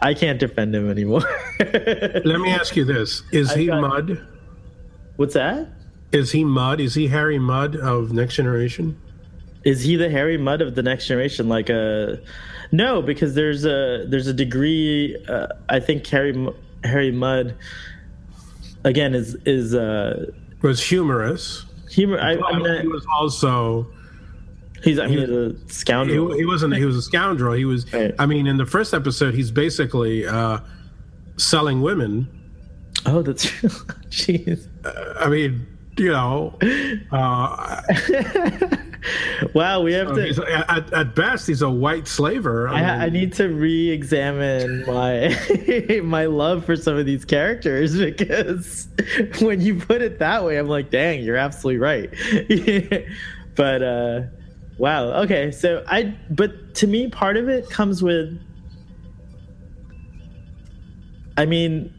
I 0.00 0.14
can't 0.14 0.38
defend 0.38 0.74
him 0.74 0.90
anymore. 0.90 1.22
Let 1.60 2.24
me 2.40 2.50
ask 2.50 2.76
you 2.76 2.84
this: 2.84 3.22
Is 3.32 3.52
he 3.52 3.66
got- 3.66 3.80
Mudd? 3.80 4.26
What's 5.16 5.34
that? 5.34 5.68
Is 6.12 6.30
he 6.32 6.44
Mudd? 6.44 6.80
Is 6.80 6.94
he 6.94 7.08
Harry 7.08 7.38
Mudd 7.38 7.74
of 7.76 8.12
Next 8.12 8.36
Generation? 8.36 9.00
Is 9.64 9.82
he 9.82 9.96
the 9.96 10.10
Harry 10.10 10.36
Mudd 10.36 10.60
of 10.60 10.74
the 10.74 10.82
next 10.82 11.06
generation? 11.06 11.48
Like 11.48 11.70
a 11.70 12.20
no, 12.70 13.00
because 13.00 13.34
there's 13.34 13.64
a 13.64 14.04
there's 14.06 14.26
a 14.26 14.34
degree. 14.34 15.16
Uh, 15.26 15.46
I 15.68 15.80
think 15.80 16.06
Harry 16.08 16.34
Harry 16.84 17.10
Mudd 17.10 17.56
again 18.84 19.14
is 19.14 19.36
is 19.46 19.74
uh, 19.74 20.30
Was 20.60 20.82
humorous. 20.82 21.63
Humor. 21.94 22.18
I, 22.18 22.32
I 22.36 22.58
mean, 22.58 22.82
he 22.82 22.88
uh, 22.88 22.90
was 22.90 23.06
also 23.18 23.86
he's 24.82 24.98
I 24.98 25.06
mean 25.06 25.18
he's 25.20 25.28
a 25.30 25.68
scoundrel. 25.68 26.34
he 26.34 26.44
wasn't 26.44 26.76
he 26.76 26.84
was 26.84 26.96
a 26.96 27.02
scoundrel. 27.02 27.54
He 27.54 27.64
was. 27.64 27.92
Right. 27.92 28.14
I 28.18 28.26
mean, 28.26 28.46
in 28.46 28.56
the 28.56 28.66
first 28.66 28.94
episode, 28.94 29.34
he's 29.34 29.50
basically 29.50 30.26
uh, 30.26 30.58
selling 31.36 31.80
women. 31.80 32.28
oh, 33.06 33.22
that's 33.22 33.44
true. 33.44 33.68
Jeez. 34.10 34.68
I 35.18 35.28
mean, 35.28 35.66
you 35.96 36.10
know, 36.10 36.58
uh, 37.12 37.82
Wow, 39.54 39.82
we 39.82 39.92
have 39.92 40.14
to. 40.14 40.24
he's, 40.24 40.38
at, 40.38 40.92
at 40.92 41.14
best, 41.14 41.46
he's 41.46 41.62
a 41.62 41.70
white 41.70 42.08
slaver. 42.08 42.68
I, 42.68 42.82
I 42.82 43.04
mean, 43.04 43.12
need 43.12 43.32
to 43.34 43.48
re-examine 43.48 44.84
my 44.86 46.00
my 46.02 46.26
love 46.26 46.64
for 46.64 46.76
some 46.76 46.96
of 46.96 47.06
these 47.06 47.24
characters 47.24 47.96
because 47.98 48.88
when 49.40 49.60
you 49.60 49.76
put 49.76 50.02
it 50.02 50.18
that 50.18 50.44
way, 50.44 50.56
I'm 50.56 50.68
like, 50.68 50.90
dang, 50.90 51.22
you're 51.22 51.36
absolutely 51.36 51.78
right. 51.78 52.10
but 53.54 53.82
uh, 53.82 54.20
wow, 54.78 55.22
okay. 55.22 55.50
So 55.50 55.84
I, 55.86 56.16
but 56.30 56.74
to 56.76 56.86
me, 56.86 57.08
part 57.08 57.36
of 57.36 57.48
it 57.48 57.68
comes 57.70 58.02
with. 58.02 58.40
I 61.36 61.46
mean, 61.46 61.92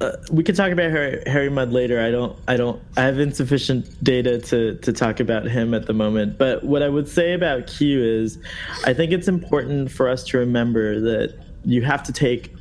uh, 0.00 0.12
we 0.30 0.44
could 0.44 0.54
talk 0.54 0.70
about 0.70 0.90
Harry, 0.90 1.22
Harry 1.26 1.50
Mudd 1.50 1.72
later. 1.72 2.00
I 2.00 2.10
don't. 2.10 2.38
I 2.46 2.56
don't. 2.56 2.80
I 2.96 3.02
have 3.02 3.18
insufficient 3.18 4.02
data 4.02 4.38
to 4.38 4.76
to 4.76 4.92
talk 4.92 5.18
about 5.18 5.46
him 5.46 5.74
at 5.74 5.86
the 5.86 5.92
moment. 5.92 6.38
But 6.38 6.62
what 6.62 6.82
I 6.82 6.88
would 6.88 7.08
say 7.08 7.32
about 7.32 7.66
Q 7.66 8.02
is, 8.04 8.38
I 8.84 8.94
think 8.94 9.10
it's 9.10 9.26
important 9.26 9.90
for 9.90 10.08
us 10.08 10.22
to 10.26 10.38
remember 10.38 11.00
that 11.00 11.34
you 11.64 11.82
have 11.82 12.04
to 12.04 12.12
take 12.12 12.54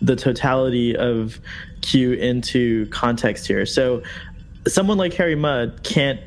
the 0.00 0.14
totality 0.14 0.96
of 0.96 1.40
Q 1.80 2.12
into 2.12 2.86
context 2.86 3.48
here. 3.48 3.66
So, 3.66 4.02
someone 4.68 4.96
like 4.96 5.14
Harry 5.14 5.34
Mudd 5.34 5.82
can't 5.82 6.20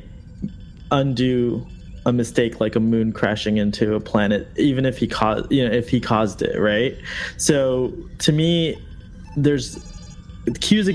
undo 0.90 1.66
a 2.04 2.12
mistake 2.12 2.60
like 2.60 2.76
a 2.76 2.80
moon 2.80 3.12
crashing 3.12 3.56
into 3.56 3.94
a 3.94 4.00
planet, 4.00 4.48
even 4.56 4.84
if 4.84 4.98
he 4.98 5.06
caused, 5.06 5.50
you 5.50 5.66
know, 5.66 5.74
if 5.74 5.88
he 5.88 6.00
caused 6.00 6.42
it, 6.42 6.58
right? 6.58 6.94
So, 7.38 7.94
to 8.18 8.32
me, 8.32 8.78
there's 9.36 9.78
Q's 10.60 10.88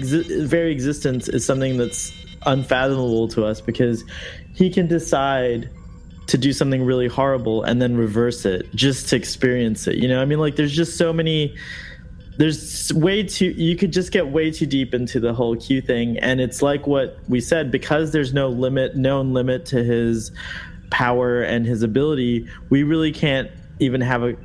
very 0.47 0.71
existence 0.71 1.27
is 1.27 1.45
something 1.45 1.77
that's 1.77 2.11
unfathomable 2.45 3.27
to 3.29 3.45
us 3.45 3.61
because 3.61 4.03
he 4.53 4.69
can 4.69 4.87
decide 4.87 5.69
to 6.27 6.37
do 6.37 6.53
something 6.53 6.83
really 6.83 7.07
horrible 7.07 7.63
and 7.63 7.81
then 7.81 7.97
reverse 7.97 8.45
it 8.45 8.73
just 8.73 9.09
to 9.09 9.15
experience 9.15 9.87
it. 9.87 9.97
You 9.97 10.07
know, 10.07 10.21
I 10.21 10.25
mean, 10.25 10.39
like, 10.39 10.55
there's 10.55 10.75
just 10.75 10.97
so 10.97 11.11
many. 11.11 11.55
There's 12.37 12.91
way 12.93 13.23
too. 13.23 13.51
You 13.51 13.75
could 13.75 13.93
just 13.93 14.11
get 14.11 14.27
way 14.27 14.49
too 14.49 14.65
deep 14.65 14.93
into 14.93 15.19
the 15.19 15.33
whole 15.33 15.55
Q 15.55 15.81
thing, 15.81 16.17
and 16.17 16.41
it's 16.41 16.61
like 16.61 16.87
what 16.87 17.17
we 17.27 17.39
said 17.39 17.71
because 17.71 18.11
there's 18.11 18.33
no 18.33 18.49
limit, 18.49 18.95
known 18.95 19.33
limit 19.33 19.65
to 19.67 19.83
his 19.83 20.31
power 20.89 21.41
and 21.41 21.65
his 21.65 21.83
ability. 21.83 22.47
We 22.69 22.83
really 22.83 23.11
can't 23.11 23.51
even 23.79 24.01
have 24.01 24.23
a 24.23 24.35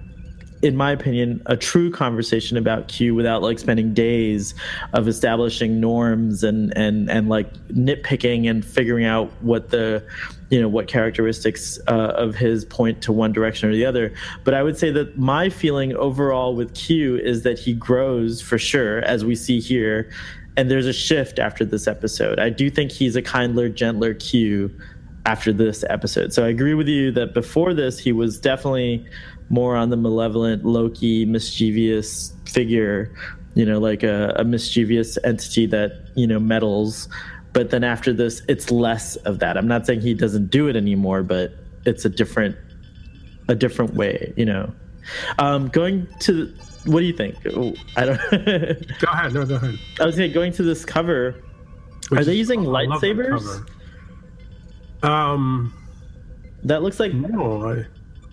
in 0.60 0.76
my 0.76 0.90
opinion, 0.90 1.40
a 1.46 1.56
true 1.56 1.90
conversation 1.90 2.56
about 2.56 2.88
Q 2.88 3.14
without 3.14 3.42
like 3.42 3.58
spending 3.58 3.94
days 3.94 4.54
of 4.92 5.06
establishing 5.06 5.80
norms 5.80 6.42
and 6.42 6.76
and 6.76 7.08
and 7.08 7.28
like 7.28 7.52
nitpicking 7.68 8.50
and 8.50 8.64
figuring 8.64 9.04
out 9.04 9.30
what 9.40 9.70
the 9.70 10.04
you 10.50 10.60
know 10.60 10.68
what 10.68 10.88
characteristics 10.88 11.78
uh, 11.86 12.12
of 12.16 12.34
his 12.34 12.64
point 12.64 13.02
to 13.02 13.12
one 13.12 13.32
direction 13.32 13.68
or 13.68 13.72
the 13.72 13.86
other. 13.86 14.12
But 14.44 14.54
I 14.54 14.62
would 14.62 14.76
say 14.76 14.90
that 14.90 15.16
my 15.16 15.48
feeling 15.48 15.94
overall 15.94 16.54
with 16.54 16.74
Q 16.74 17.16
is 17.16 17.42
that 17.42 17.58
he 17.58 17.74
grows 17.74 18.40
for 18.40 18.58
sure, 18.58 18.98
as 19.00 19.24
we 19.24 19.36
see 19.36 19.60
here, 19.60 20.10
and 20.56 20.68
there's 20.70 20.86
a 20.86 20.92
shift 20.92 21.38
after 21.38 21.64
this 21.64 21.86
episode. 21.86 22.40
I 22.40 22.50
do 22.50 22.68
think 22.68 22.90
he's 22.90 23.14
a 23.14 23.22
kindler, 23.22 23.68
gentler 23.68 24.14
Q 24.14 24.76
after 25.24 25.52
this 25.52 25.84
episode. 25.90 26.32
So 26.32 26.44
I 26.44 26.48
agree 26.48 26.74
with 26.74 26.88
you 26.88 27.12
that 27.12 27.34
before 27.34 27.74
this, 27.74 27.98
he 27.98 28.12
was 28.12 28.40
definitely 28.40 29.06
more 29.50 29.76
on 29.76 29.90
the 29.90 29.96
malevolent, 29.96 30.64
Loki, 30.64 31.24
mischievous 31.24 32.32
figure, 32.44 33.14
you 33.54 33.64
know, 33.64 33.78
like 33.78 34.02
a, 34.02 34.34
a 34.36 34.44
mischievous 34.44 35.18
entity 35.24 35.66
that, 35.66 36.08
you 36.14 36.26
know, 36.26 36.38
meddles. 36.38 37.08
But 37.52 37.70
then 37.70 37.82
after 37.82 38.12
this, 38.12 38.42
it's 38.48 38.70
less 38.70 39.16
of 39.16 39.38
that. 39.40 39.56
I'm 39.56 39.66
not 39.66 39.86
saying 39.86 40.00
he 40.02 40.14
doesn't 40.14 40.50
do 40.50 40.68
it 40.68 40.76
anymore, 40.76 41.22
but 41.22 41.52
it's 41.86 42.04
a 42.04 42.08
different, 42.08 42.56
a 43.48 43.54
different 43.54 43.94
way, 43.94 44.32
you 44.36 44.44
know. 44.44 44.72
Um, 45.38 45.68
going 45.68 46.06
to, 46.20 46.52
what 46.84 47.00
do 47.00 47.06
you 47.06 47.14
think? 47.14 47.36
Oh, 47.54 47.74
I 47.96 48.04
don't. 48.04 48.20
Go 48.30 49.10
ahead. 49.10 49.32
No, 49.34 49.46
go 49.46 49.54
ahead. 49.56 49.78
I 50.00 50.04
was 50.06 50.16
saying 50.16 50.32
going 50.32 50.52
to 50.52 50.62
this 50.62 50.84
cover. 50.84 51.42
Which 52.10 52.20
Are 52.20 52.24
they 52.24 52.34
using 52.34 52.60
I 52.60 52.84
love 52.84 53.00
that 53.00 53.06
lightsabers? 53.06 53.66
Um, 55.02 55.74
That 56.64 56.82
looks 56.82 57.00
like 57.00 57.12
no. 57.14 57.68
I, 57.70 57.86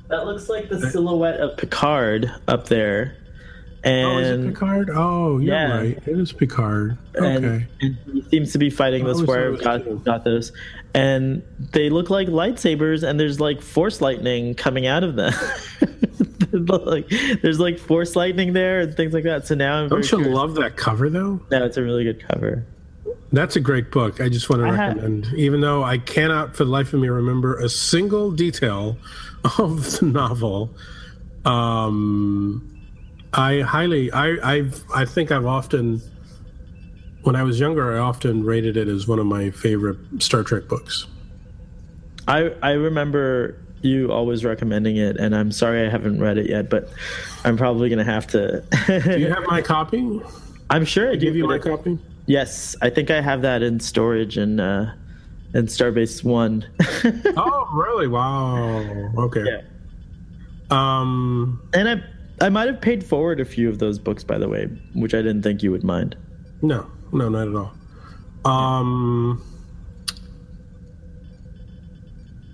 that 0.10 0.26
looks 0.26 0.50
like 0.50 0.70
the 0.70 0.90
silhouette 0.92 1.40
of 1.40 1.58
Picard 1.58 2.32
up 2.48 2.68
there, 2.68 3.16
oh, 3.86 4.18
is 4.20 4.28
it 4.30 4.34
and 4.40 4.54
Picard? 4.54 4.90
Oh, 4.94 5.40
you're 5.40 5.54
Yeah. 5.54 5.78
right. 5.78 5.98
It 6.08 6.20
is 6.20 6.32
Picard. 6.32 6.98
Okay. 7.16 7.36
and, 7.36 7.68
and 7.82 7.98
he 8.14 8.22
seems 8.30 8.52
to 8.54 8.58
be 8.58 8.70
fighting 8.70 9.04
the 9.04 9.12
always 9.12 9.24
Squire 9.24 9.50
of 9.54 9.62
thought 9.62 9.82
it 9.82 9.88
was 9.88 10.00
Goth- 10.04 10.24
Gothos, 10.26 10.52
and 10.94 11.42
they 11.72 11.90
look 11.90 12.10
like 12.10 12.28
lightsabers, 12.28 13.04
and 13.08 13.20
there's 13.20 13.40
like 13.40 13.62
force 13.62 14.02
lightning 14.02 14.54
coming 14.56 14.86
out 14.88 15.04
of 15.04 15.16
them. 15.16 15.34
like 16.54 17.10
there's 17.42 17.60
like 17.60 17.78
force 17.78 18.16
lightning 18.16 18.54
there 18.54 18.80
and 18.82 18.96
things 18.96 19.14
like 19.14 19.24
that. 19.26 19.46
So 19.48 19.56
now 19.56 19.76
I'm 19.82 19.90
Don't 19.90 20.04
you 20.04 20.18
curious. 20.18 20.34
love 20.36 20.56
that 20.56 20.78
cover 20.78 21.10
though? 21.10 21.40
No, 21.52 21.66
it's 21.66 21.78
a 21.78 21.84
really 21.84 22.04
good 22.04 22.26
cover. 22.28 22.66
That's 23.32 23.56
a 23.58 23.60
great 23.60 23.92
book. 23.92 24.22
I 24.22 24.30
just 24.30 24.50
want 24.50 24.62
to 24.62 24.68
I 24.70 24.72
recommend, 24.88 25.28
even 25.36 25.60
though 25.60 25.84
I 25.84 25.98
cannot 25.98 26.56
for 26.56 26.64
the 26.64 26.72
life 26.72 26.94
of 26.94 27.02
me 27.02 27.10
remember 27.10 27.58
a 27.60 27.68
single 27.68 28.32
detail 28.32 28.98
of 29.60 30.00
the 30.00 30.06
novel. 30.06 30.76
Um, 31.46 32.72
I 33.34 33.62
highly, 33.62 34.12
I, 34.12 34.56
I've, 34.56 34.84
I 34.94 35.06
think 35.06 35.32
I've 35.32 35.46
often, 35.46 36.02
when 37.24 37.36
I 37.36 37.44
was 37.44 37.60
younger, 37.60 37.96
I 37.96 38.00
often 38.00 38.44
rated 38.44 38.78
it 38.78 38.88
as 38.88 39.08
one 39.08 39.20
of 39.20 39.26
my 39.26 39.52
favorite 39.52 39.98
Star 40.20 40.44
Trek 40.44 40.68
books. 40.68 41.08
I 42.28 42.54
I 42.62 42.72
remember 42.72 43.58
you 43.82 44.12
always 44.12 44.44
recommending 44.44 44.98
it, 44.98 45.18
and 45.18 45.36
I'm 45.36 45.52
sorry 45.52 45.86
I 45.86 45.90
haven't 45.90 46.20
read 46.20 46.38
it 46.38 46.50
yet, 46.50 46.70
but 46.70 46.90
I'm 47.44 47.58
probably 47.58 47.90
gonna 47.90 48.04
have 48.04 48.28
to. 48.28 48.64
Do 48.88 49.20
you 49.20 49.30
have 49.30 49.44
my 49.46 49.62
copy? 49.62 50.22
I'm 50.70 50.86
sure 50.86 51.12
I 51.12 51.16
do. 51.16 51.20
Give 51.20 51.36
you 51.36 51.48
my 51.48 51.60
copy. 51.60 52.00
Yes, 52.26 52.76
I 52.82 52.90
think 52.90 53.12
I 53.12 53.22
have 53.22 53.44
that 53.44 53.62
in 53.62 53.80
storage 53.80 54.38
and 54.38 54.60
uh, 54.60 54.88
in 55.56 55.66
Starbase 55.66 56.24
One. 56.24 56.66
Oh, 57.38 57.70
really? 57.74 58.08
Wow. 58.08 59.12
Okay. 59.18 59.44
Yeah. 59.46 59.62
Um. 60.72 61.62
and 61.74 61.88
I 61.90 62.04
I 62.46 62.50
might 62.50 62.68
have 62.68 62.82
paid 62.82 63.04
forward 63.04 63.40
a 63.40 63.46
few 63.46 63.70
of 63.70 63.80
those 63.80 64.00
books, 64.00 64.24
by 64.24 64.38
the 64.38 64.50
way, 64.50 64.66
which 64.94 65.14
I 65.14 65.18
didn't 65.18 65.44
think 65.44 65.62
you 65.62 65.72
would 65.72 65.84
mind. 65.84 66.16
No, 66.62 66.90
no, 67.12 67.30
not 67.30 67.48
at 67.48 67.56
all. 67.56 67.74
Um, 68.52 69.44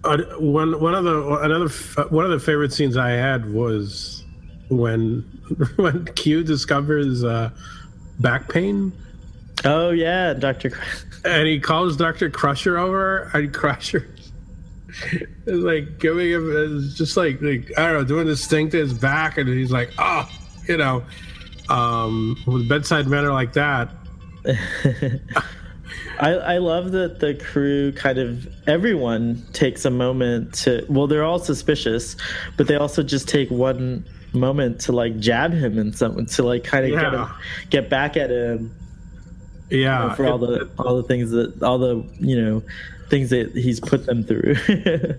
one 0.03 0.79
one 0.79 0.93
of 0.95 1.03
the 1.05 1.39
another 1.41 1.69
one 2.09 2.25
of 2.25 2.31
the 2.31 2.39
favorite 2.39 2.73
scenes 2.73 2.97
I 2.97 3.11
had 3.11 3.53
was 3.53 4.25
when 4.69 5.21
when 5.77 6.05
Q 6.15 6.43
discovers 6.43 7.23
uh, 7.23 7.51
back 8.19 8.49
pain 8.49 8.91
Oh 9.63 9.91
yeah, 9.91 10.33
Doctor. 10.33 10.71
and 11.25 11.47
he 11.47 11.59
calls 11.59 11.97
Doctor 11.97 12.29
Crusher 12.29 12.77
over 12.77 13.29
and 13.33 13.53
Crusher 13.53 14.07
is 15.45 15.63
like 15.63 15.99
giving 15.99 16.29
him 16.29 16.51
is 16.51 16.95
just 16.97 17.15
like 17.17 17.41
like 17.41 17.71
I 17.77 17.87
don't 17.91 18.01
know 18.01 18.03
doing 18.03 18.27
this 18.27 18.45
thing 18.47 18.69
to 18.71 18.77
his 18.77 18.93
back 18.93 19.37
and 19.37 19.47
he's 19.47 19.71
like 19.71 19.91
oh 19.97 20.29
you 20.67 20.77
know 20.77 21.03
um 21.69 22.37
with 22.45 22.67
bedside 22.67 23.07
manner 23.07 23.31
like 23.31 23.53
that 23.53 23.91
I, 26.19 26.29
I 26.31 26.57
love 26.57 26.91
that 26.91 27.19
the 27.19 27.35
crew 27.35 27.91
kind 27.93 28.17
of 28.17 28.47
everyone 28.67 29.45
takes 29.53 29.85
a 29.85 29.91
moment 29.91 30.53
to 30.55 30.85
well 30.89 31.07
they're 31.07 31.23
all 31.23 31.39
suspicious 31.39 32.15
but 32.57 32.67
they 32.67 32.75
also 32.75 33.03
just 33.03 33.29
take 33.29 33.49
one 33.49 34.05
moment 34.33 34.79
to 34.81 34.91
like 34.91 35.19
jab 35.19 35.53
him 35.53 35.77
and 35.77 35.95
something 35.95 36.25
to 36.25 36.43
like 36.43 36.63
kind 36.63 36.85
of 36.85 36.91
get 36.91 37.13
him 37.13 37.27
get 37.69 37.89
back 37.89 38.17
at 38.17 38.29
him 38.29 38.75
yeah 39.71 40.13
for 40.15 40.25
all 40.27 40.37
the 40.37 40.69
all 40.79 40.95
the 40.97 41.03
things 41.03 41.31
that 41.31 41.63
all 41.63 41.77
the 41.79 42.05
you 42.19 42.39
know 42.39 42.61
things 43.09 43.29
that 43.29 43.51
he's 43.55 43.79
put 43.79 44.05
them 44.05 44.23
through 44.23 44.55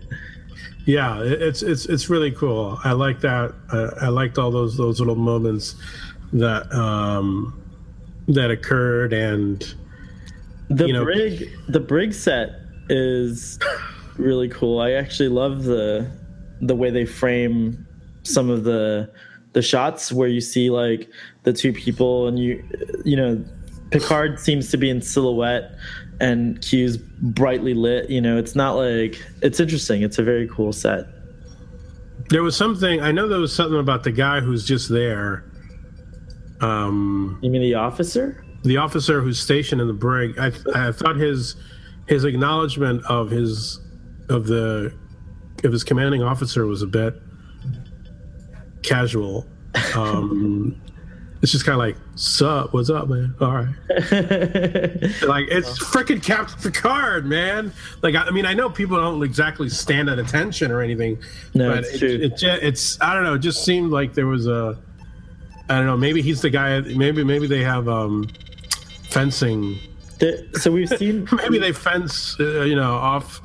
Yeah, 0.84 1.22
it's 1.22 1.62
it's 1.62 1.86
it's 1.86 2.10
really 2.10 2.32
cool. 2.32 2.76
I 2.82 2.90
like 2.90 3.20
that. 3.20 3.54
I, 3.70 4.06
I 4.06 4.08
liked 4.08 4.36
all 4.36 4.50
those 4.50 4.76
those 4.76 4.98
little 4.98 5.14
moments 5.14 5.76
that 6.32 6.72
um 6.74 7.56
that 8.26 8.50
occurred, 8.50 9.12
and 9.12 9.62
the 10.70 10.88
You 10.88 10.92
know- 10.94 11.04
brig 11.04 11.48
the 11.68 11.78
brig 11.78 12.12
set 12.12 12.50
is 12.88 13.60
really 14.16 14.48
cool 14.48 14.80
i 14.80 14.90
actually 14.92 15.28
love 15.28 15.64
the 15.64 16.10
the 16.60 16.74
way 16.74 16.90
they 16.90 17.06
frame 17.06 17.86
some 18.24 18.50
of 18.50 18.64
the 18.64 19.08
the 19.52 19.62
shots 19.62 20.10
where 20.12 20.28
you 20.28 20.40
see 20.40 20.68
like 20.68 21.08
the 21.44 21.52
two 21.52 21.72
people 21.72 22.26
and 22.26 22.38
you 22.38 22.62
you 23.04 23.16
know 23.16 23.42
picard 23.92 24.40
seems 24.40 24.70
to 24.70 24.76
be 24.76 24.90
in 24.90 25.00
silhouette 25.00 25.76
and 26.20 26.60
q's 26.62 26.96
brightly 26.96 27.74
lit 27.74 28.08
you 28.10 28.20
know 28.20 28.36
it's 28.36 28.54
not 28.54 28.72
like 28.72 29.22
it's 29.42 29.60
interesting 29.60 30.02
it's 30.02 30.18
a 30.18 30.22
very 30.22 30.48
cool 30.48 30.72
set 30.72 31.06
there 32.28 32.42
was 32.42 32.56
something. 32.56 33.00
I 33.00 33.12
know 33.12 33.28
there 33.28 33.38
was 33.38 33.54
something 33.54 33.78
about 33.78 34.04
the 34.04 34.12
guy 34.12 34.40
who's 34.40 34.66
just 34.66 34.88
there. 34.88 35.44
Um, 36.60 37.38
you 37.42 37.50
mean 37.50 37.62
the 37.62 37.74
officer 37.74 38.44
the 38.62 38.76
officer 38.76 39.20
who's 39.20 39.40
stationed 39.40 39.80
in 39.80 39.86
the 39.88 39.92
brig. 39.92 40.38
I 40.38 40.52
I 40.74 40.92
thought 40.92 41.16
his 41.16 41.56
his 42.06 42.24
acknowledgement 42.24 43.04
of 43.06 43.30
his 43.30 43.80
of 44.28 44.46
the 44.46 44.94
of 45.64 45.72
his 45.72 45.84
commanding 45.84 46.22
officer 46.22 46.66
was 46.66 46.82
a 46.82 46.86
bit 46.86 47.20
casual. 48.82 49.46
Um, 49.94 50.80
it's 51.42 51.50
just 51.52 51.64
kind 51.66 51.74
of 51.74 51.78
like, 51.80 51.96
"Sup? 52.14 52.72
What's 52.72 52.88
up, 52.88 53.08
man? 53.08 53.34
All 53.40 53.50
right." 53.52 53.66
like 55.22 55.46
it's 55.50 55.78
freaking 55.82 56.22
Captain 56.22 56.60
Picard, 56.62 57.26
man. 57.26 57.72
Like 58.02 58.14
I 58.14 58.22
I 58.26 58.30
mean, 58.30 58.46
I 58.46 58.54
know 58.54 58.70
people 58.70 58.96
don't 58.96 59.22
exactly 59.22 59.68
stand 59.68 60.08
at 60.08 60.18
attention 60.18 60.70
or 60.70 60.80
anything, 60.80 61.18
No, 61.54 61.70
but 61.70 61.78
it's 61.84 61.94
it, 61.94 61.98
true. 61.98 62.08
It, 62.08 62.36
ju- 62.36 62.58
it's 62.62 63.00
I 63.00 63.14
don't 63.14 63.24
know. 63.24 63.34
It 63.34 63.40
just 63.40 63.64
seemed 63.64 63.90
like 63.90 64.14
there 64.14 64.26
was 64.26 64.46
a 64.46 64.78
I 65.68 65.76
don't 65.76 65.86
know. 65.86 65.96
Maybe 65.96 66.22
he's 66.22 66.40
the 66.42 66.50
guy. 66.50 66.80
Maybe 66.80 67.24
maybe 67.24 67.46
they 67.46 67.62
have 67.64 67.88
um 67.88 68.28
fencing. 69.10 69.78
The- 70.18 70.48
so 70.60 70.70
we've 70.70 70.88
seen 70.98 71.28
Maybe 71.32 71.58
they 71.58 71.72
fence, 71.72 72.36
uh, 72.38 72.62
you 72.62 72.76
know, 72.76 72.94
off 72.94 73.40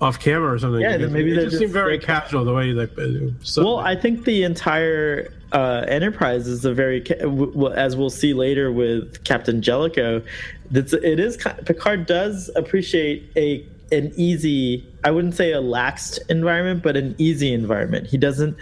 off 0.00 0.18
camera 0.20 0.52
or 0.52 0.58
something. 0.58 0.80
Yeah, 0.82 0.96
maybe 0.98 1.32
it 1.32 1.34
they're 1.36 1.44
just 1.46 1.58
seemed 1.58 1.72
very 1.72 1.98
casual 1.98 2.44
the 2.44 2.52
way 2.52 2.72
they. 2.72 2.84
Uh, 2.84 3.30
Well, 3.56 3.78
I 3.78 3.96
think 3.96 4.24
the 4.24 4.42
entire 4.44 5.32
uh, 5.54 5.84
Enterprise 5.86 6.48
is 6.48 6.64
a 6.64 6.74
very, 6.74 7.02
as 7.76 7.96
we'll 7.96 8.10
see 8.10 8.34
later 8.34 8.72
with 8.72 9.22
Captain 9.22 9.62
Jellicoe, 9.62 10.20
that's 10.70 10.92
it 10.92 11.20
is 11.20 11.36
Picard 11.64 12.06
does 12.06 12.50
appreciate 12.56 13.30
a 13.36 13.64
an 13.92 14.12
easy, 14.16 14.84
I 15.04 15.12
wouldn't 15.12 15.36
say 15.36 15.52
a 15.52 15.62
laxed 15.62 16.18
environment, 16.28 16.82
but 16.82 16.96
an 16.96 17.14
easy 17.18 17.52
environment. 17.52 18.08
He 18.08 18.16
doesn't, 18.16 18.56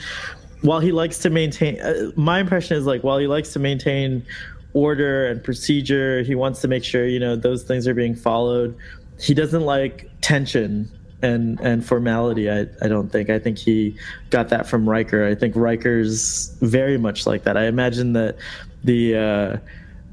while 0.61 0.81
he 0.81 0.93
likes 0.93 1.19
to 1.21 1.31
maintain. 1.31 1.81
Uh, 1.81 2.11
my 2.15 2.41
impression 2.41 2.77
is 2.77 2.85
like 2.85 3.03
while 3.03 3.19
he 3.19 3.27
likes 3.27 3.55
to 3.55 3.59
maintain 3.59 4.27
order 4.75 5.27
and 5.27 5.43
procedure, 5.43 6.23
he 6.23 6.35
wants 6.35 6.61
to 6.61 6.69
make 6.69 6.85
sure 6.85 7.07
you 7.07 7.19
know 7.19 7.37
those 7.37 7.63
things 7.63 7.89
are 7.89 7.95
being 7.95 8.15
followed. 8.15 8.77
He 9.19 9.33
doesn't 9.33 9.63
like 9.63 10.11
tension 10.21 10.91
and 11.23 11.59
and 11.61 11.85
formality. 11.85 12.51
I, 12.51 12.67
I 12.83 12.89
don't 12.89 13.11
think. 13.11 13.31
I 13.31 13.39
think 13.39 13.59
he 13.59 13.97
got 14.31 14.49
that 14.51 14.67
from 14.67 14.89
Riker. 14.89 15.27
I 15.27 15.35
think 15.35 15.55
Riker's 15.57 16.55
very 16.61 16.99
much 16.99 17.27
like 17.27 17.45
that. 17.45 17.57
I 17.57 17.67
imagine 17.67 18.13
that 18.15 18.37
the 18.85 19.17
uh, 19.17 19.57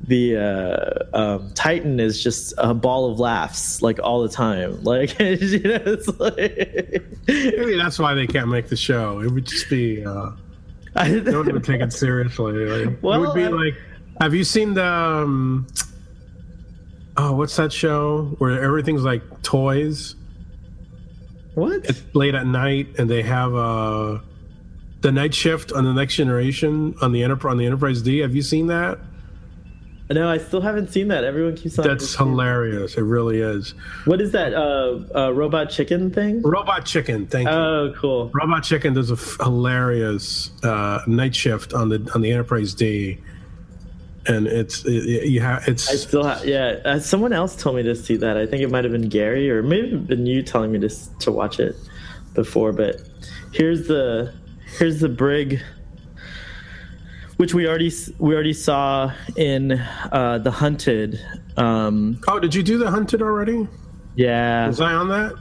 the 0.07 0.37
uh, 1.13 1.17
um, 1.17 1.51
Titan 1.55 1.99
is 1.99 2.23
just 2.23 2.53
a 2.57 2.73
ball 2.73 3.11
of 3.11 3.19
laughs 3.19 3.81
like 3.81 3.99
all 4.01 4.21
the 4.21 4.29
time. 4.29 4.79
Like 4.83 5.19
you 5.19 5.59
know, 5.63 5.81
it's 5.85 6.07
like 6.19 7.03
maybe 7.27 7.75
that's 7.75 7.99
why 7.99 8.13
they 8.13 8.27
can't 8.27 8.49
make 8.49 8.69
the 8.69 8.77
show. 8.77 9.19
It 9.21 9.31
would 9.31 9.45
just 9.45 9.69
be. 9.69 10.05
Uh, 10.05 10.31
I, 10.95 11.19
one 11.19 11.51
would 11.53 11.63
take 11.63 11.81
it 11.81 11.93
seriously. 11.93 12.53
Like, 12.53 12.87
it 12.93 13.01
would 13.03 13.33
be 13.35 13.45
I- 13.45 13.49
like, 13.49 13.75
have 14.21 14.33
you 14.33 14.43
seen 14.43 14.73
the? 14.73 14.85
Um, 14.85 15.67
oh, 17.17 17.33
what's 17.33 17.55
that 17.57 17.71
show 17.71 18.35
where 18.39 18.61
everything's 18.63 19.03
like 19.03 19.21
toys? 19.43 20.15
What? 21.59 21.85
It's 21.85 22.01
late 22.13 22.35
at 22.35 22.47
night, 22.47 22.87
and 22.97 23.09
they 23.09 23.21
have 23.21 23.53
uh, 23.53 24.19
the 25.01 25.11
night 25.11 25.33
shift 25.33 25.71
on 25.71 25.83
the 25.83 25.93
Next 25.93 26.15
Generation 26.15 26.95
on 27.01 27.11
the 27.11 27.23
Enterprise 27.23 27.51
on 27.51 27.57
the 27.57 27.65
Enterprise 27.65 28.01
D. 28.01 28.19
Have 28.19 28.35
you 28.35 28.41
seen 28.41 28.67
that? 28.67 28.99
No, 30.11 30.27
I 30.27 30.39
still 30.39 30.61
haven't 30.61 30.91
seen 30.91 31.09
that. 31.09 31.23
Everyone 31.23 31.55
keeps 31.55 31.77
on. 31.77 31.85
That's 31.87 32.15
hilarious. 32.15 32.95
It 32.97 33.03
really 33.03 33.41
is. 33.41 33.75
What 34.05 34.19
is 34.21 34.31
that? 34.31 34.55
Uh, 34.55 35.01
uh, 35.13 35.31
robot 35.31 35.69
chicken 35.69 36.09
thing? 36.09 36.41
Robot 36.41 36.83
Chicken. 36.85 37.27
Thank 37.27 37.47
you. 37.47 37.53
Oh, 37.53 37.93
cool. 37.95 38.31
Robot 38.33 38.63
Chicken 38.63 38.95
does 38.95 39.11
a 39.11 39.13
f- 39.13 39.37
hilarious 39.39 40.49
uh, 40.63 41.01
night 41.05 41.35
shift 41.35 41.73
on 41.73 41.89
the 41.89 42.09
on 42.15 42.21
the 42.21 42.31
Enterprise 42.31 42.73
D, 42.73 43.19
and 44.27 44.47
it's 44.47 44.85
it, 44.85 45.27
you 45.27 45.41
have 45.41 45.67
it's. 45.67 45.89
I 45.89 45.95
still 45.95 46.23
have, 46.23 46.45
yeah. 46.45 46.79
Uh, 46.85 46.99
someone 46.99 47.33
else 47.33 47.55
told 47.55 47.75
me 47.75 47.83
to 47.83 47.95
see 47.95 48.17
that. 48.17 48.37
I 48.37 48.45
think 48.45 48.61
it 48.61 48.69
might 48.71 48.83
have 48.83 48.93
been 48.93 49.09
Gary, 49.09 49.49
or 49.49 49.63
maybe 49.63 49.95
been 49.97 50.25
you 50.25 50.43
telling 50.43 50.71
me 50.71 50.79
to 50.79 50.89
to 51.19 51.31
watch 51.31 51.59
it 51.59 51.75
before. 52.33 52.71
But 52.73 53.01
here's 53.53 53.87
the 53.87 54.33
here's 54.77 54.99
the 54.99 55.09
brig, 55.09 55.61
which 57.37 57.53
we 57.53 57.67
already 57.67 57.91
we 58.17 58.33
already 58.33 58.53
saw 58.53 59.11
in 59.35 59.73
uh, 60.11 60.39
the 60.43 60.51
Hunted. 60.51 61.19
Um, 61.57 62.21
oh, 62.27 62.39
did 62.39 62.53
you 62.53 62.63
do 62.63 62.77
the 62.77 62.89
Hunted 62.89 63.21
already? 63.21 63.67
yeah. 64.15 64.67
Was 64.67 64.81
I 64.81 64.93
on 64.93 65.07
that? 65.09 65.33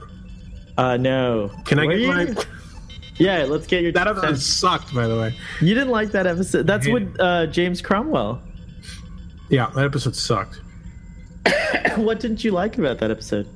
Uh, 0.77 0.97
no. 0.97 1.51
Can 1.65 1.79
I 1.79 1.87
get 1.87 1.99
you? 1.99 2.07
my? 2.07 2.35
Yeah, 3.17 3.43
let's 3.43 3.67
get 3.67 3.83
your. 3.83 3.91
That 3.91 4.07
episode 4.07 4.39
sucked, 4.39 4.95
by 4.95 5.05
the 5.05 5.17
way. 5.17 5.35
You 5.59 5.73
didn't 5.75 5.89
like 5.89 6.11
that 6.11 6.25
episode. 6.25 6.65
That's 6.65 6.87
with 6.87 7.13
uh, 7.19 7.47
James 7.47 7.81
Cromwell. 7.81 8.41
Yeah, 9.49 9.69
that 9.75 9.85
episode 9.85 10.15
sucked. 10.15 10.61
what 11.95 12.19
didn't 12.19 12.43
you 12.43 12.51
like 12.51 12.77
about 12.77 12.99
that 12.99 13.11
episode? 13.11 13.47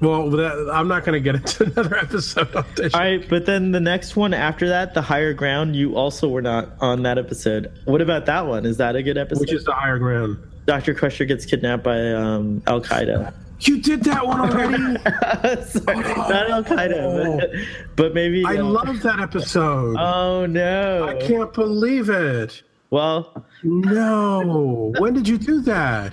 Well, 0.00 0.30
that, 0.30 0.70
I'm 0.72 0.88
not 0.88 1.04
going 1.04 1.12
to 1.12 1.20
get 1.20 1.34
into 1.34 1.64
another 1.72 1.96
episode. 1.98 2.54
All 2.54 2.64
right, 2.94 3.26
but 3.28 3.46
then 3.46 3.72
the 3.72 3.80
next 3.80 4.16
one 4.16 4.32
after 4.32 4.68
that, 4.68 4.94
the 4.94 5.02
higher 5.02 5.34
ground, 5.34 5.76
you 5.76 5.96
also 5.96 6.28
were 6.28 6.42
not 6.42 6.70
on 6.80 7.02
that 7.02 7.18
episode. 7.18 7.70
What 7.84 8.00
about 8.00 8.26
that 8.26 8.46
one? 8.46 8.64
Is 8.64 8.78
that 8.78 8.96
a 8.96 9.02
good 9.02 9.18
episode? 9.18 9.40
which 9.40 9.52
is 9.52 9.64
the 9.64 9.74
higher 9.74 9.98
ground. 9.98 10.38
Doctor 10.66 10.94
Crusher 10.94 11.24
gets 11.24 11.44
kidnapped 11.44 11.82
by 11.82 12.12
um, 12.12 12.62
Al 12.66 12.80
Qaeda. 12.80 13.34
You 13.60 13.82
did 13.82 14.04
that 14.04 14.26
one 14.26 14.40
already. 14.40 14.78
not 14.78 15.04
Al 15.04 16.64
Qaeda, 16.64 17.40
but, 17.40 17.50
but 17.96 18.14
maybe. 18.14 18.42
I 18.46 18.56
uh, 18.56 18.64
love 18.64 19.02
that 19.02 19.20
episode. 19.20 19.96
Oh 19.98 20.46
no! 20.46 21.06
I 21.06 21.26
can't 21.26 21.52
believe 21.52 22.08
it. 22.08 22.62
Well, 22.90 23.44
No. 23.62 24.92
when 24.98 25.14
did 25.14 25.28
you 25.28 25.38
do 25.38 25.60
that? 25.62 26.12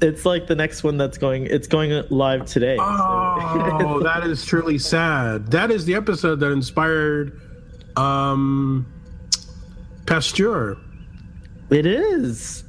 it's 0.00 0.26
like 0.26 0.46
the 0.46 0.54
next 0.56 0.82
one 0.84 0.98
that's 0.98 1.16
going. 1.16 1.46
It's 1.46 1.66
going 1.68 2.02
live 2.10 2.44
today. 2.44 2.76
Oh, 2.78 4.00
that 4.02 4.24
is 4.26 4.44
truly 4.44 4.76
sad. 4.76 5.50
That 5.50 5.70
is 5.70 5.86
the 5.86 5.94
episode 5.94 6.40
that 6.40 6.50
inspired 6.50 7.40
um 7.96 8.84
Pasteur. 10.06 10.76
It 11.70 11.86
is. 11.86 12.64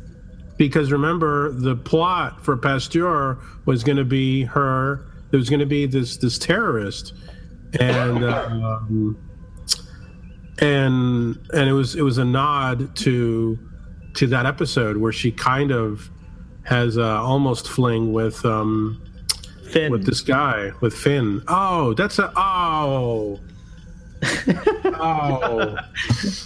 Because 0.57 0.91
remember, 0.91 1.51
the 1.51 1.75
plot 1.75 2.45
for 2.45 2.55
Pasteur 2.55 3.39
was 3.65 3.83
going 3.83 3.97
to 3.97 4.05
be 4.05 4.43
her. 4.43 5.05
There 5.31 5.37
was 5.37 5.49
going 5.49 5.59
to 5.59 5.65
be 5.65 5.85
this 5.87 6.15
this 6.17 6.37
terrorist, 6.39 7.13
and 7.79 8.23
um, 8.23 9.17
and 10.59 11.37
and 11.53 11.69
it 11.69 11.73
was 11.73 11.95
it 11.95 12.01
was 12.01 12.17
a 12.17 12.25
nod 12.25 12.95
to 12.97 13.59
to 14.15 14.27
that 14.27 14.45
episode 14.45 14.97
where 14.97 15.11
she 15.11 15.31
kind 15.31 15.71
of 15.71 16.09
has 16.63 16.97
uh, 16.97 17.21
almost 17.21 17.67
fling 17.67 18.13
with 18.13 18.43
um 18.45 19.01
Finn. 19.71 19.91
with 19.91 20.05
this 20.05 20.21
guy 20.21 20.71
with 20.81 20.93
Finn. 20.93 21.41
Oh, 21.47 21.93
that's 21.93 22.19
a 22.19 22.31
oh. 22.35 23.39
oh, 24.85 25.77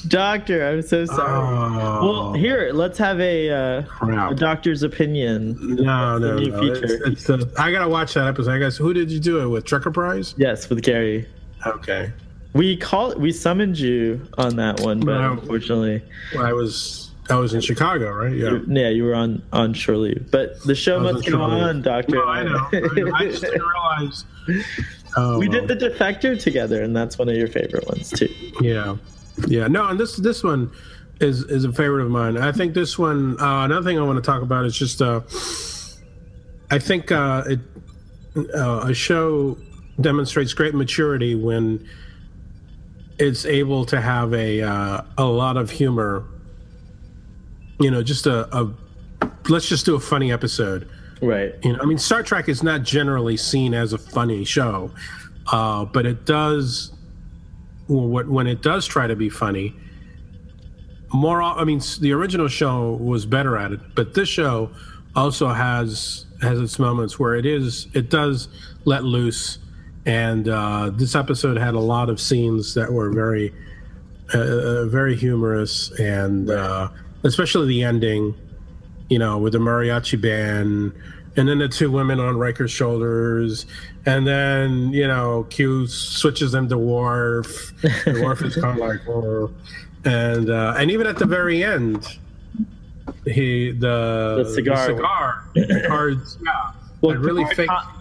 Doctor, 0.08 0.68
I'm 0.68 0.82
so 0.82 1.06
sorry. 1.06 1.30
oh. 1.30 2.02
Well, 2.02 2.34
here, 2.34 2.72
let's 2.74 2.98
have 2.98 3.22
a, 3.22 3.50
uh, 3.50 3.84
a 4.02 4.36
doctor's 4.36 4.84
opinion. 4.84 5.56
No, 5.76 6.18
no, 6.18 6.38
no. 6.38 6.62
It's, 6.62 6.92
it's 6.92 7.24
the, 7.26 7.50
I 7.58 7.72
gotta 7.72 7.88
watch 7.88 8.16
that 8.16 8.28
episode. 8.28 8.52
I 8.52 8.60
guess 8.60 8.76
who 8.76 8.94
did 8.94 9.10
you 9.12 9.20
do 9.20 9.42
it 9.42 9.48
with? 9.48 9.64
Trucker 9.66 9.92
Prize? 9.92 10.36
Yes, 10.38 10.70
with 10.70 10.82
Gary. 10.82 11.28
Okay. 11.66 12.12
We 12.54 12.78
call 12.78 13.16
we 13.16 13.32
summoned 13.32 13.78
you 13.78 14.28
on 14.38 14.56
that 14.56 14.80
one, 14.80 15.00
but 15.02 15.20
No. 15.22 15.34
unfortunately, 15.34 16.02
Well, 16.34 16.46
I 16.46 16.54
was 16.54 17.12
I 17.30 17.36
was 17.36 17.54
in 17.54 17.62
Chicago, 17.62 18.12
right? 18.12 18.32
Yeah. 18.36 18.50
you, 18.52 18.66
yeah, 18.68 18.90
you 18.90 19.04
were 19.04 19.14
on 19.14 19.44
on 19.54 19.74
shore 19.74 19.98
leave. 19.98 20.32
But 20.32 20.62
the 20.64 20.74
show 20.74 21.00
must 21.00 21.30
go 21.30 21.42
on, 21.42 21.82
Doctor. 21.84 22.16
No, 22.16 22.26
I 22.28 22.44
know. 22.44 22.68
I, 22.74 22.80
know. 22.80 23.12
I 23.16 23.26
just 23.26 23.42
didn't 23.44 23.62
realize. 23.62 24.26
We 25.38 25.50
did 25.50 25.68
the 25.68 25.76
defector 25.76 26.40
together, 26.42 26.82
and 26.84 26.96
that's 26.96 27.18
one 27.18 27.28
of 27.30 27.36
your 27.36 27.48
favorite 27.48 27.86
ones 27.88 28.10
too. 28.12 28.30
Yeah, 28.62 28.96
yeah. 29.48 29.68
No, 29.68 29.88
and 29.88 30.00
this 30.00 30.16
this 30.16 30.44
one 30.44 30.72
is 31.20 31.44
is 31.46 31.66
a 31.66 31.74
favorite 31.74 32.04
of 32.06 32.12
mine. 32.12 32.38
I 32.38 32.52
think 32.52 32.74
this 32.74 32.98
one. 32.98 33.36
Uh, 33.42 33.66
another 33.66 33.84
thing 33.84 33.98
I 34.00 34.04
want 34.04 34.18
to 34.18 34.22
talk 34.22 34.42
about 34.44 34.66
is 34.66 34.78
just. 34.78 35.02
Uh, 35.02 35.22
I 36.72 36.78
think 36.80 37.12
uh, 37.12 37.44
it 37.48 37.60
uh, 38.56 38.86
a 38.88 38.94
show 38.94 39.58
demonstrates 40.00 40.54
great 40.54 40.76
maturity 40.76 41.36
when 41.36 41.86
it's 43.20 43.46
able 43.46 43.86
to 43.86 44.00
have 44.02 44.34
a 44.34 44.62
uh, 44.62 45.02
a 45.18 45.26
lot 45.26 45.58
of 45.58 45.70
humor. 45.70 46.26
You 47.80 47.92
know, 47.92 48.02
just 48.02 48.26
a, 48.26 48.54
a 48.58 48.74
let's 49.50 49.68
just 49.68 49.86
do 49.86 49.96
a 49.96 50.00
funny 50.00 50.32
episode. 50.32 50.90
Right. 51.22 51.54
You 51.64 51.74
know, 51.74 51.80
I 51.82 51.86
mean, 51.86 51.98
Star 51.98 52.24
Trek 52.24 52.48
is 52.48 52.64
not 52.64 52.84
generally 52.84 53.38
seen 53.38 53.74
as 53.74 53.94
a 53.94 53.98
funny 53.98 54.46
show, 54.46 54.92
uh, 55.52 55.86
but 55.86 56.06
it 56.06 56.26
does. 56.26 56.94
Well, 57.88 58.08
what 58.08 58.28
when 58.28 58.48
it 58.48 58.62
does 58.62 58.86
try 58.86 59.08
to 59.08 59.16
be 59.16 59.30
funny, 59.30 59.76
more. 61.14 61.42
I 61.42 61.64
mean, 61.64 61.82
the 62.00 62.14
original 62.14 62.48
show 62.48 62.94
was 62.94 63.26
better 63.26 63.58
at 63.58 63.72
it, 63.72 63.80
but 63.96 64.14
this 64.14 64.30
show 64.30 64.72
also 65.16 65.48
has 65.50 66.26
has 66.42 66.60
its 66.60 66.80
moments 66.80 67.20
where 67.20 67.36
it 67.36 67.46
is 67.46 67.88
it 67.94 68.10
does 68.10 68.48
let 68.86 69.04
loose, 69.04 69.58
and 70.06 70.48
uh, 70.48 70.90
this 70.94 71.16
episode 71.16 71.58
had 71.58 71.74
a 71.76 71.80
lot 71.80 72.10
of 72.10 72.20
scenes 72.20 72.74
that 72.76 72.92
were 72.92 73.10
very, 73.12 73.54
uh, 74.34 74.86
very 74.86 75.16
humorous, 75.16 75.92
and 76.00 76.50
uh, 76.50 76.90
especially 77.24 77.68
the 77.68 77.84
ending 77.84 78.34
you 79.10 79.18
know, 79.18 79.40
with 79.40 79.54
the 79.54 79.60
mariachi 79.60 80.22
band, 80.22 80.94
and 81.36 81.50
then 81.50 81.58
the 81.58 81.68
two 81.68 81.90
women 81.90 82.20
on 82.20 82.38
Riker's 82.38 82.70
shoulders, 82.70 83.66
and 84.06 84.28
then 84.28 84.92
you 84.94 85.08
know, 85.08 85.48
Q 85.50 85.88
switches 85.88 86.52
them 86.52 86.70
to 86.70 86.78
Worf. 86.78 87.74
and 88.06 88.22
Worf 88.22 88.44
is 88.44 88.56
kind 88.56 88.80
of 88.80 88.88
like, 88.88 89.00
oh. 89.08 89.52
and 90.06 90.52
uh, 90.52 90.76
and 90.78 90.92
even 90.92 91.08
at 91.08 91.18
the 91.18 91.26
very 91.26 91.64
end, 91.64 92.08
he 93.26 93.72
the 93.72 94.44
The 94.46 94.52
cigar. 94.54 94.86
cigar, 94.86 95.44
Picard's, 95.56 96.38
yeah, 96.46 96.72
Well, 97.02 97.16
really 97.18 97.46
think. 97.56 97.70
con- 97.72 97.99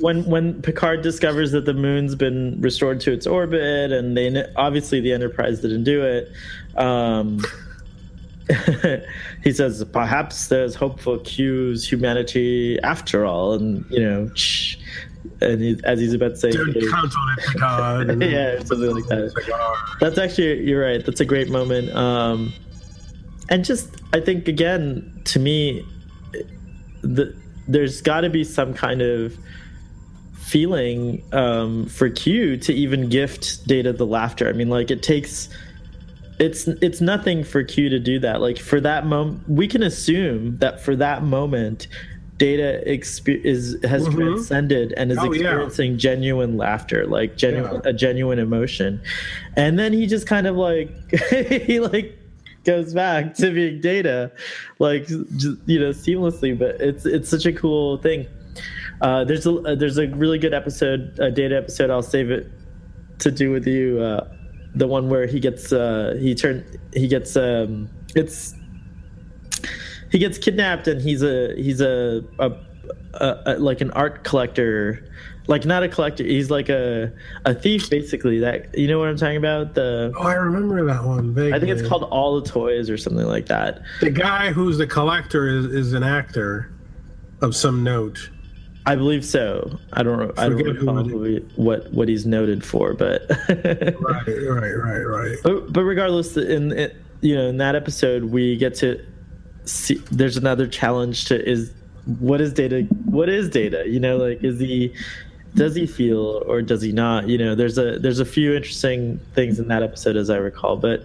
when 0.00 0.24
when 0.24 0.60
Picard 0.62 1.02
discovers 1.02 1.52
that 1.52 1.64
the 1.64 1.74
moon's 1.74 2.14
been 2.14 2.60
restored 2.60 3.00
to 3.02 3.12
its 3.12 3.26
orbit, 3.26 3.92
and 3.92 4.16
they 4.16 4.44
obviously 4.56 5.00
the 5.00 5.12
Enterprise 5.12 5.60
didn't 5.60 5.84
do 5.84 6.02
it. 6.02 6.30
Um, 6.76 7.42
he 9.42 9.52
says 9.52 9.82
perhaps 9.92 10.48
there's 10.48 10.74
hope 10.74 11.00
for 11.00 11.18
Q's 11.18 11.90
humanity 11.90 12.78
after 12.82 13.24
all, 13.24 13.54
and 13.54 13.86
you 13.90 14.00
know, 14.00 14.30
shh. 14.34 14.76
and 15.40 15.62
he, 15.62 15.80
as 15.84 15.98
he's 15.98 16.12
about 16.12 16.32
to 16.32 16.36
say, 16.36 16.50
Don't 16.50 16.74
count 16.90 17.14
on 17.16 17.38
it, 17.38 17.44
Picard. 17.46 18.22
Yeah, 18.30 18.58
something 18.64 18.90
like 18.90 19.06
that. 19.06 19.32
Cigar. 19.32 19.76
That's 20.00 20.18
actually 20.18 20.62
you're 20.68 20.82
right. 20.82 21.04
That's 21.04 21.20
a 21.20 21.24
great 21.24 21.48
moment. 21.48 21.90
Um, 21.96 22.52
and 23.48 23.64
just 23.64 23.96
I 24.12 24.20
think 24.20 24.46
again 24.46 25.22
to 25.24 25.38
me, 25.38 25.86
the, 27.00 27.34
there's 27.68 28.00
got 28.02 28.22
to 28.22 28.30
be 28.30 28.44
some 28.44 28.74
kind 28.74 29.02
of 29.02 29.36
feeling 30.34 31.22
um, 31.32 31.86
for 31.86 32.08
Q 32.10 32.56
to 32.58 32.72
even 32.72 33.08
gift 33.08 33.66
Data 33.66 33.92
the 33.92 34.06
laughter. 34.06 34.48
I 34.48 34.52
mean, 34.52 34.68
like 34.68 34.90
it 34.90 35.02
takes. 35.02 35.48
It's 36.38 36.66
it's 36.66 37.00
nothing 37.00 37.44
for 37.44 37.62
Q 37.62 37.88
to 37.90 37.98
do 37.98 38.18
that. 38.20 38.40
Like 38.40 38.58
for 38.58 38.80
that 38.80 39.06
moment, 39.06 39.48
we 39.48 39.68
can 39.68 39.82
assume 39.82 40.58
that 40.58 40.80
for 40.80 40.96
that 40.96 41.22
moment, 41.22 41.86
Data 42.38 42.82
is 42.90 43.78
has 43.84 44.08
Mhm. 44.08 44.14
transcended 44.14 44.92
and 44.96 45.12
is 45.12 45.18
Oh, 45.18 45.24
yeah. 45.26 45.30
experiencing 45.30 45.98
genuine 45.98 46.56
laughter, 46.56 47.06
like 47.06 47.36
genuine 47.36 47.80
Yeah. 47.84 47.90
a 47.90 47.92
genuine 47.92 48.40
emotion, 48.40 49.00
and 49.56 49.78
then 49.78 49.92
he 49.92 50.06
just 50.06 50.26
kind 50.26 50.46
of 50.48 50.56
like 50.56 50.90
he 51.30 51.78
like 51.78 52.18
goes 52.64 52.94
back 52.94 53.34
to 53.34 53.52
being 53.52 53.80
Data, 53.80 54.32
like 54.78 55.06
just, 55.06 55.58
you 55.66 55.78
know 55.78 55.90
seamlessly. 55.90 56.58
But 56.58 56.80
it's 56.80 57.06
it's 57.06 57.28
such 57.28 57.46
a 57.46 57.52
cool 57.52 57.98
thing. 57.98 58.26
Uh, 59.00 59.24
there's 59.24 59.46
a 59.46 59.52
uh, 59.52 59.74
there's 59.74 59.98
a 59.98 60.08
really 60.08 60.38
good 60.38 60.54
episode, 60.54 61.18
a 61.18 61.30
Data 61.30 61.56
episode. 61.56 61.90
I'll 61.90 62.02
save 62.02 62.30
it 62.30 62.50
to 63.20 63.30
do 63.30 63.50
with 63.50 63.66
you. 63.66 64.00
Uh, 64.00 64.28
the 64.74 64.88
one 64.88 65.08
where 65.08 65.26
he 65.26 65.40
gets 65.40 65.72
uh, 65.72 66.16
he 66.20 66.34
turn 66.34 66.64
he 66.92 67.06
gets 67.06 67.36
um, 67.36 67.88
it's 68.14 68.54
he 70.10 70.18
gets 70.18 70.38
kidnapped 70.38 70.86
and 70.88 71.00
he's 71.00 71.22
a 71.22 71.54
he's 71.56 71.80
a, 71.80 72.24
a, 72.38 72.50
a, 73.14 73.42
a 73.46 73.58
like 73.58 73.80
an 73.80 73.90
art 73.92 74.24
collector 74.24 75.08
like 75.46 75.64
not 75.66 75.82
a 75.82 75.88
collector 75.88 76.24
he's 76.24 76.50
like 76.50 76.68
a 76.68 77.12
a 77.44 77.54
thief 77.54 77.90
basically 77.90 78.38
that 78.38 78.76
you 78.78 78.88
know 78.88 78.98
what 78.98 79.08
i'm 79.08 79.16
talking 79.16 79.36
about 79.36 79.74
the 79.74 80.12
Oh, 80.16 80.22
I 80.22 80.34
remember 80.34 80.84
that 80.86 81.04
one. 81.04 81.36
i 81.52 81.58
think 81.58 81.70
it's 81.70 81.86
called 81.86 82.04
all 82.04 82.40
the 82.40 82.48
toys 82.48 82.88
or 82.88 82.96
something 82.96 83.26
like 83.26 83.46
that 83.46 83.82
The 84.00 84.10
guy 84.10 84.52
who's 84.52 84.78
the 84.78 84.86
collector 84.86 85.48
is, 85.48 85.66
is 85.66 85.92
an 85.92 86.02
actor 86.02 86.72
of 87.42 87.54
some 87.54 87.82
note. 87.84 88.30
i 88.86 88.94
believe 88.96 89.22
so 89.24 89.78
i 89.92 90.02
don't 90.02 90.18
know 90.18 90.32
i 90.38 90.48
don't 90.48 90.58
Forget 90.58 90.76
recall 90.80 91.04
what 91.56 91.92
what 91.92 92.08
he's 92.08 92.24
noted 92.24 92.64
for 92.64 92.94
but 92.94 93.22
Right, 93.48 94.26
right, 94.26 94.72
right, 94.72 95.02
right. 95.02 95.36
but, 95.42 95.72
but 95.72 95.82
regardless 95.82 96.36
in, 96.38 96.72
in 96.72 96.90
you 97.20 97.34
know 97.34 97.48
in 97.48 97.58
that 97.58 97.74
episode 97.74 98.24
we 98.24 98.56
get 98.56 98.74
to 98.76 99.04
see 99.66 99.96
there's 100.10 100.36
another 100.38 100.66
challenge 100.66 101.26
to 101.26 101.46
is 101.48 101.70
what 102.18 102.40
is 102.40 102.52
data 102.52 102.82
what 103.06 103.28
is 103.30 103.48
data 103.48 103.84
you 103.86 103.98
know 104.00 104.16
like 104.18 104.42
is 104.44 104.58
he 104.60 104.94
does 105.54 105.74
he 105.74 105.86
feel 105.86 106.42
or 106.46 106.62
does 106.62 106.82
he 106.82 106.92
not 106.92 107.28
you 107.28 107.38
know 107.38 107.54
there's 107.54 107.78
a 107.78 107.98
there's 107.98 108.20
a 108.20 108.24
few 108.24 108.54
interesting 108.54 109.18
things 109.34 109.58
in 109.58 109.68
that 109.68 109.82
episode 109.82 110.16
as 110.16 110.30
i 110.30 110.36
recall 110.36 110.76
but 110.76 111.04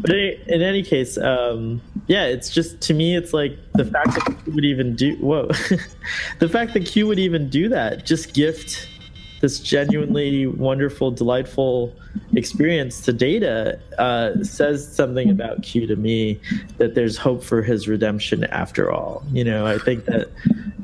but 0.00 0.10
in, 0.10 0.40
in 0.46 0.62
any 0.62 0.82
case 0.82 1.16
um 1.18 1.80
yeah 2.06 2.24
it's 2.24 2.50
just 2.50 2.80
to 2.80 2.94
me 2.94 3.16
it's 3.16 3.32
like 3.32 3.56
the 3.74 3.84
fact 3.84 4.14
that 4.14 4.36
q 4.44 4.52
would 4.52 4.64
even 4.64 4.96
do 4.96 5.14
whoa 5.16 5.46
the 6.38 6.48
fact 6.48 6.74
that 6.74 6.86
q 6.86 7.06
would 7.06 7.18
even 7.18 7.48
do 7.48 7.68
that 7.68 8.04
just 8.04 8.34
gift 8.34 8.88
this 9.40 9.60
genuinely 9.60 10.46
wonderful, 10.46 11.10
delightful 11.10 11.94
experience 12.34 13.00
to 13.02 13.12
Data 13.12 13.78
uh, 13.98 14.42
says 14.42 14.92
something 14.94 15.30
about 15.30 15.62
Q 15.62 15.86
to 15.86 15.96
me 15.96 16.40
that 16.78 16.94
there's 16.94 17.16
hope 17.16 17.44
for 17.44 17.62
his 17.62 17.88
redemption 17.88 18.44
after 18.44 18.90
all. 18.90 19.22
You 19.32 19.44
know, 19.44 19.66
I 19.66 19.78
think 19.78 20.06
that, 20.06 20.28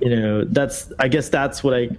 you 0.00 0.14
know, 0.14 0.44
that's, 0.44 0.92
I 0.98 1.08
guess 1.08 1.28
that's 1.28 1.64
what 1.64 1.74
I, 1.74 1.90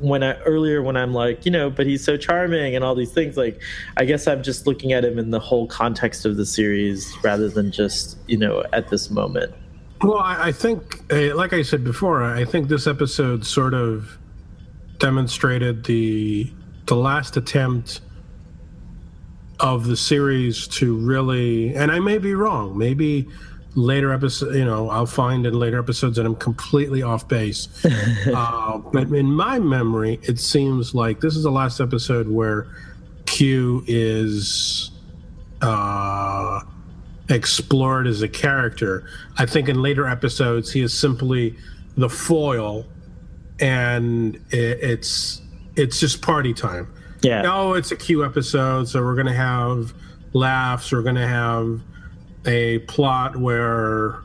when 0.00 0.22
I 0.22 0.38
earlier 0.40 0.82
when 0.82 0.96
I'm 0.96 1.12
like, 1.12 1.44
you 1.44 1.50
know, 1.50 1.70
but 1.70 1.86
he's 1.86 2.04
so 2.04 2.16
charming 2.16 2.74
and 2.74 2.84
all 2.84 2.94
these 2.94 3.12
things, 3.12 3.36
like, 3.36 3.60
I 3.96 4.04
guess 4.04 4.26
I'm 4.26 4.42
just 4.42 4.66
looking 4.66 4.92
at 4.92 5.04
him 5.04 5.18
in 5.18 5.30
the 5.30 5.40
whole 5.40 5.66
context 5.66 6.24
of 6.24 6.36
the 6.36 6.46
series 6.46 7.16
rather 7.22 7.48
than 7.48 7.72
just, 7.72 8.16
you 8.26 8.36
know, 8.36 8.64
at 8.72 8.88
this 8.88 9.10
moment. 9.10 9.54
Well, 10.02 10.18
I, 10.18 10.48
I 10.48 10.52
think, 10.52 11.02
uh, 11.12 11.34
like 11.34 11.52
I 11.52 11.62
said 11.62 11.82
before, 11.82 12.22
I 12.22 12.44
think 12.44 12.68
this 12.68 12.86
episode 12.86 13.44
sort 13.44 13.74
of 13.74 14.18
demonstrated 14.98 15.84
the 15.84 16.52
the 16.86 16.96
last 16.96 17.36
attempt 17.36 18.00
of 19.60 19.86
the 19.86 19.96
series 19.96 20.68
to 20.68 20.96
really, 20.96 21.74
and 21.74 21.90
I 21.90 21.98
may 21.98 22.18
be 22.18 22.34
wrong. 22.34 22.78
Maybe 22.78 23.28
later 23.78 24.12
episode, 24.12 24.54
you 24.54 24.64
know, 24.64 24.90
I'll 24.90 25.06
find 25.06 25.46
in 25.46 25.54
later 25.54 25.78
episodes 25.78 26.16
that 26.16 26.26
I'm 26.26 26.34
completely 26.34 27.02
off 27.02 27.28
base. 27.28 27.68
uh, 28.34 28.78
but 28.78 29.08
in 29.08 29.26
my 29.26 29.58
memory, 29.58 30.18
it 30.24 30.40
seems 30.40 30.94
like 30.94 31.20
this 31.20 31.36
is 31.36 31.44
the 31.44 31.50
last 31.50 31.80
episode 31.80 32.28
where 32.28 32.66
Q 33.26 33.84
is 33.86 34.90
uh, 35.62 36.60
explored 37.28 38.06
as 38.06 38.22
a 38.22 38.28
character. 38.28 39.08
I 39.38 39.46
think 39.46 39.68
in 39.68 39.80
later 39.80 40.08
episodes, 40.08 40.72
he 40.72 40.80
is 40.80 40.92
simply 40.92 41.56
the 41.96 42.08
foil, 42.08 42.84
and 43.60 44.36
it, 44.50 44.78
it's 44.82 45.40
it's 45.76 46.00
just 46.00 46.20
party 46.20 46.52
time. 46.52 46.92
Yeah. 47.22 47.42
Oh, 47.46 47.74
it's 47.74 47.92
a 47.92 47.96
Q 47.96 48.24
episode, 48.24 48.88
so 48.88 49.02
we're 49.02 49.16
gonna 49.16 49.32
have 49.32 49.94
laughs. 50.32 50.90
We're 50.90 51.02
gonna 51.02 51.28
have 51.28 51.80
a 52.48 52.78
plot 52.80 53.36
where 53.36 54.22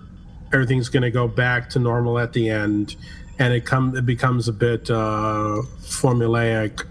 everything's 0.52 0.90
gonna 0.90 1.12
go 1.12 1.28
back 1.28 1.70
to 1.72 1.80
normal 1.80 2.18
at 2.18 2.34
the 2.34 2.50
end, 2.50 2.96
and 3.38 3.54
it 3.54 3.66
come 3.66 3.96
it 3.96 4.06
becomes 4.06 4.48
a 4.48 4.54
bit 4.54 4.90
uh, 4.90 5.62
formulaic. 5.82 6.86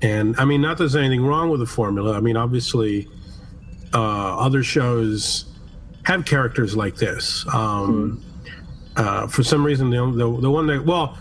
And 0.00 0.36
I 0.38 0.44
mean, 0.44 0.62
not 0.62 0.78
there's 0.78 0.96
anything 0.96 1.26
wrong 1.26 1.50
with 1.50 1.60
the 1.60 1.66
formula. 1.66 2.16
I 2.16 2.20
mean, 2.20 2.36
obviously, 2.36 3.08
uh, 3.92 4.38
other 4.38 4.62
shows 4.62 5.46
have 6.04 6.24
characters 6.24 6.76
like 6.76 6.96
this. 6.96 7.44
Um, 7.52 8.24
uh, 8.96 9.26
for 9.26 9.42
some 9.42 9.64
reason, 9.64 9.90
the, 9.90 9.96
the 10.12 10.40
the 10.40 10.50
one 10.50 10.66
that 10.68 10.84
well, 10.86 11.18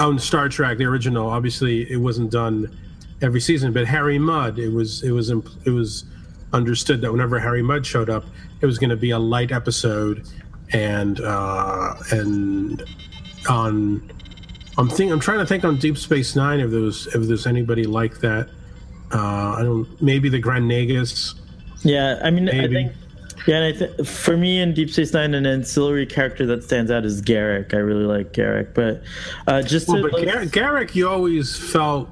on 0.00 0.18
Star 0.18 0.48
Trek, 0.48 0.78
the 0.78 0.84
original, 0.84 1.28
obviously, 1.28 1.90
it 1.90 1.96
wasn't 1.96 2.32
done 2.32 2.76
every 3.22 3.40
season. 3.40 3.72
But 3.72 3.86
Harry 3.86 4.18
Mudd, 4.18 4.58
it 4.58 4.72
was 4.72 5.04
it 5.04 5.12
was 5.12 5.30
it 5.30 5.70
was 5.70 6.04
understood 6.56 7.00
that 7.02 7.12
whenever 7.12 7.38
Harry 7.38 7.62
Mudd 7.62 7.86
showed 7.86 8.10
up, 8.10 8.24
it 8.60 8.66
was 8.66 8.78
going 8.78 8.90
to 8.90 8.96
be 8.96 9.10
a 9.10 9.18
light 9.18 9.52
episode, 9.52 10.26
and 10.72 11.20
uh, 11.20 11.94
and 12.10 12.82
on 13.48 14.10
I'm 14.78 14.88
think 14.88 15.12
I'm 15.12 15.20
trying 15.20 15.38
to 15.38 15.46
think 15.46 15.64
on 15.64 15.76
Deep 15.76 15.96
Space 15.98 16.34
Nine 16.34 16.60
if 16.60 16.70
there's 16.70 17.06
if 17.08 17.22
there's 17.28 17.46
anybody 17.46 17.84
like 17.84 18.18
that. 18.20 18.48
Uh, 19.12 19.54
I 19.58 19.62
don't 19.62 19.86
maybe 20.02 20.28
the 20.28 20.38
Grand 20.40 20.68
Nagus. 20.68 21.34
Yeah, 21.82 22.20
I 22.22 22.30
mean, 22.30 22.48
I 22.48 22.66
think. 22.66 22.92
Yeah, 23.46 23.58
and 23.58 23.64
I 23.76 23.78
th- 23.78 24.08
for 24.08 24.36
me 24.36 24.58
in 24.60 24.74
Deep 24.74 24.90
Space 24.90 25.12
Nine, 25.12 25.32
an 25.34 25.46
ancillary 25.46 26.04
character 26.06 26.46
that 26.46 26.64
stands 26.64 26.90
out 26.90 27.04
is 27.04 27.22
Garak. 27.22 27.74
I 27.74 27.76
really 27.76 28.04
like 28.04 28.32
Garak, 28.32 28.74
but 28.74 29.02
uh, 29.46 29.62
just 29.62 29.86
Well, 29.86 30.02
to, 30.02 30.10
but 30.10 30.24
Gar- 30.24 30.42
Garak, 30.46 30.96
you 30.96 31.08
always 31.08 31.56
felt 31.56 32.08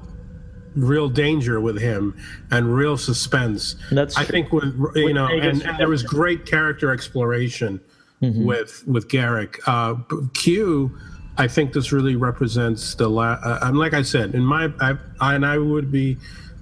real 0.75 1.09
danger 1.09 1.59
with 1.59 1.79
him 1.79 2.15
and 2.51 2.75
real 2.75 2.97
suspense. 2.97 3.75
That's 3.91 4.17
I 4.17 4.23
true. 4.23 4.31
think 4.31 4.51
with 4.51 4.75
you 4.95 5.13
know, 5.13 5.27
and, 5.27 5.61
and 5.63 5.79
there 5.79 5.89
was 5.89 6.03
great 6.03 6.45
character 6.45 6.91
exploration 6.91 7.79
Mm-hmm. 8.21 8.45
with 8.45 8.81
with 8.87 9.09
Garak. 9.09 9.59
Uh, 9.67 9.95
Q, 10.33 10.97
I 11.37 11.49
think 11.49 11.73
this 11.73 11.91
really 11.91 12.15
represents 12.15 12.95
the 12.95 13.09
last. 13.09 13.43
uh, 13.45 13.59
and 13.63 13.77
like 13.77 13.93
I 13.93 14.03
said, 14.03 14.33
in 14.33 14.43
my 14.45 14.71
I, 14.79 14.97
I 15.19 15.35
and 15.35 15.45
I 15.45 15.57
would 15.57 15.91
be 15.91 16.17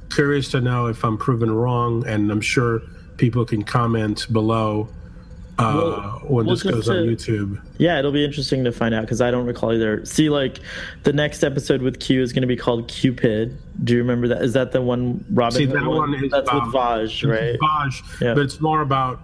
curious 0.10 0.50
to 0.50 0.62
know 0.62 0.88
if 0.88 1.04
I'm 1.06 1.16
proven 1.16 1.52
wrong, 1.52 2.06
and 2.08 2.32
I'm 2.32 2.42
sure 2.42 2.82
people 3.18 3.46
can 3.46 3.64
comment 3.64 4.26
below. 4.34 4.90
Uh, 5.60 6.20
Well- 6.28 6.44
this 6.46 6.64
goes 6.64 6.76
just 6.88 6.90
on 6.90 6.96
YouTube. 7.06 7.62
yeah, 7.78 8.00
it'll 8.00 8.12
be 8.12 8.26
interesting 8.26 8.64
to 8.64 8.72
find 8.72 8.96
out 8.96 9.02
because 9.02 9.22
I 9.22 9.30
don't 9.30 9.46
recall 9.46 9.72
either. 9.72 10.04
See, 10.06 10.30
like 10.30 10.60
the 11.04 11.14
next 11.14 11.44
episode 11.44 11.82
with 11.82 12.00
Q 12.00 12.22
is 12.24 12.34
going 12.34 12.42
to 12.42 12.48
be 12.48 12.56
called 12.58 12.88
Qpid. 12.88 13.56
Do 13.84 13.94
you 13.94 14.00
remember 14.00 14.28
that? 14.30 14.42
Is 14.42 14.54
that 14.54 14.72
the 14.72 14.82
one 14.82 15.24
Robin? 15.32 15.58
See, 15.58 15.66
that 15.66 15.86
one 15.86 16.14
is 16.16 16.32
that's 16.32 16.52
with 16.52 16.72
Vash, 16.72 17.24
right? 17.24 17.58
Vash, 17.62 18.04
Yeah. 18.22 18.34
but 18.34 18.42
it's 18.44 18.60
more 18.62 18.82
about 18.82 19.20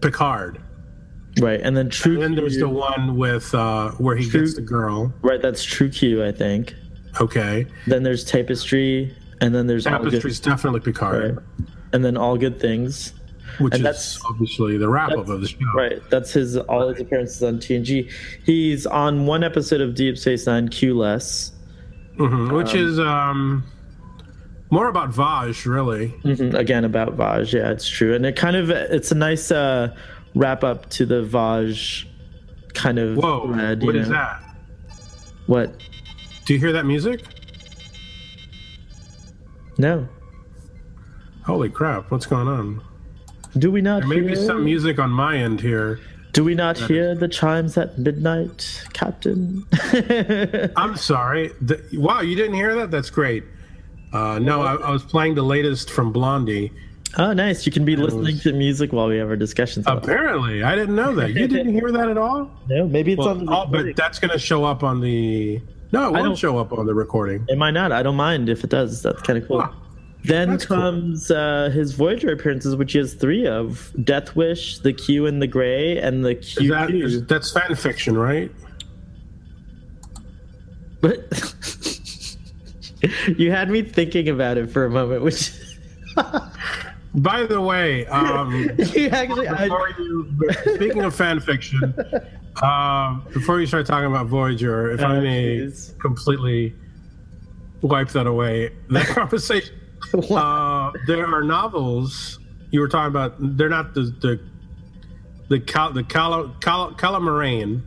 Picard. 0.00 0.58
Right, 1.40 1.60
and 1.62 1.74
then 1.74 1.88
True. 1.88 2.14
And 2.14 2.22
then 2.22 2.34
there's 2.34 2.58
the 2.58 2.68
one 2.68 3.16
with 3.16 3.54
uh, 3.54 3.92
where 3.92 4.16
he 4.16 4.28
True- 4.28 4.40
gets 4.40 4.54
the 4.54 4.60
girl. 4.60 5.14
right. 5.22 5.40
That's 5.40 5.64
True 5.64 5.88
Q, 5.88 6.22
I 6.22 6.32
think. 6.32 6.74
Okay, 7.20 7.66
Then 7.86 8.02
there's 8.02 8.24
Tapestry, 8.24 9.14
and 9.40 9.54
then 9.54 9.66
there's 9.66 9.84
Good, 9.84 10.02
Tapestry's 10.02 10.40
definitely 10.40 10.80
Picard, 10.80 11.36
right? 11.36 11.44
and 11.92 12.04
then 12.04 12.16
All 12.16 12.36
Good 12.38 12.58
Things. 12.60 13.12
Which 13.58 13.74
And 13.74 13.86
is 13.86 14.18
obviously 14.28 14.76
the 14.78 14.88
wrap 14.88 15.10
up 15.12 15.28
of 15.28 15.40
the 15.40 15.48
show. 15.48 15.58
Right. 15.74 16.02
That's 16.10 16.32
his 16.32 16.56
all 16.56 16.88
his 16.88 17.00
appearances 17.00 17.42
on 17.42 17.58
TNG. 17.58 18.10
He's 18.44 18.86
on 18.86 19.26
one 19.26 19.44
episode 19.44 19.80
of 19.80 19.94
Deep 19.94 20.16
Space 20.18 20.46
Nine, 20.46 20.68
Q 20.68 20.96
less. 20.96 21.52
Mhm, 22.16 22.52
Which 22.56 22.74
is 22.74 22.98
um, 23.00 23.64
more 24.70 24.88
about 24.88 25.10
Vash, 25.14 25.66
really. 25.66 26.08
Mhm, 26.24 26.54
Again 26.54 26.84
about 26.84 27.14
Vash. 27.14 27.52
Yeah, 27.52 27.70
it's 27.70 27.88
true, 27.88 28.14
and 28.14 28.24
it 28.26 28.36
kind 28.36 28.56
of 28.56 28.70
it's 28.70 29.10
a 29.12 29.14
nice 29.14 29.50
uh, 29.50 29.94
wrap 30.34 30.62
up 30.64 30.88
to 30.90 31.06
the 31.06 31.22
Vash 31.22 32.06
kind 32.74 32.98
of. 32.98 33.16
Whoa, 33.16 33.52
thread, 33.52 33.82
what 33.82 33.96
is 33.96 34.08
that? 34.08 34.42
What? 35.46 35.72
Do 36.44 36.54
you 36.54 36.60
hear 36.60 36.72
that 36.72 36.86
music? 36.86 37.22
No. 39.78 40.08
Holy 41.44 41.68
crap! 41.70 42.10
What's 42.10 42.26
going 42.26 42.46
on? 42.48 42.82
Do 43.58 43.70
we 43.70 43.80
not 43.82 44.00
There 44.00 44.08
may 44.08 44.20
be 44.20 44.28
hear? 44.28 44.36
some 44.36 44.64
music 44.64 44.98
on 44.98 45.10
my 45.10 45.36
end 45.36 45.60
here. 45.60 46.00
Do 46.32 46.42
we 46.44 46.54
not 46.54 46.78
hear 46.78 47.14
the 47.14 47.28
chimes 47.28 47.76
at 47.76 47.98
midnight, 47.98 48.84
Captain? 48.94 49.66
I'm 50.76 50.96
sorry. 50.96 51.50
The, 51.60 51.82
wow, 51.92 52.22
you 52.22 52.34
didn't 52.34 52.54
hear 52.54 52.74
that? 52.76 52.90
That's 52.90 53.10
great. 53.10 53.44
Uh, 54.14 54.38
no, 54.38 54.62
I, 54.62 54.74
I 54.76 54.90
was 54.90 55.02
playing 55.02 55.34
the 55.34 55.42
latest 55.42 55.90
from 55.90 56.10
Blondie. 56.12 56.72
oh, 57.18 57.34
nice. 57.34 57.66
You 57.66 57.72
can 57.72 57.84
be 57.84 57.96
listening 57.96 58.22
was- 58.36 58.42
to 58.44 58.52
music 58.54 58.92
while 58.94 59.08
we 59.08 59.18
have 59.18 59.28
our 59.28 59.36
discussions. 59.36 59.84
Apparently, 59.86 60.62
I 60.62 60.74
didn't 60.74 60.94
know 60.96 61.14
that. 61.16 61.30
You 61.32 61.46
didn't 61.46 61.74
hear 61.74 61.92
that 61.92 62.08
at 62.08 62.16
all? 62.16 62.50
No, 62.68 62.88
maybe 62.88 63.12
it's 63.12 63.18
Well, 63.18 63.28
on 63.30 63.44
the 63.44 63.52
oh, 63.52 63.66
but 63.66 63.94
that's 63.96 64.18
going 64.18 64.30
to 64.32 64.38
show 64.38 64.64
up 64.64 64.82
on 64.82 65.00
the. 65.02 65.60
No, 65.92 66.08
it 66.08 66.12
won't 66.12 66.38
show 66.38 66.56
up 66.56 66.72
on 66.72 66.86
the 66.86 66.94
recording. 66.94 67.44
It 67.50 67.58
might 67.58 67.72
not. 67.72 67.92
I 67.92 68.02
don't 68.02 68.16
mind 68.16 68.48
if 68.48 68.64
it 68.64 68.70
does. 68.70 69.02
That's 69.02 69.20
kind 69.20 69.38
of 69.38 69.46
cool. 69.46 69.60
Huh. 69.60 69.72
Then 70.24 70.50
That's 70.50 70.66
cool. 70.66 70.76
comes 70.76 71.30
uh, 71.32 71.70
his 71.74 71.92
Voyager 71.94 72.32
appearances, 72.32 72.76
which 72.76 72.92
he 72.92 72.98
has 72.98 73.14
three 73.14 73.46
of: 73.46 73.92
Death 74.04 74.36
Wish, 74.36 74.78
the 74.78 74.92
Q 74.92 75.26
and 75.26 75.42
the 75.42 75.48
Gray, 75.48 75.98
and 75.98 76.24
the 76.24 76.36
Q. 76.36 76.68
that, 76.70 76.90
is, 76.90 77.26
that's 77.26 77.50
fan 77.52 77.74
fiction, 77.74 78.16
right? 78.16 78.50
But 81.00 81.18
you 83.36 83.50
had 83.50 83.68
me 83.68 83.82
thinking 83.82 84.28
about 84.28 84.58
it 84.58 84.70
for 84.70 84.84
a 84.84 84.90
moment, 84.90 85.22
which 85.22 85.50
By 87.14 87.42
the 87.44 87.60
way, 87.60 88.06
um, 88.06 88.70
you 88.94 89.08
actually. 89.08 89.48
I, 89.48 89.66
you, 89.98 90.38
speaking 90.76 91.02
of 91.02 91.14
fan 91.14 91.40
fiction, 91.40 91.94
uh, 92.62 93.14
before 93.32 93.60
you 93.60 93.66
start 93.66 93.86
talking 93.86 94.06
about 94.06 94.28
Voyager, 94.28 94.90
if 94.92 95.00
I 95.00 95.16
Oh, 95.16 95.20
may 95.20 95.58
jeez. 95.58 95.98
completely 95.98 96.74
wipe 97.82 98.08
that 98.10 98.26
away, 98.28 98.72
that 98.90 99.06
conversation. 99.08 99.74
Uh, 100.30 100.92
there 101.06 101.26
are 101.26 101.42
novels 101.42 102.38
you 102.70 102.80
were 102.80 102.88
talking 102.88 103.08
about. 103.08 103.34
They're 103.38 103.68
not 103.68 103.94
the 103.94 104.02
the 104.20 104.40
the 105.48 105.60
cal, 105.60 105.92
the 105.92 106.02
cala, 106.04 106.54
cal, 106.60 106.92
calamarain, 106.92 107.82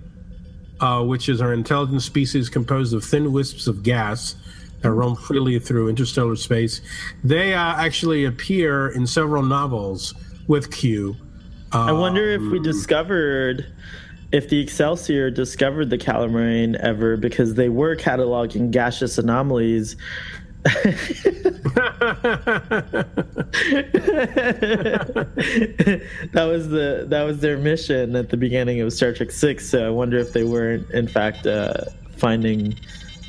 uh, 0.79 1.03
which 1.03 1.29
is 1.29 1.41
our 1.41 1.53
intelligent 1.53 2.01
species 2.01 2.49
composed 2.49 2.93
of 2.93 3.03
thin 3.03 3.31
wisps 3.31 3.67
of 3.67 3.83
gas 3.83 4.35
that 4.81 4.91
roam 4.91 5.15
freely 5.15 5.59
through 5.59 5.89
interstellar 5.89 6.35
space. 6.35 6.81
They 7.23 7.53
uh, 7.53 7.59
actually 7.59 8.25
appear 8.25 8.89
in 8.89 9.07
several 9.07 9.43
novels 9.43 10.13
with 10.47 10.71
Q. 10.71 11.15
I 11.71 11.91
wonder 11.91 12.29
if 12.29 12.41
Um, 12.41 12.51
we 12.51 12.59
discovered 12.59 13.65
if 14.31 14.49
the 14.49 14.59
Excelsior 14.59 15.29
discovered 15.29 15.89
the 15.89 15.97
Calamarain 15.97 16.75
ever 16.75 17.17
because 17.17 17.55
they 17.55 17.69
were 17.69 17.95
cataloging 17.95 18.71
gaseous 18.71 19.17
anomalies. 19.17 19.95
that 26.33 26.47
was 26.49 26.69
the 26.69 27.05
that 27.07 27.23
was 27.23 27.39
their 27.39 27.57
mission 27.57 28.15
at 28.15 28.29
the 28.29 28.37
beginning 28.37 28.81
of 28.81 28.91
Star 28.91 29.13
Trek 29.13 29.29
Six. 29.29 29.69
So 29.69 29.85
I 29.85 29.91
wonder 29.91 30.17
if 30.17 30.33
they 30.33 30.43
weren't 30.43 30.89
in 30.89 31.07
fact 31.07 31.45
uh, 31.45 31.85
finding 32.17 32.79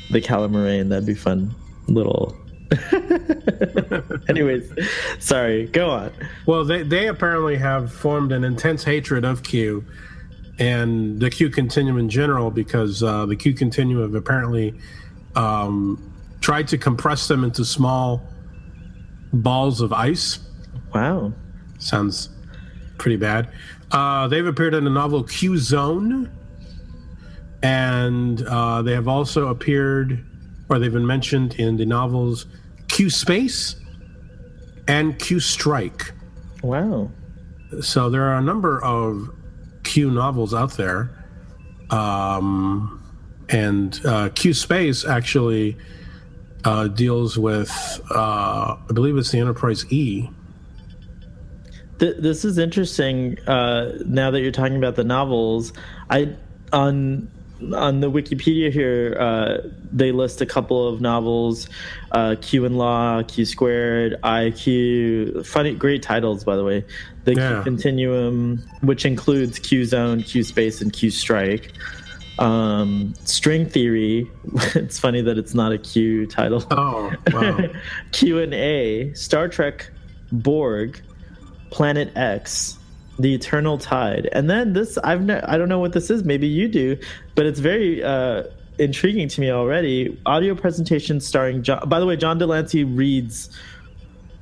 the 0.09 0.19
Calamarain. 0.19 0.89
That'd 0.89 1.05
be 1.05 1.13
fun 1.13 1.53
little. 1.87 2.35
Anyways, 4.29 4.71
sorry. 5.19 5.67
Go 5.67 5.91
on. 5.91 6.11
Well, 6.47 6.65
they, 6.65 6.81
they 6.81 7.07
apparently 7.07 7.55
have 7.57 7.93
formed 7.93 8.31
an 8.31 8.43
intense 8.43 8.83
hatred 8.83 9.25
of 9.25 9.43
Q 9.43 9.85
and 10.57 11.19
the 11.19 11.29
Q 11.29 11.49
continuum 11.49 11.99
in 11.99 12.09
general 12.09 12.49
because 12.49 13.03
uh, 13.03 13.27
the 13.27 13.35
Q 13.35 13.53
continuum 13.53 14.15
apparently 14.15 14.73
um, 15.35 16.06
tried 16.41 16.67
to 16.69 16.77
compress 16.77 17.27
them 17.27 17.43
into 17.43 17.65
small 17.65 18.21
balls 19.33 19.81
of 19.81 19.91
ice. 19.91 20.39
Wow. 20.93 21.33
Sounds 21.79 22.29
pretty 22.97 23.17
bad. 23.17 23.49
Uh, 23.91 24.27
they've 24.27 24.45
appeared 24.45 24.73
in 24.73 24.83
the 24.83 24.89
novel 24.89 25.23
Q 25.23 25.57
Zone, 25.57 26.31
and 27.63 28.41
uh, 28.47 28.81
they 28.81 28.93
have 28.93 29.07
also 29.07 29.47
appeared, 29.47 30.25
or 30.69 30.79
they've 30.79 30.93
been 30.93 31.05
mentioned 31.05 31.55
in 31.55 31.77
the 31.77 31.85
novels 31.85 32.45
Q 32.87 33.09
Space 33.09 33.75
and 34.87 35.17
Q 35.19 35.39
Strike. 35.39 36.11
Wow. 36.63 37.11
So 37.81 38.09
there 38.09 38.23
are 38.23 38.37
a 38.37 38.41
number 38.41 38.83
of 38.83 39.29
Q 39.83 40.11
novels 40.11 40.53
out 40.53 40.73
there. 40.77 41.09
Um, 41.89 43.03
and 43.49 43.99
uh, 44.05 44.29
Q 44.29 44.53
Space 44.53 45.05
actually 45.05 45.77
uh, 46.65 46.87
deals 46.87 47.37
with, 47.37 48.01
uh, 48.11 48.75
I 48.77 48.93
believe 48.93 49.17
it's 49.17 49.31
the 49.31 49.39
Enterprise 49.39 49.85
E. 49.91 50.29
Th- 51.99 52.17
this 52.17 52.45
is 52.45 52.57
interesting. 52.57 53.39
Uh, 53.47 53.93
now 54.05 54.31
that 54.31 54.41
you're 54.41 54.51
talking 54.51 54.77
about 54.77 54.95
the 54.95 55.03
novels, 55.03 55.73
I 56.09 56.35
on 56.71 57.31
on 57.75 58.01
the 58.01 58.11
Wikipedia 58.11 58.71
here, 58.71 59.17
uh, 59.19 59.67
they 59.91 60.11
list 60.11 60.41
a 60.41 60.45
couple 60.45 60.87
of 60.87 61.01
novels: 61.01 61.67
uh, 62.11 62.35
Q-in-Law, 62.39 63.23
Q 63.23 63.45
Squared, 63.45 64.15
IQ. 64.21 65.43
Funny, 65.45 65.73
great 65.73 66.03
titles, 66.03 66.43
by 66.43 66.55
the 66.55 66.63
way. 66.63 66.85
The 67.23 67.33
Yeah. 67.33 67.55
Q 67.55 67.63
Continuum, 67.63 68.61
which 68.81 69.05
includes 69.05 69.57
Q 69.57 69.85
Zone, 69.85 70.21
Q 70.21 70.43
Space, 70.43 70.81
and 70.81 70.93
Q 70.93 71.09
Strike. 71.09 71.71
Um, 72.39 73.13
String 73.23 73.67
Theory. 73.67 74.29
it's 74.75 74.99
funny 74.99 75.21
that 75.21 75.37
it's 75.37 75.53
not 75.53 75.71
a 75.71 75.77
Q 75.77 76.27
title. 76.27 76.65
Oh, 76.71 77.13
wow. 77.33 77.59
Q 78.11 78.39
and 78.39 78.53
A, 78.53 79.13
Star 79.13 79.47
Trek, 79.47 79.89
Borg, 80.31 81.01
Planet 81.71 82.11
X, 82.15 82.77
The 83.19 83.33
Eternal 83.33 83.77
Tide, 83.77 84.29
and 84.31 84.49
then 84.49 84.73
this 84.73 84.97
I've 84.99 85.29
I 85.29 85.57
don't 85.57 85.69
know 85.69 85.79
what 85.79 85.93
this 85.93 86.09
is. 86.09 86.23
Maybe 86.23 86.47
you 86.47 86.67
do, 86.67 86.97
but 87.35 87.45
it's 87.45 87.59
very 87.59 88.03
uh, 88.03 88.43
intriguing 88.79 89.27
to 89.29 89.41
me 89.41 89.51
already. 89.51 90.19
Audio 90.25 90.55
presentation 90.55 91.19
starring 91.19 91.63
John. 91.63 91.87
By 91.89 91.99
the 91.99 92.05
way, 92.05 92.15
John 92.17 92.37
de 92.37 92.45
Lancie 92.45 92.83
reads 92.83 93.49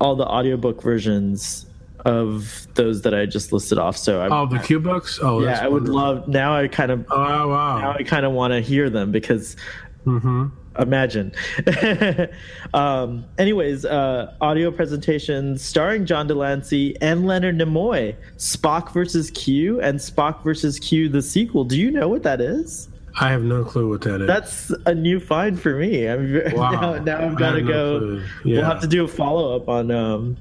all 0.02 0.16
the 0.16 0.26
audiobook 0.26 0.82
versions 0.82 1.65
of 2.06 2.68
those 2.76 3.02
that 3.02 3.14
I 3.14 3.26
just 3.26 3.52
listed 3.52 3.78
off. 3.78 3.98
So 3.98 4.22
I, 4.22 4.30
oh, 4.30 4.46
the 4.46 4.60
Q 4.60 4.80
books? 4.80 5.20
Oh, 5.22 5.40
yeah, 5.42 5.48
that's 5.48 5.62
I 5.62 5.68
would 5.68 5.88
love. 5.90 6.28
Now 6.28 6.56
I 6.56 6.68
kind 6.68 6.92
of 6.92 7.06
Oh, 7.10 7.18
now 7.18 7.50
wow. 7.50 7.96
I 7.98 8.04
kind 8.04 8.26
of 8.26 8.32
want 8.32 8.54
to 8.54 8.62
hear 8.62 8.90
them 8.90 9.12
because 9.12 9.56
hmm 10.04 10.48
imagine. 10.78 11.32
um, 12.74 13.26
anyways, 13.38 13.86
uh, 13.86 14.34
audio 14.42 14.72
presentation 14.72 15.58
starring 15.58 16.06
John 16.06 16.28
de 16.28 16.36
Lancie 16.36 16.96
and 17.02 17.26
Leonard 17.26 17.58
Nimoy, 17.58 18.16
Spock 18.38 18.92
versus 18.94 19.32
Q 19.32 19.80
and 19.82 20.00
Spock 20.00 20.44
versus 20.44 20.78
Q, 20.80 21.08
the 21.10 21.22
sequel. 21.22 21.64
Do 21.64 21.80
you 21.80 21.92
know 21.92 22.08
what 22.10 22.24
that 22.24 22.42
is? 22.42 22.90
I 23.22 23.32
have 23.32 23.44
no 23.44 23.64
clue 23.64 23.88
what 23.90 24.02
that 24.02 24.20
is. 24.22 24.28
That's 24.28 24.72
a 24.86 24.94
new 24.94 25.22
find 25.22 25.60
for 25.60 25.76
me. 25.76 26.08
I'm 26.08 26.42
Wow. 26.54 26.96
now, 26.96 27.04
now 27.04 27.26
I've 27.30 27.38
got 27.38 27.54
to 27.54 27.62
no 27.62 27.68
go. 27.68 28.00
clue. 28.00 28.24
We'll 28.44 28.66
have 28.66 28.82
to 28.82 28.88
do 28.88 29.06
a 29.06 29.08
follow 29.08 29.56
up 29.56 29.70
on 29.70 29.90
um, 29.92 30.36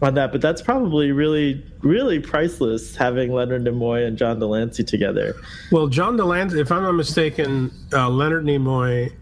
on 0.00 0.14
that, 0.14 0.32
but 0.32 0.40
that's 0.40 0.62
probably 0.62 1.12
really, 1.12 1.64
really 1.80 2.20
priceless 2.20 2.94
having 2.94 3.32
Leonard 3.32 3.64
Nimoy 3.64 4.06
and 4.06 4.16
John 4.16 4.38
de 4.38 4.46
Lancie 4.46 4.84
together. 4.84 5.34
Well, 5.72 5.88
John 5.88 6.16
de 6.16 6.24
Lancie, 6.24 6.60
if 6.60 6.70
I'm 6.70 6.82
not 6.82 6.92
mistaken, 6.92 7.72
uh, 7.92 8.08
Leonard 8.08 8.44
Nimoy, 8.44 9.12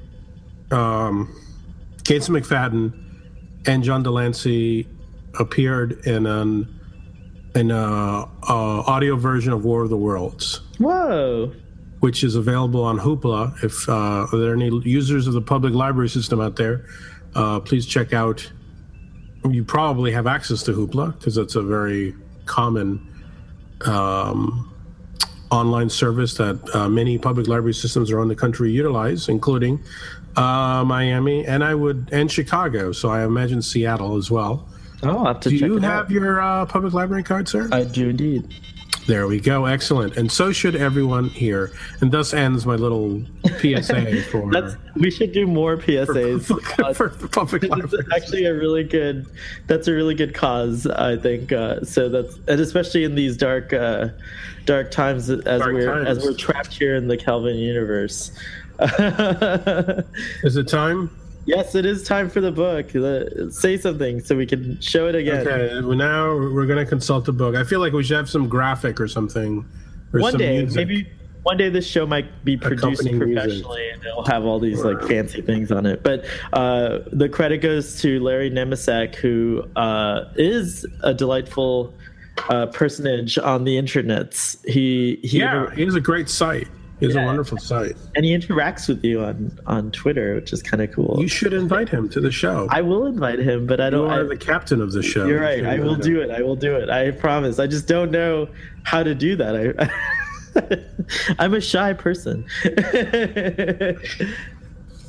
um, 0.71 1.35
Gates 2.05 2.29
McFadden, 2.29 2.93
and 3.67 3.83
John 3.83 4.03
de 4.03 4.11
Lancie 4.11 4.87
appeared 5.39 6.07
in 6.07 6.27
an 6.27 6.73
in 7.55 7.71
a, 7.71 7.77
uh 7.79 8.27
audio 8.87 9.17
version 9.17 9.53
of 9.53 9.65
War 9.65 9.83
of 9.83 9.89
the 9.89 9.97
Worlds, 9.97 10.61
Whoa! 10.79 11.53
which 12.01 12.23
is 12.23 12.35
available 12.35 12.85
on 12.85 12.99
Hoopla. 12.99 13.65
If 13.65 13.89
uh, 13.89 14.27
there 14.37 14.53
are 14.53 14.55
any 14.55 14.71
users 14.85 15.27
of 15.27 15.33
the 15.33 15.41
public 15.41 15.73
library 15.73 16.11
system 16.11 16.39
out 16.39 16.57
there, 16.57 16.85
uh, 17.35 17.61
please 17.61 17.87
check 17.87 18.13
out. 18.13 18.51
You 19.53 19.65
probably 19.65 20.13
have 20.13 20.27
access 20.27 20.63
to 20.65 20.73
Hoopla 20.73 21.19
because 21.19 21.37
it's 21.39 21.55
a 21.55 21.63
very 21.63 22.15
common 22.47 23.01
um, 23.85 24.73
online 25.51 25.89
service 25.91 26.35
that 26.35 26.59
uh, 26.75 26.89
many 26.89 27.19
public 27.19 27.47
library 27.49 27.75
systems 27.75 28.11
around 28.11 28.29
the 28.29 28.35
country 28.37 28.71
utilize, 28.71 29.29
including 29.29 29.83
uh, 30.37 30.85
Miami 30.87 31.47
and 31.47 31.63
I 31.65 31.75
would 31.75 32.09
and 32.13 32.31
Chicago. 32.31 32.93
So 32.93 33.09
I 33.11 33.25
imagine 33.25 33.63
Seattle 33.63 34.17
as 34.17 34.31
well. 34.31 34.67
Oh, 35.03 35.11
I'll 35.19 35.25
have 35.27 35.41
to 35.41 35.51
Do 35.51 35.59
check 35.59 35.69
you 35.69 35.79
have 35.79 36.07
out. 36.07 36.11
your 36.11 36.41
uh, 36.41 36.67
public 36.67 36.93
library 36.95 37.23
card, 37.23 37.49
sir? 37.49 37.69
I 37.73 37.85
do 37.85 38.09
indeed. 38.09 38.55
There 39.07 39.29
we 39.29 39.39
go. 39.41 39.67
Excellent. 39.67 40.17
And 40.17 40.31
so 40.31 40.53
should 40.53 40.75
everyone 40.75 41.29
here. 41.29 41.73
And 42.01 42.11
thus 42.11 42.35
ends 42.35 42.67
my 42.67 42.75
little 42.75 43.23
PSA 43.61 44.23
for, 44.31 44.51
That's 44.51 44.77
we 44.97 45.11
should 45.11 45.33
do 45.33 45.47
more 45.47 45.77
PSAs. 45.77 46.51
Uh, 46.83 46.93
for 46.93 47.11
the 47.11 47.29
public 47.29 47.63
it's 47.65 47.95
actually 48.13 48.47
a 48.47 48.55
really 48.55 48.83
good. 48.85 49.27
That's 49.69 49.87
a 49.87 49.93
really 49.93 50.15
good 50.15 50.35
cause, 50.35 50.87
I 50.87 51.17
think. 51.17 51.53
Uh, 51.53 51.85
so 51.85 52.09
that's 52.09 52.37
and 52.49 52.61
especially 52.61 53.05
in 53.05 53.15
these 53.15 53.37
dark, 53.37 53.73
uh, 53.73 54.09
dark 54.65 54.91
times 54.91 55.31
as 55.31 55.61
Dark 55.61 55.73
we're 55.73 56.05
as 56.05 56.25
we're 56.25 56.35
trapped 56.35 56.75
here 56.75 56.97
in 56.97 57.07
the 57.07 57.17
Kelvin 57.17 57.57
universe. 57.57 58.33
Is 60.43 60.57
it 60.57 60.69
time? 60.69 61.11
Yes, 61.47 61.75
it 61.77 61.87
is 61.87 62.03
time 62.03 62.29
for 62.29 62.41
the 62.41 62.51
book. 62.53 62.89
The, 62.89 63.49
say 63.53 63.77
something 63.79 64.21
so 64.21 64.37
we 64.37 64.47
can 64.47 64.81
show 64.81 65.07
it 65.07 65.15
again. 65.15 65.47
Okay. 65.47 65.81
Well, 65.81 65.97
now 65.97 66.35
we're 66.35 66.67
going 66.67 66.85
to 66.85 66.89
consult 66.89 67.25
the 67.25 67.33
book. 67.33 67.55
I 67.55 67.63
feel 67.65 67.79
like 67.81 67.93
we 67.93 68.03
should 68.03 68.17
have 68.17 68.29
some 68.29 68.49
graphic 68.49 69.01
or 69.01 69.07
something. 69.09 69.65
Or 70.13 70.21
One 70.21 70.33
some 70.33 70.39
day, 70.41 70.59
music. 70.59 70.77
maybe 70.77 71.09
one 71.45 71.57
day 71.57 71.69
this 71.69 71.87
show 71.87 72.05
might 72.07 72.45
be 72.45 72.57
produced 72.57 73.01
Accompanying 73.01 73.19
music. 73.19 73.45
professionally 73.45 73.89
and 73.91 74.05
it'll 74.05 74.25
have 74.25 74.45
all 74.45 74.59
these 74.59 74.83
like 74.83 75.01
fancy 75.03 75.41
things 75.41 75.71
on 75.71 75.87
it. 75.87 76.03
But 76.03 76.25
uh, 76.53 76.99
the 77.13 77.29
credit 77.29 77.59
goes 77.59 78.01
to 78.03 78.19
Larry 78.21 78.51
Nemecek, 78.51 79.15
who 79.15 79.65
uh, 79.77 80.25
is 80.35 80.85
a 81.05 81.15
delightful 81.15 81.95
uh, 82.49 82.67
personage 82.67 83.39
on 83.39 83.63
the 83.63 83.77
internets. 83.77 84.59
He 84.69 85.21
he 85.23 85.39
Yeah, 85.39 85.71
it 85.73 85.87
is 85.87 85.95
a 85.95 86.01
great 86.01 86.29
site. 86.29 86.67
It's 86.99 87.15
a 87.15 87.23
wonderful 87.25 87.59
site. 87.59 87.95
and 88.15 88.25
he 88.25 88.35
interacts 88.37 88.89
with 88.89 89.05
you 89.05 89.21
on 89.21 89.59
on 89.67 89.91
Twitter, 89.91 90.35
which 90.35 90.53
is 90.53 90.63
kind 90.63 90.83
of 90.83 90.91
cool. 90.93 91.19
You 91.21 91.29
should 91.29 91.53
invite 91.53 91.89
him 91.91 92.09
to 92.11 92.21
the 92.21 92.31
show. 92.31 92.69
I 92.71 92.81
will 92.81 93.07
invite 93.07 93.39
him, 93.39 93.67
but 93.67 93.81
I 93.81 93.91
don't. 93.91 94.07
You 94.09 94.15
are 94.15 94.25
I- 94.25 94.29
the 94.29 94.37
captain 94.37 94.81
of 94.81 94.93
the 94.93 95.03
show. 95.03 95.27
You're 95.27 95.41
right. 95.41 95.65
I 95.67 95.79
will 95.79 95.97
do 95.97 96.21
it. 96.23 96.31
I 96.31 96.41
will 96.43 96.57
do 96.57 96.75
it. 96.77 96.89
I 96.89 97.11
promise. 97.11 97.59
I 97.59 97.67
just 97.67 97.87
don't 97.87 98.11
know 98.11 98.49
how 98.85 99.03
to 99.03 99.15
do 99.15 99.37
that. 99.37 99.77
I, 99.79 101.35
I'm 101.39 101.53
a 101.53 101.61
shy 101.61 101.93
person. 101.93 102.47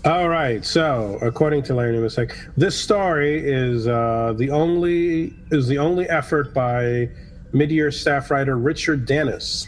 All 0.05 0.29
right. 0.29 0.63
So, 0.63 1.17
according 1.21 1.63
to 1.63 1.73
Larry 1.73 1.97
Nemecek, 1.97 2.33
this 2.55 2.79
story 2.79 3.39
is 3.49 3.87
uh, 3.87 4.33
the 4.37 4.51
only 4.51 5.33
is 5.51 5.67
the 5.67 5.77
only 5.79 6.07
effort 6.09 6.53
by 6.53 7.09
mid-year 7.53 7.91
staff 7.91 8.29
writer 8.31 8.57
Richard 8.57 9.05
Danus, 9.05 9.67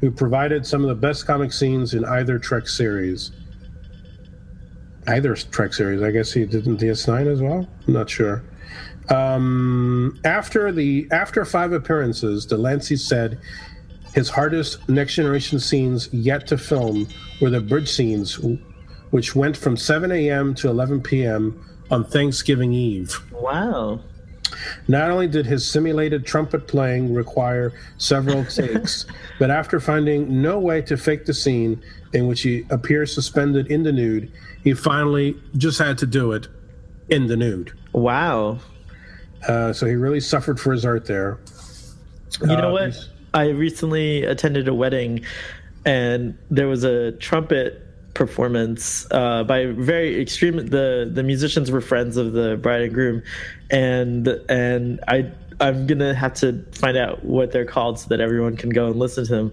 who 0.00 0.10
provided 0.10 0.66
some 0.66 0.82
of 0.82 0.88
the 0.88 0.94
best 0.94 1.26
comic 1.26 1.52
scenes 1.52 1.94
in 1.94 2.04
either 2.04 2.38
Trek 2.38 2.68
series. 2.68 3.32
Either 5.06 5.34
Trek 5.34 5.74
series, 5.74 6.02
I 6.02 6.10
guess 6.10 6.32
he 6.32 6.44
did 6.46 6.66
in 6.66 6.76
DS9 6.76 7.26
as 7.26 7.40
well. 7.40 7.68
I'm 7.86 7.94
not 7.94 8.08
sure. 8.08 8.42
Um, 9.08 10.20
after 10.24 10.70
the 10.70 11.08
after 11.10 11.44
five 11.44 11.72
appearances, 11.72 12.46
de 12.46 12.56
Lancie 12.56 12.96
said 12.96 13.38
his 14.14 14.28
hardest 14.28 14.88
next 14.88 15.14
generation 15.14 15.58
scenes 15.58 16.08
yet 16.12 16.46
to 16.48 16.58
film 16.58 17.08
were 17.40 17.50
the 17.50 17.60
bridge 17.60 17.90
scenes, 17.90 18.38
which 19.10 19.34
went 19.34 19.56
from 19.56 19.76
7 19.76 20.10
a.m. 20.12 20.54
to 20.56 20.68
11 20.68 21.02
p.m. 21.02 21.64
on 21.90 22.04
Thanksgiving 22.04 22.72
Eve. 22.72 23.20
wow. 23.32 24.00
Not 24.88 25.10
only 25.10 25.26
did 25.28 25.46
his 25.46 25.68
simulated 25.68 26.24
trumpet 26.26 26.66
playing 26.68 27.14
require 27.14 27.72
several 27.98 28.44
takes, 28.60 29.06
but 29.38 29.50
after 29.50 29.80
finding 29.80 30.42
no 30.42 30.58
way 30.58 30.82
to 30.82 30.96
fake 30.96 31.26
the 31.26 31.34
scene 31.34 31.82
in 32.12 32.26
which 32.26 32.42
he 32.42 32.64
appears 32.70 33.12
suspended 33.14 33.66
in 33.68 33.82
the 33.82 33.92
nude, 33.92 34.30
he 34.64 34.74
finally 34.74 35.36
just 35.56 35.78
had 35.78 35.96
to 35.98 36.06
do 36.06 36.32
it 36.32 36.48
in 37.08 37.26
the 37.26 37.36
nude. 37.36 37.72
Wow. 37.92 38.58
Uh, 39.46 39.72
so 39.72 39.86
he 39.86 39.94
really 39.94 40.20
suffered 40.20 40.60
for 40.60 40.72
his 40.72 40.84
art 40.84 41.06
there. 41.06 41.38
You 42.40 42.46
know 42.48 42.68
Uh, 42.68 42.72
what? 42.88 43.08
I 43.32 43.48
recently 43.48 44.24
attended 44.24 44.66
a 44.68 44.74
wedding, 44.74 45.24
and 45.84 46.36
there 46.50 46.66
was 46.68 46.84
a 46.84 47.12
trumpet 47.12 47.86
performance 48.14 49.06
uh, 49.10 49.44
by 49.44 49.66
very 49.66 50.20
extreme. 50.20 50.56
the 50.56 51.10
The 51.12 51.22
musicians 51.22 51.70
were 51.70 51.80
friends 51.80 52.16
of 52.16 52.32
the 52.32 52.56
bride 52.56 52.82
and 52.82 52.94
groom, 52.94 53.22
and 53.70 54.26
and 54.48 55.00
I 55.08 55.30
I'm 55.60 55.86
gonna 55.86 56.14
have 56.14 56.34
to 56.34 56.64
find 56.72 56.96
out 56.96 57.24
what 57.24 57.52
they're 57.52 57.66
called 57.66 57.98
so 57.98 58.08
that 58.08 58.20
everyone 58.20 58.56
can 58.56 58.70
go 58.70 58.86
and 58.88 58.96
listen 58.96 59.26
to 59.26 59.32
them. 59.34 59.52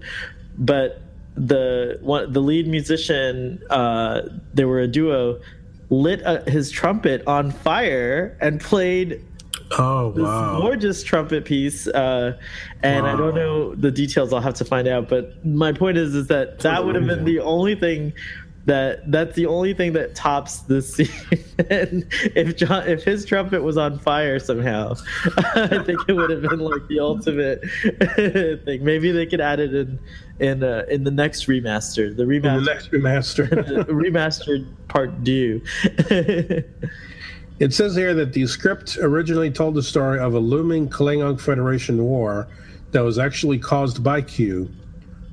But 0.58 1.00
the 1.36 1.98
one 2.00 2.32
the 2.32 2.40
lead 2.40 2.66
musician, 2.66 3.62
uh, 3.70 4.22
they 4.54 4.64
were 4.64 4.80
a 4.80 4.88
duo, 4.88 5.40
lit 5.90 6.22
uh 6.24 6.42
his 6.44 6.70
trumpet 6.70 7.22
on 7.26 7.50
fire 7.50 8.36
and 8.40 8.60
played 8.60 9.24
Oh, 9.78 10.12
this 10.12 10.22
wow. 10.24 10.60
gorgeous 10.62 11.02
trumpet 11.02 11.44
piece 11.44 11.86
uh, 11.88 12.38
and 12.82 13.06
i 13.06 13.14
don't 13.14 13.34
know 13.34 13.74
the 13.74 13.90
details 13.90 14.32
i'll 14.32 14.40
have 14.40 14.54
to 14.54 14.64
find 14.64 14.88
out 14.88 15.10
but 15.10 15.44
my 15.44 15.72
point 15.72 15.98
is 15.98 16.14
is 16.14 16.28
that 16.28 16.60
that 16.60 16.86
would 16.86 16.94
have 16.94 17.06
been 17.06 17.24
the 17.24 17.40
only 17.40 17.74
thing 17.74 18.14
that 18.68 19.10
that's 19.10 19.34
the 19.34 19.46
only 19.46 19.72
thing 19.72 19.94
that 19.94 20.14
tops 20.14 20.58
this 20.60 20.94
scene. 20.96 21.08
and 21.70 22.06
if 22.36 22.56
John, 22.56 22.86
if 22.86 23.02
his 23.02 23.24
trumpet 23.24 23.62
was 23.62 23.76
on 23.76 23.98
fire 23.98 24.38
somehow, 24.38 24.94
I 25.54 25.82
think 25.84 25.98
it 26.06 26.12
would 26.12 26.30
have 26.30 26.42
been 26.42 26.60
like 26.60 26.86
the 26.88 27.00
ultimate 27.00 27.62
thing. 28.64 28.84
Maybe 28.84 29.10
they 29.10 29.26
could 29.26 29.40
add 29.40 29.58
it 29.58 29.74
in 29.74 29.98
in 30.38 30.62
uh, 30.62 30.84
in 30.90 31.04
the 31.04 31.10
next 31.10 31.46
remaster, 31.46 32.14
the 32.14 32.28
In 32.28 32.42
the 32.42 32.60
next 32.60 32.90
remaster. 32.92 33.48
remastered 33.86 34.66
part 34.88 35.24
due. 35.24 35.62
It 37.60 37.74
says 37.74 37.96
here 37.96 38.14
that 38.14 38.34
the 38.34 38.46
script 38.46 38.98
originally 39.00 39.50
told 39.50 39.74
the 39.74 39.82
story 39.82 40.20
of 40.20 40.34
a 40.34 40.38
looming 40.38 40.88
Klingon 40.88 41.40
Federation 41.40 42.04
war 42.04 42.46
that 42.92 43.00
was 43.00 43.18
actually 43.18 43.58
caused 43.58 44.04
by 44.04 44.22
Q, 44.22 44.70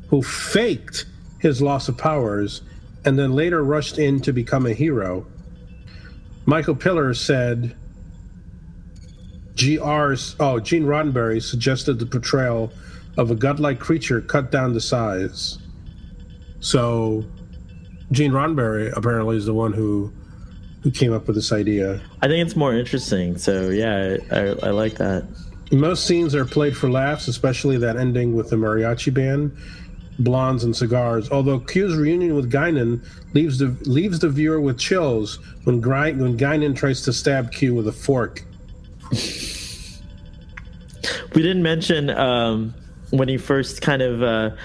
who 0.10 0.24
faked 0.24 1.06
his 1.38 1.62
loss 1.62 1.88
of 1.88 1.98
powers 2.00 2.64
and 3.06 3.18
then 3.18 3.34
later 3.34 3.64
rushed 3.64 3.98
in 3.98 4.20
to 4.22 4.34
become 4.34 4.66
a 4.66 4.74
hero. 4.74 5.26
Michael 6.46 6.76
Piller 6.76 7.14
said 7.14 7.76
GR's 9.56 10.36
oh 10.40 10.60
Gene 10.60 10.86
Roddenberry 10.86 11.42
suggested 11.42 12.00
the 12.00 12.06
portrayal 12.06 12.74
of 13.18 13.32
a 13.32 13.36
godlike 13.36 13.80
creature 13.80 14.22
cut 14.22 14.52
down 14.52 14.74
to 14.74 14.82
size. 14.82 15.58
So 16.60 17.26
Gene 18.12 18.32
Roddenberry 18.32 18.96
apparently 18.96 19.38
is 19.38 19.46
the 19.46 19.54
one 19.54 19.72
who 19.72 20.12
who 20.82 20.92
came 20.92 21.14
up 21.14 21.26
with 21.26 21.36
this 21.36 21.52
idea. 21.52 22.02
I 22.22 22.28
think 22.28 22.46
it's 22.46 22.56
more 22.56 22.74
interesting. 22.74 23.38
So 23.38 23.70
yeah, 23.70 24.18
I, 24.32 24.36
I, 24.36 24.42
I 24.64 24.70
like 24.70 24.96
that. 24.96 25.26
Most 25.72 26.06
scenes 26.06 26.36
are 26.36 26.46
played 26.46 26.78
for 26.78 26.92
laughs, 26.92 27.28
especially 27.28 27.78
that 27.78 27.98
ending 27.98 28.36
with 28.36 28.52
the 28.52 28.56
mariachi 28.56 29.12
band, 29.12 29.58
blondes 30.20 30.64
and 30.64 30.76
cigars. 30.76 31.30
Although 31.32 31.60
Q's 31.60 31.96
reunion 31.96 32.36
with 32.36 32.52
Guinan 32.52 33.04
leaves 33.34 33.60
the 33.60 33.76
leaves 33.90 34.20
the 34.20 34.30
viewer 34.30 34.60
with 34.60 34.78
chills 34.78 35.40
when 35.64 35.82
Gry, 35.82 36.12
when 36.12 36.38
Guinan 36.38 36.76
tries 36.76 37.02
to 37.02 37.14
stab 37.14 37.52
Q 37.52 37.74
with 37.76 37.88
a 37.88 37.92
fork. 37.92 38.44
We 41.34 41.42
didn't 41.42 41.64
mention 41.64 42.10
um, 42.12 42.74
when 43.12 43.28
he 43.28 43.38
first 43.38 43.82
kind 43.82 44.02
of 44.02 44.24
uh, 44.24 44.56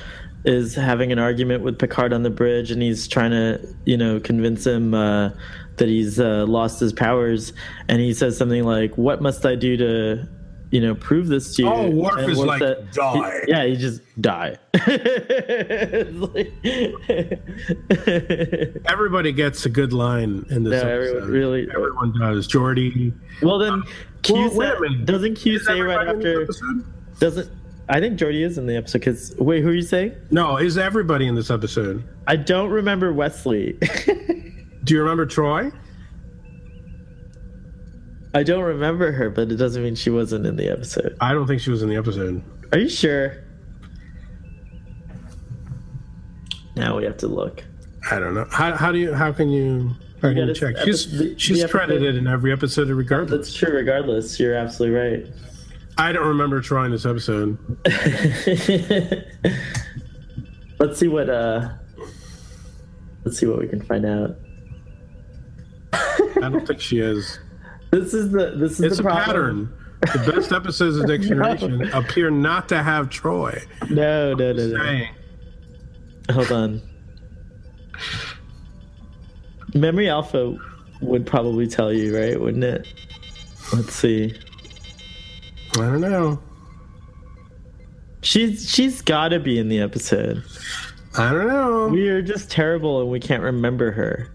is 0.44 0.74
having 0.74 1.12
an 1.12 1.18
argument 1.18 1.62
with 1.62 1.78
Picard 1.78 2.12
on 2.12 2.22
the 2.22 2.30
bridge, 2.30 2.70
and 2.70 2.80
he's 2.80 3.06
trying 3.08 3.32
to, 3.32 3.60
you 3.84 3.96
know, 3.96 4.20
convince 4.20 4.66
him 4.66 4.94
uh, 4.94 5.30
that 5.76 5.88
he's 5.88 6.18
uh, 6.20 6.46
lost 6.46 6.80
his 6.80 6.92
powers, 6.92 7.52
and 7.88 8.00
he 8.00 8.14
says 8.14 8.38
something 8.38 8.64
like, 8.64 8.96
"What 8.96 9.20
must 9.20 9.44
I 9.44 9.54
do 9.54 9.76
to, 9.76 10.28
you 10.70 10.80
know, 10.80 10.94
prove 10.94 11.28
this 11.28 11.54
to 11.56 11.62
you?" 11.62 11.68
Oh, 11.68 11.90
Worf 11.90 12.28
is 12.28 12.38
Worf 12.38 12.60
like, 12.60 12.92
"Die." 12.92 13.40
he- 13.46 13.50
yeah, 13.50 13.64
he 13.66 13.76
just 13.76 14.02
die. 14.20 14.56
Like- 16.12 16.52
Everybody 18.86 19.32
gets 19.32 19.66
a 19.66 19.70
good 19.70 19.92
line 19.92 20.44
in 20.50 20.64
this 20.64 20.82
No, 20.82 20.88
episode. 20.88 21.16
everyone 21.16 21.30
really- 21.30 21.68
Everyone 21.74 22.18
does. 22.18 22.48
Geordi. 22.48 23.12
well, 23.42 23.58
then 23.58 23.72
uh, 23.74 23.82
Q 24.22 24.34
Well, 24.36 24.54
wait 24.56 24.70
a 24.76 24.80
minute. 24.80 25.06
doesn't 25.06 25.34
Q 25.36 25.56
Is 25.56 25.66
say 25.66 25.80
right 25.80 26.06
everybody 26.08 26.34
in 26.40 26.46
this 26.46 26.62
after? 26.62 26.84
Doesn't 27.18 27.50
I 27.88 27.98
think 28.00 28.18
Geordi 28.18 28.44
is 28.44 28.58
in 28.58 28.66
the 28.66 28.76
episode? 28.76 28.98
Because 29.00 29.34
wait, 29.38 29.62
who 29.62 29.70
are 29.70 29.74
you 29.74 29.82
saying? 29.82 30.12
No, 30.30 30.56
is 30.58 30.78
everybody 30.78 31.26
in 31.26 31.34
this 31.34 31.50
episode? 31.50 32.04
I 32.26 32.36
don't 32.36 32.70
remember 32.70 33.12
Wesley. 33.12 33.72
Do 34.84 34.94
you 34.94 35.00
remember 35.00 35.26
Troi? 35.26 35.72
I 38.32 38.42
don't 38.44 38.62
remember 38.62 39.10
her, 39.12 39.28
but 39.30 39.50
it 39.50 39.56
doesn't 39.56 39.82
mean 39.82 39.94
she 39.96 40.10
wasn't 40.10 40.46
in 40.46 40.56
the 40.56 40.68
episode. 40.70 41.16
I 41.20 41.32
don't 41.32 41.46
think 41.46 41.60
she 41.60 41.70
was 41.70 41.82
in 41.82 41.88
the 41.88 41.96
episode. 41.96 42.42
Are 42.72 42.78
you 42.78 42.88
sure? 42.88 43.42
Now 46.76 46.96
we 46.96 47.04
have 47.04 47.16
to 47.18 47.26
look. 47.28 47.64
I 48.10 48.18
don't 48.18 48.34
know. 48.34 48.46
How, 48.50 48.74
how 48.76 48.92
do 48.92 48.98
you? 48.98 49.12
How 49.12 49.32
can 49.32 49.50
you? 49.50 49.90
How 50.22 50.28
can 50.28 50.48
you 50.48 50.54
check? 50.54 50.76
epi- 50.76 50.86
She's 50.86 51.18
the- 51.18 51.38
she's 51.38 51.62
the 51.62 51.68
credited 51.68 52.16
in 52.16 52.26
every 52.26 52.52
episode, 52.52 52.88
regardless. 52.88 53.48
That's 53.48 53.54
true. 53.54 53.74
Regardless, 53.74 54.38
you're 54.38 54.54
absolutely 54.54 54.98
right. 54.98 55.26
I 55.98 56.12
don't 56.12 56.26
remember 56.28 56.62
Troi 56.62 56.86
in 56.86 56.92
this 56.92 57.04
episode. 57.04 57.58
let's 60.78 60.98
see 60.98 61.08
what. 61.08 61.28
uh 61.28 61.70
Let's 63.24 63.38
see 63.38 63.46
what 63.46 63.58
we 63.58 63.68
can 63.68 63.82
find 63.82 64.06
out. 64.06 64.36
I 65.92 66.48
don't 66.48 66.66
think 66.66 66.80
she 66.80 67.00
is. 67.00 67.38
This 67.90 68.14
is 68.14 68.30
the. 68.30 68.52
This 68.56 68.72
is 68.72 68.80
It's 68.80 68.96
the 68.98 69.02
a 69.02 69.06
problem. 69.06 69.66
pattern. 70.04 70.24
The 70.24 70.32
best 70.32 70.52
episodes 70.52 70.96
of 70.96 71.06
Next 71.08 71.26
Generation 71.28 71.82
appear 71.92 72.30
not 72.30 72.68
to 72.70 72.82
have 72.82 73.10
Troi. 73.10 73.62
No, 73.90 74.32
no, 74.34 74.52
no, 74.52 74.66
no. 74.68 74.82
Saying. 74.82 75.08
Hold 76.32 76.52
on. 76.52 76.82
Memory 79.74 80.08
Alpha 80.08 80.56
would 81.00 81.26
probably 81.26 81.66
tell 81.66 81.92
you, 81.92 82.16
right? 82.16 82.40
Wouldn't 82.40 82.64
it? 82.64 82.86
Let's 83.72 83.92
see. 83.94 84.34
I 85.74 85.78
don't 85.80 86.00
know. 86.00 86.40
She's 88.22 88.68
she's 88.70 89.00
got 89.02 89.28
to 89.28 89.40
be 89.40 89.58
in 89.58 89.68
the 89.68 89.80
episode. 89.80 90.42
I 91.16 91.32
don't 91.32 91.46
know. 91.48 91.88
We 91.88 92.08
are 92.08 92.22
just 92.22 92.50
terrible 92.50 93.00
and 93.00 93.10
we 93.10 93.20
can't 93.20 93.42
remember 93.42 93.90
her. 93.92 94.30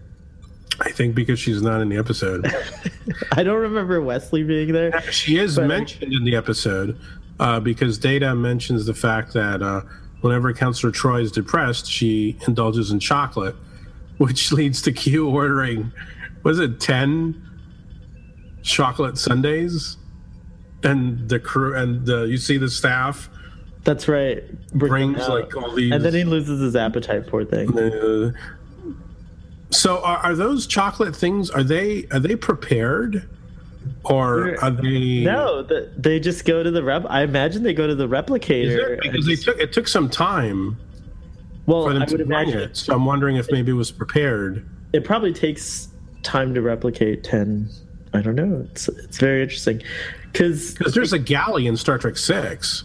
I 0.80 0.90
think 0.90 1.14
because 1.14 1.38
she's 1.38 1.62
not 1.62 1.80
in 1.80 1.88
the 1.88 1.96
episode. 1.96 2.46
I 3.32 3.42
don't 3.42 3.60
remember 3.60 4.00
Wesley 4.02 4.42
being 4.42 4.72
there. 4.72 5.00
She 5.10 5.38
is 5.38 5.56
But- 5.56 5.66
mentioned 5.68 6.12
in 6.12 6.24
the 6.24 6.36
episode 6.36 6.98
uh, 7.40 7.60
because 7.60 7.98
Data 7.98 8.34
mentions 8.34 8.86
the 8.86 8.94
fact 8.94 9.32
that 9.34 9.62
uh, 9.62 9.82
whenever 10.20 10.52
Counselor 10.52 10.92
Troi 10.92 11.22
is 11.22 11.32
depressed, 11.32 11.90
she 11.90 12.36
indulges 12.46 12.90
in 12.90 13.00
chocolate, 13.00 13.56
which 14.18 14.52
leads 14.52 14.82
to 14.82 14.92
Q 14.92 15.28
ordering, 15.28 15.92
was 16.42 16.58
it 16.58 16.78
10 16.80 17.42
chocolate 18.62 19.18
sundaes? 19.18 19.96
And 20.82 21.28
the 21.28 21.40
crew, 21.40 21.74
and 21.74 22.06
the, 22.06 22.24
you 22.24 22.36
see 22.36 22.58
the 22.58 22.68
staff 22.68 23.28
That's 23.82 24.06
right. 24.08 24.44
Bring 24.72 24.90
brings 25.14 25.22
out. 25.22 25.30
like 25.30 25.56
all 25.56 25.74
these. 25.74 25.90
and 25.90 26.04
then 26.04 26.14
he 26.14 26.22
loses 26.22 26.60
his 26.60 26.76
appetite. 26.76 27.26
Poor 27.26 27.44
thing. 27.44 27.76
uh, 27.76 28.30
so 29.76 30.02
are, 30.02 30.18
are 30.18 30.34
those 30.34 30.66
chocolate 30.66 31.14
things? 31.14 31.50
Are 31.50 31.62
they 31.62 32.06
are 32.10 32.18
they 32.20 32.36
prepared, 32.36 33.28
or 34.04 34.56
They're- 34.60 34.70
they? 34.70 35.24
No, 35.24 35.62
the, 35.62 35.92
they 35.96 36.18
just 36.20 36.44
go 36.44 36.62
to 36.62 36.70
the 36.70 36.82
rep. 36.82 37.04
I 37.08 37.22
imagine 37.22 37.62
they 37.62 37.74
go 37.74 37.86
to 37.86 37.94
the 37.94 38.08
replicator. 38.08 39.00
Because 39.02 39.26
they 39.26 39.32
just- 39.32 39.44
took 39.44 39.58
it 39.58 39.72
took 39.72 39.88
some 39.88 40.08
time 40.08 40.76
well, 41.66 41.84
for 41.84 41.92
them 41.92 42.02
I 42.02 42.06
to 42.06 42.16
bring 42.16 42.26
imagine 42.26 42.60
it. 42.60 42.76
So 42.76 42.94
I'm 42.94 43.04
wondering 43.04 43.36
if 43.36 43.50
maybe 43.50 43.70
it 43.72 43.74
was 43.74 43.90
prepared. 43.90 44.64
it 44.92 45.04
probably 45.04 45.32
takes 45.32 45.88
time 46.22 46.54
to 46.54 46.60
replicate 46.62 47.22
10 47.22 47.68
i 48.12 48.20
don't 48.20 48.34
know 48.34 48.66
it's 48.72 48.88
it's 48.88 49.18
very 49.18 49.42
interesting 49.42 49.80
because 50.32 50.74
Because 50.74 50.92
there's 50.94 51.12
a 51.12 51.18
galley 51.20 51.68
in 51.68 51.76
Star 51.76 51.98
Trek 51.98 52.16
Six, 52.16 52.82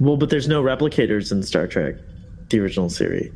well 0.00 0.16
but 0.16 0.30
there's 0.30 0.48
no 0.48 0.62
replicators 0.62 1.32
in 1.32 1.42
star 1.42 1.66
trek 1.66 1.96
the 2.48 2.58
original 2.60 2.88
series 2.88 3.30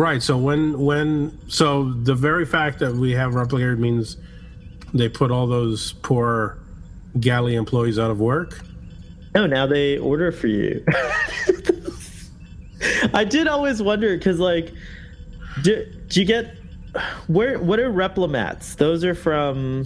right? 0.00 0.22
So 0.22 0.36
when 0.36 0.78
when 0.78 1.38
so 1.48 1.92
the 1.92 2.14
very 2.14 2.46
fact 2.46 2.78
that 2.80 2.94
we 2.94 3.12
have 3.12 3.32
replicated 3.32 3.78
means 3.78 4.16
they 4.92 5.08
put 5.08 5.30
all 5.30 5.46
those 5.46 5.92
poor 6.02 6.58
galley 7.18 7.54
employees 7.54 7.98
out 7.98 8.10
of 8.10 8.20
work. 8.20 8.60
no 9.34 9.46
now 9.46 9.66
they 9.66 9.98
order 9.98 10.32
for 10.32 10.46
you 10.48 10.84
i 13.14 13.24
did 13.24 13.46
always 13.46 13.82
wonder 13.82 14.16
because 14.16 14.38
like 14.40 14.72
do, 15.62 15.86
do 16.08 16.20
you 16.20 16.26
get 16.26 16.56
where 17.26 17.58
what 17.58 17.78
are 17.78 17.90
replimats 17.90 18.76
those 18.76 19.04
are 19.04 19.14
from 19.14 19.84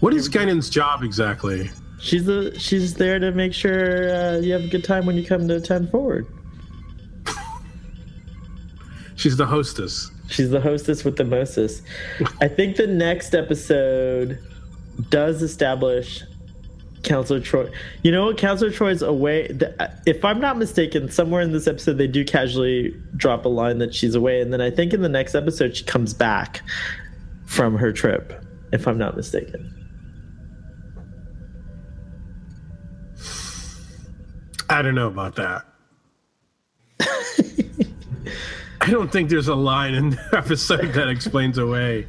What 0.00 0.14
is 0.14 0.28
Guinan's 0.28 0.70
job 0.70 1.02
exactly? 1.02 1.70
she's 1.98 2.24
the 2.26 2.56
she's 2.58 2.94
there 2.94 3.18
to 3.18 3.32
make 3.32 3.52
sure 3.54 4.14
uh, 4.14 4.36
you 4.38 4.52
have 4.52 4.62
a 4.62 4.68
good 4.68 4.84
time 4.84 5.06
when 5.06 5.16
you 5.16 5.24
come 5.24 5.48
to 5.48 5.60
10 5.60 5.88
forward 5.88 6.26
She's 9.16 9.36
the 9.36 9.46
hostess. 9.46 10.10
She's 10.28 10.50
the 10.50 10.60
hostess 10.60 11.04
with 11.04 11.16
the 11.16 11.24
mostess. 11.24 11.82
I 12.40 12.48
think 12.48 12.76
the 12.76 12.86
next 12.86 13.34
episode 13.34 14.38
does 15.10 15.42
establish 15.42 16.22
Counselor 17.02 17.40
Troi. 17.40 17.70
You 18.02 18.10
know 18.10 18.26
what? 18.26 18.38
Counselor 18.38 18.70
Troi's 18.70 19.02
away. 19.02 19.48
The, 19.48 19.92
if 20.06 20.24
I'm 20.24 20.40
not 20.40 20.58
mistaken, 20.58 21.10
somewhere 21.10 21.42
in 21.42 21.52
this 21.52 21.66
episode, 21.66 21.98
they 21.98 22.06
do 22.06 22.24
casually 22.24 22.94
drop 23.16 23.44
a 23.44 23.48
line 23.48 23.78
that 23.78 23.94
she's 23.94 24.14
away. 24.14 24.40
And 24.40 24.52
then 24.52 24.60
I 24.60 24.70
think 24.70 24.92
in 24.92 25.02
the 25.02 25.08
next 25.08 25.34
episode, 25.34 25.76
she 25.76 25.84
comes 25.84 26.14
back 26.14 26.62
from 27.44 27.76
her 27.76 27.92
trip, 27.92 28.44
if 28.72 28.88
I'm 28.88 28.98
not 28.98 29.16
mistaken. 29.16 29.70
I 34.70 34.82
don't 34.82 34.94
know 34.94 35.08
about 35.08 35.36
that. 35.36 35.66
I 38.84 38.90
don't 38.90 39.10
think 39.10 39.30
there's 39.30 39.48
a 39.48 39.54
line 39.54 39.94
in 39.94 40.10
the 40.10 40.28
episode 40.36 40.92
that 40.92 41.08
explains 41.08 41.56
away 41.56 42.06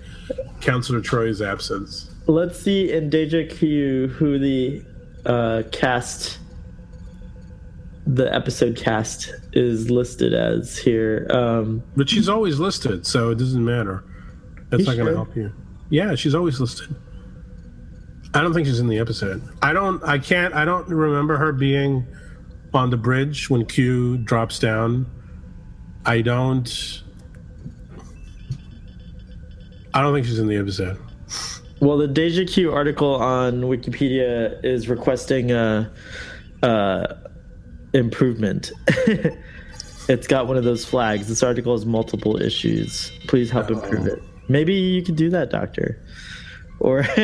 Counselor 0.60 1.00
Troi's 1.00 1.42
absence. 1.42 2.12
Let's 2.28 2.60
see 2.60 2.92
in 2.92 3.10
Deja 3.10 3.48
Q 3.48 4.08
who 4.10 4.38
the 4.38 4.84
uh, 5.26 5.64
cast 5.72 6.40
the 8.08 8.32
episode 8.36 8.76
cast 8.76 9.34
is 9.54 9.90
listed 9.90 10.34
as 10.34 10.78
here. 10.78 11.28
Um, 11.32 11.82
But 11.96 12.10
she's 12.10 12.28
always 12.28 12.60
listed, 12.60 13.08
so 13.08 13.30
it 13.32 13.38
doesn't 13.38 13.64
matter. 13.64 14.04
That's 14.70 14.86
not 14.86 14.96
going 14.98 15.06
to 15.06 15.12
sure? 15.14 15.16
help 15.16 15.36
you. 15.36 15.54
Yeah, 15.90 16.14
she's 16.16 16.36
always 16.36 16.60
listed. 16.60 16.94
I 18.34 18.42
don't 18.42 18.54
think 18.54 18.68
she's 18.68 18.80
in 18.80 18.88
the 18.88 19.00
episode. 19.00 19.42
I 19.62 19.72
don't. 19.72 20.04
I 20.04 20.20
can't. 20.20 20.54
I 20.54 20.66
don't 20.66 20.88
remember 20.90 21.38
her 21.38 21.54
being 21.54 22.06
on 22.74 22.90
the 22.90 22.98
bridge 22.98 23.50
when 23.50 23.66
Q 23.66 24.18
drops 24.18 24.60
down. 24.60 25.06
I 26.06 26.22
don't. 26.22 27.02
I 29.94 30.02
don't 30.02 30.14
think 30.14 30.26
she's 30.26 30.40
in 30.40 30.48
the 30.48 30.58
episode. 30.58 31.00
well, 31.80 31.98
the 31.98 32.08
Deja 32.08 32.46
Q 32.46 32.72
article 32.72 33.16
on 33.16 33.62
Wikipedia 33.62 34.64
is 34.64 34.90
requesting 34.90 35.52
a, 35.52 35.92
uh 36.62 37.08
improvement. 37.94 38.72
it's 40.10 40.28
got 40.28 40.48
one 40.48 40.58
of 40.58 40.64
those 40.64 40.86
flags. 40.86 41.28
This 41.28 41.42
article 41.42 41.74
has 41.74 41.86
multiple 41.86 42.42
issues. 42.42 43.12
Please 43.28 43.50
help 43.50 43.72
improve 43.72 44.06
it. 44.08 44.22
Maybe 44.48 44.74
you 44.74 45.02
could 45.02 45.16
do 45.16 45.30
that, 45.32 45.50
Doctor. 45.50 46.00
Or 46.80 47.02
do 47.16 47.18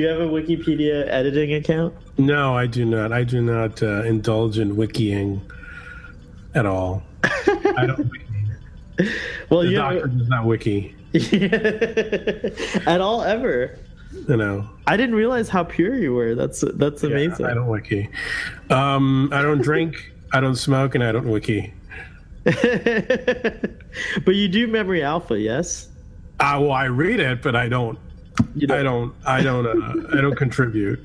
you 0.00 0.06
have 0.06 0.20
a 0.20 0.28
Wikipedia 0.28 1.08
editing 1.08 1.54
account? 1.54 1.94
No, 2.18 2.54
I 2.54 2.66
do 2.66 2.84
not. 2.84 3.10
I 3.10 3.24
do 3.24 3.40
not 3.40 3.82
uh, 3.82 4.02
indulge 4.02 4.58
in 4.58 4.76
wikiing 4.76 5.40
at 6.56 6.66
all. 6.66 7.02
I 7.22 7.86
don't. 7.86 8.10
Wiki. 8.98 9.12
Well, 9.50 9.60
The 9.60 9.68
you 9.68 9.76
doctor 9.76 10.06
does 10.08 10.28
not 10.28 10.46
wiki. 10.46 10.94
at 12.86 13.00
all 13.00 13.22
ever. 13.22 13.78
You 14.28 14.36
know. 14.36 14.68
I 14.86 14.96
didn't 14.96 15.14
realize 15.16 15.48
how 15.50 15.64
pure 15.64 15.94
you 15.96 16.14
were. 16.14 16.34
That's 16.34 16.64
that's 16.74 17.02
Yeah, 17.02 17.10
amazing. 17.10 17.44
I 17.46 17.52
don't 17.54 17.68
wiki. 17.68 18.08
Um, 18.70 19.28
I 19.32 19.42
don't 19.42 19.60
drink. 19.60 20.12
I 20.32 20.40
don't 20.40 20.56
smoke, 20.56 20.94
and 20.94 21.04
I 21.04 21.12
don't 21.12 21.28
wiki. 21.28 21.72
but 22.44 24.34
you 24.34 24.48
do 24.48 24.66
memory 24.66 25.02
alpha, 25.02 25.38
yes? 25.38 25.88
Uh, 26.40 26.58
well, 26.60 26.72
I 26.72 26.84
read 26.86 27.20
it, 27.20 27.42
but 27.42 27.54
I 27.54 27.68
don't. 27.68 27.98
You 28.54 28.68
I 28.70 28.82
don't. 28.82 29.14
I 29.26 29.42
don't. 29.42 29.66
Uh, 29.66 30.16
I 30.16 30.20
don't 30.20 30.36
contribute. 30.36 31.00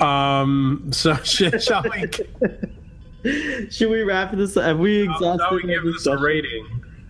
Um. 0.00 0.88
So 0.92 1.14
shall 1.14 1.82
we? 1.84 2.04
Should 3.70 3.90
we 3.90 4.02
wrap 4.02 4.32
this? 4.32 4.54
Have 4.54 4.78
we 4.78 5.02
exhausted? 5.02 5.44
Shall 5.44 5.54
we 5.54 5.62
give 5.62 5.84
this 5.84 6.06
a 6.06 6.16
rating? 6.16 6.66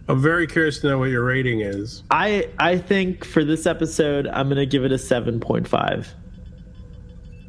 I'm 0.09 0.23
very 0.23 0.47
curious 0.47 0.79
to 0.81 0.89
know 0.89 0.99
what 0.99 1.11
your 1.11 1.25
rating 1.25 1.61
is. 1.61 2.05
I 2.11 2.49
I 2.59 2.79
think 2.79 3.25
for 3.25 3.45
this 3.45 3.67
episode, 3.67 4.27
I'm 4.29 4.49
gonna 4.49 4.67
give 4.67 4.85
it 4.85 4.93
a 4.93 4.99
seven 4.99 5.41
point 5.41 5.67
five. 5.67 6.13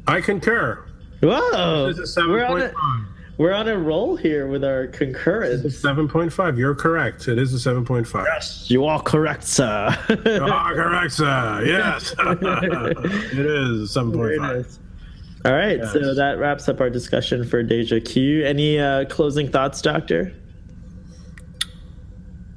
I 0.06 0.20
concur. 0.20 0.84
Whoa! 1.20 1.92
This 1.92 1.98
is 1.98 2.16
a 2.16 2.26
we're 2.26 2.44
on 2.44 2.60
a 2.62 2.72
we're 3.36 3.52
on 3.52 3.68
a 3.68 3.78
roll 3.78 4.16
here 4.16 4.48
with 4.48 4.64
our 4.64 4.88
concurrence. 4.88 5.78
Seven 5.78 6.08
point 6.08 6.32
five. 6.32 6.58
You're 6.58 6.74
correct. 6.74 7.28
It 7.28 7.38
is 7.38 7.52
a 7.54 7.60
seven 7.60 7.84
point 7.84 8.06
five. 8.08 8.26
Yes, 8.28 8.68
You 8.68 8.84
are 8.86 9.00
correct, 9.00 9.44
sir. 9.44 9.96
You 10.08 10.42
are 10.44 10.74
correct, 10.74 11.12
sir. 11.12 11.62
Yes, 11.66 12.14
it 12.18 13.38
is 13.46 13.92
seven 13.92 14.12
point 14.12 14.38
five. 14.38 14.66
Five. 14.66 14.78
All 15.44 15.52
right, 15.52 15.80
so 15.92 16.14
that 16.14 16.38
wraps 16.38 16.68
up 16.68 16.80
our 16.80 16.90
discussion 16.90 17.44
for 17.44 17.62
Deja 17.62 18.00
Q. 18.00 18.44
Any 18.44 18.78
uh, 18.78 19.04
closing 19.06 19.48
thoughts, 19.48 19.80
Doctor? 19.80 20.34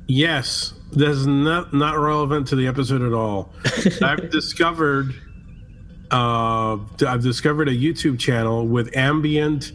Yes, 0.07 0.73
this 0.91 1.09
is 1.15 1.27
not 1.27 1.73
not 1.73 1.97
relevant 1.97 2.47
to 2.47 2.55
the 2.55 2.67
episode 2.67 3.01
at 3.01 3.13
all. 3.13 3.53
I've 4.01 4.29
discovered, 4.31 5.13
uh, 6.09 6.77
I've 7.07 7.21
discovered 7.21 7.69
a 7.69 7.73
YouTube 7.73 8.19
channel 8.19 8.67
with 8.67 8.95
ambient 8.97 9.71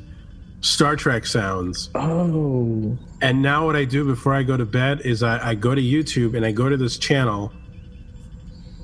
Star 0.60 0.96
Trek 0.96 1.26
sounds, 1.26 1.90
Oh, 1.94 2.98
and 3.22 3.40
now 3.40 3.66
what 3.66 3.76
I 3.76 3.84
do 3.84 4.04
before 4.04 4.34
I 4.34 4.42
go 4.42 4.56
to 4.56 4.66
bed 4.66 5.02
is 5.02 5.22
I, 5.22 5.50
I 5.50 5.54
go 5.54 5.74
to 5.74 5.80
YouTube 5.80 6.36
and 6.36 6.44
I 6.44 6.50
go 6.52 6.68
to 6.68 6.76
this 6.76 6.98
channel. 6.98 7.52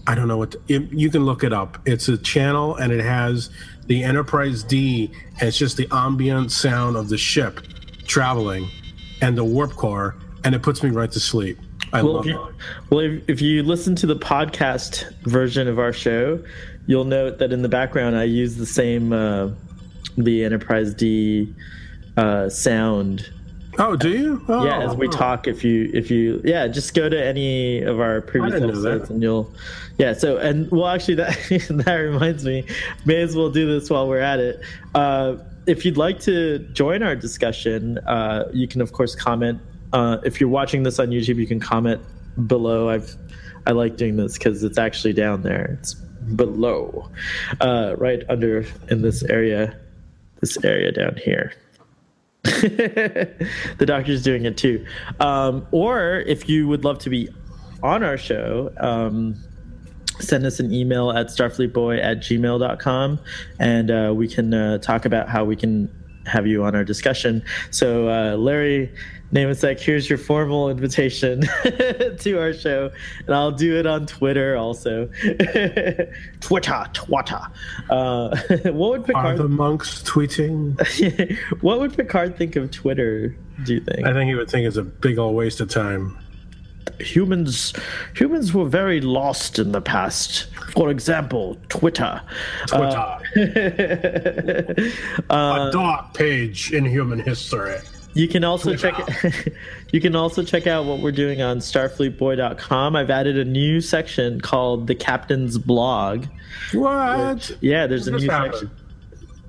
I 0.07 0.15
don't 0.15 0.29
know 0.29 0.37
what 0.37 0.53
to, 0.53 0.61
it, 0.69 0.93
you 0.93 1.11
can 1.11 1.25
look 1.25 1.45
it 1.45 1.53
up. 1.53 1.79
It's 1.87 2.09
a 2.09 2.19
channel 2.19 2.77
and 2.77 2.93
it 2.93 3.03
has 3.03 3.51
the 3.87 4.03
Enterprise 4.03 4.63
D, 4.63 5.11
and 5.39 5.49
it's 5.49 5.59
just 5.59 5.77
the 5.77 5.89
ambient 5.91 6.53
sound 6.53 6.97
of 6.97 7.09
the 7.09 7.19
ship 7.19 7.61
traveling 8.07 8.69
and 9.21 9.37
the 9.37 9.45
warp 9.45 9.73
core, 9.73 10.17
and 10.45 10.55
it 10.55 10.63
puts 10.63 10.83
me 10.83 10.91
right 10.91 11.11
to 11.13 11.21
sleep. 11.21 11.59
I 11.93 12.03
well, 12.03 12.15
love 12.15 12.27
if 12.27 12.31
it. 12.31 12.35
you, 12.35 12.55
well, 12.91 13.01
if, 13.01 13.29
if 13.29 13.43
you 13.43 13.63
listen 13.63 13.95
to 13.97 14.07
the 14.07 14.17
podcast 14.17 15.13
version 15.23 15.69
of 15.69 15.79
our 15.79 15.93
show, 15.93 16.43
you'll 16.87 17.05
note 17.05 17.39
that 17.39 17.53
in 17.53 17.63
the 17.63 17.69
background 17.69 18.17
I 18.17 18.25
use 18.25 18.57
the 18.57 18.67
same 18.67 19.13
uh, 19.13 19.51
the 20.17 20.45
Enterprise 20.45 20.95
D 20.95 21.55
uh, 22.17 22.49
sound. 22.49 23.31
Oh, 23.79 23.97
do 23.97 24.11
you? 24.11 24.45
Oh, 24.49 24.65
yeah, 24.65 24.81
as 24.81 24.95
we 24.95 25.09
talk, 25.09 25.47
if 25.47 25.65
you 25.65 25.91
if 25.95 26.11
you 26.11 26.43
yeah, 26.45 26.69
just 26.69 26.95
go 26.95 27.09
to 27.09 27.25
any 27.25 27.81
of 27.83 28.01
our 28.01 28.21
previous 28.21 28.53
didn't 28.53 28.69
know 28.69 28.81
that. 28.81 28.89
episodes 28.89 29.11
and 29.11 29.23
you'll 29.23 29.51
yeah. 29.99 30.13
So 30.13 30.37
and 30.37 30.71
well, 30.71 30.89
actually 30.89 31.15
that 31.15 31.39
that 31.85 31.95
reminds 31.95 32.45
me, 32.45 32.67
may 33.07 33.23
as 33.23 33.35
well 33.35 33.51
do 33.51 33.67
this 33.67 33.89
while 33.89 34.09
we're 34.09 34.21
at 34.21 34.41
it. 34.41 34.61
Uh, 34.95 35.37
if 35.67 35.85
you'd 35.85 35.97
like 35.97 36.21
to 36.21 36.59
join 36.73 37.03
our 37.03 37.17
discussion, 37.17 37.99
uh, 37.99 38.51
you 38.53 38.69
can 38.69 38.81
of 38.81 38.93
course 38.93 39.15
comment. 39.15 39.61
Uh, 39.93 40.19
if 40.25 40.41
you're 40.41 40.51
watching 40.51 40.83
this 40.83 40.99
on 40.99 41.09
YouTube, 41.09 41.37
you 41.37 41.47
can 41.47 41.61
comment 41.61 42.03
below. 42.47 42.91
I've 42.91 43.17
I 43.67 43.71
like 43.71 43.97
doing 43.97 44.17
this 44.17 44.37
because 44.37 44.63
it's 44.65 44.79
actually 44.79 45.15
down 45.15 45.43
there. 45.43 45.79
It's 45.81 45.95
below, 45.95 47.09
uh, 47.61 47.95
right 47.97 48.23
under 48.29 48.67
in 48.91 49.03
this 49.03 49.23
area, 49.25 49.79
this 50.41 50.63
area 50.65 50.93
down 50.93 51.17
here. 51.17 51.53
the 52.45 53.85
doctor's 53.87 54.23
doing 54.23 54.45
it 54.45 54.57
too. 54.57 54.85
Um, 55.21 55.67
or 55.71 56.21
if 56.27 56.49
you 56.49 56.67
would 56.69 56.85
love 56.85 56.99
to 57.01 57.11
be 57.11 57.29
on 57.83 58.03
our 58.03 58.17
show, 58.17 58.73
um, 58.79 59.37
send 60.19 60.45
us 60.45 60.61
an 60.61 60.73
email 60.73 61.13
at 61.13 61.27
starfleetboy 61.27 62.03
at 62.03 62.19
gmail.com 62.19 63.21
and 63.59 63.91
uh, 63.91 64.13
we 64.15 64.29
can 64.29 64.55
uh, 64.55 64.79
talk 64.79 65.05
about 65.05 65.29
how 65.29 65.45
we 65.45 65.57
can 65.57 65.89
have 66.27 66.47
you 66.47 66.65
on 66.65 66.75
our 66.75 66.85
discussion. 66.85 67.43
So, 67.71 68.09
uh, 68.09 68.37
Larry 68.37 68.93
Nemecek, 69.33 69.81
here's 69.81 70.11
your 70.11 70.19
formal 70.19 70.69
invitation 70.69 71.41
to 72.19 72.39
our 72.39 72.53
show, 72.53 72.91
and 73.27 73.35
I'll 73.35 73.51
do 73.51 73.79
it 73.79 73.87
on 73.87 74.05
Twitter 74.05 74.57
also. 74.57 75.07
Twitter, 76.41 76.85
Twitter. 76.93 77.41
Uh, 77.89 78.37
what 78.65 78.91
would 78.91 79.07
Picard? 79.07 79.41
Are 79.41 79.43
the 79.43 79.49
monks 79.49 80.03
tweeting? 80.03 81.39
what 81.63 81.81
would 81.81 81.97
Picard 81.97 82.37
think 82.37 82.57
of 82.57 82.71
Twitter? 82.71 83.35
Do 83.65 83.75
you 83.75 83.81
think 83.81 84.07
I 84.07 84.13
think 84.13 84.29
he 84.29 84.35
would 84.35 84.51
think 84.51 84.67
it's 84.67 84.77
a 84.77 84.83
big 84.83 85.19
old 85.19 85.35
waste 85.35 85.61
of 85.61 85.71
time. 85.71 86.19
humans 87.01 87.73
humans 88.15 88.53
were 88.53 88.69
very 88.69 89.01
lost 89.01 89.59
in 89.59 89.73
the 89.73 89.81
past? 89.81 90.49
For 90.73 90.91
example, 90.91 91.57
Twitter. 91.71 92.21
Uh, 92.71 93.19
a 95.31 95.71
dark 95.73 96.13
page 96.13 96.73
in 96.73 96.85
human 96.85 97.19
history. 97.19 97.79
You 98.15 98.29
can 98.29 98.45
also 98.45 98.77
check 98.77 98.95
you 99.93 100.01
can 100.01 100.15
also 100.17 100.43
check 100.43 100.67
out 100.67 100.85
what 100.85 101.01
we're 101.01 101.13
doing 101.13 101.43
on 101.43 101.59
starfleetboy.com. 101.59 102.97
I've 102.97 103.11
added 103.11 103.39
a 103.39 103.45
new 103.45 103.81
section 103.81 104.41
called 104.41 104.87
the 104.87 104.95
Captain's 104.95 105.59
Blog. 105.59 106.27
What? 106.73 107.57
Yeah, 107.61 107.87
there's 107.87 108.09
a 108.09 108.13
new 108.13 108.29
happened. 108.29 108.55
section. 108.55 108.71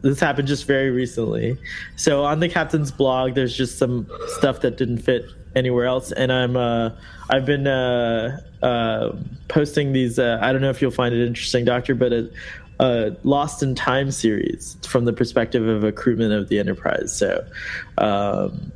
This 0.02 0.19
happened 0.19 0.49
just 0.49 0.65
very 0.65 0.91
recently. 0.91 1.57
So 1.95 2.26
on 2.26 2.41
the 2.41 2.49
captain's 2.49 2.91
blog, 2.91 3.35
there's 3.35 3.56
just 3.56 3.77
some 3.77 4.06
stuff 4.38 4.60
that 4.60 4.76
didn't 4.76 4.98
fit 4.98 5.26
anywhere 5.56 5.85
else, 5.85 6.11
and 6.11 6.31
I'm 6.31 6.57
uh, 6.57 6.90
I've 7.30 7.45
been 7.45 7.68
uh, 7.68 8.41
uh, 8.61 9.15
posting 9.48 9.94
these. 9.94 10.19
Uh, 10.19 10.40
I 10.41 10.52
don't 10.52 10.61
know 10.61 10.69
if 10.69 10.81
you'll 10.81 10.91
find 10.91 11.15
it 11.15 11.26
interesting, 11.26 11.64
Doctor, 11.64 11.95
but 11.95 12.11
a, 12.79 13.15
Lost 13.23 13.61
in 13.63 13.75
Time 13.75 14.11
series 14.11 14.77
from 14.83 15.05
the 15.05 15.13
perspective 15.13 15.67
of 15.67 15.83
a 15.83 15.91
crewman 15.91 16.31
of 16.31 16.49
the 16.49 16.59
Enterprise. 16.59 17.15
So. 17.15 17.45
Um, 17.97 18.71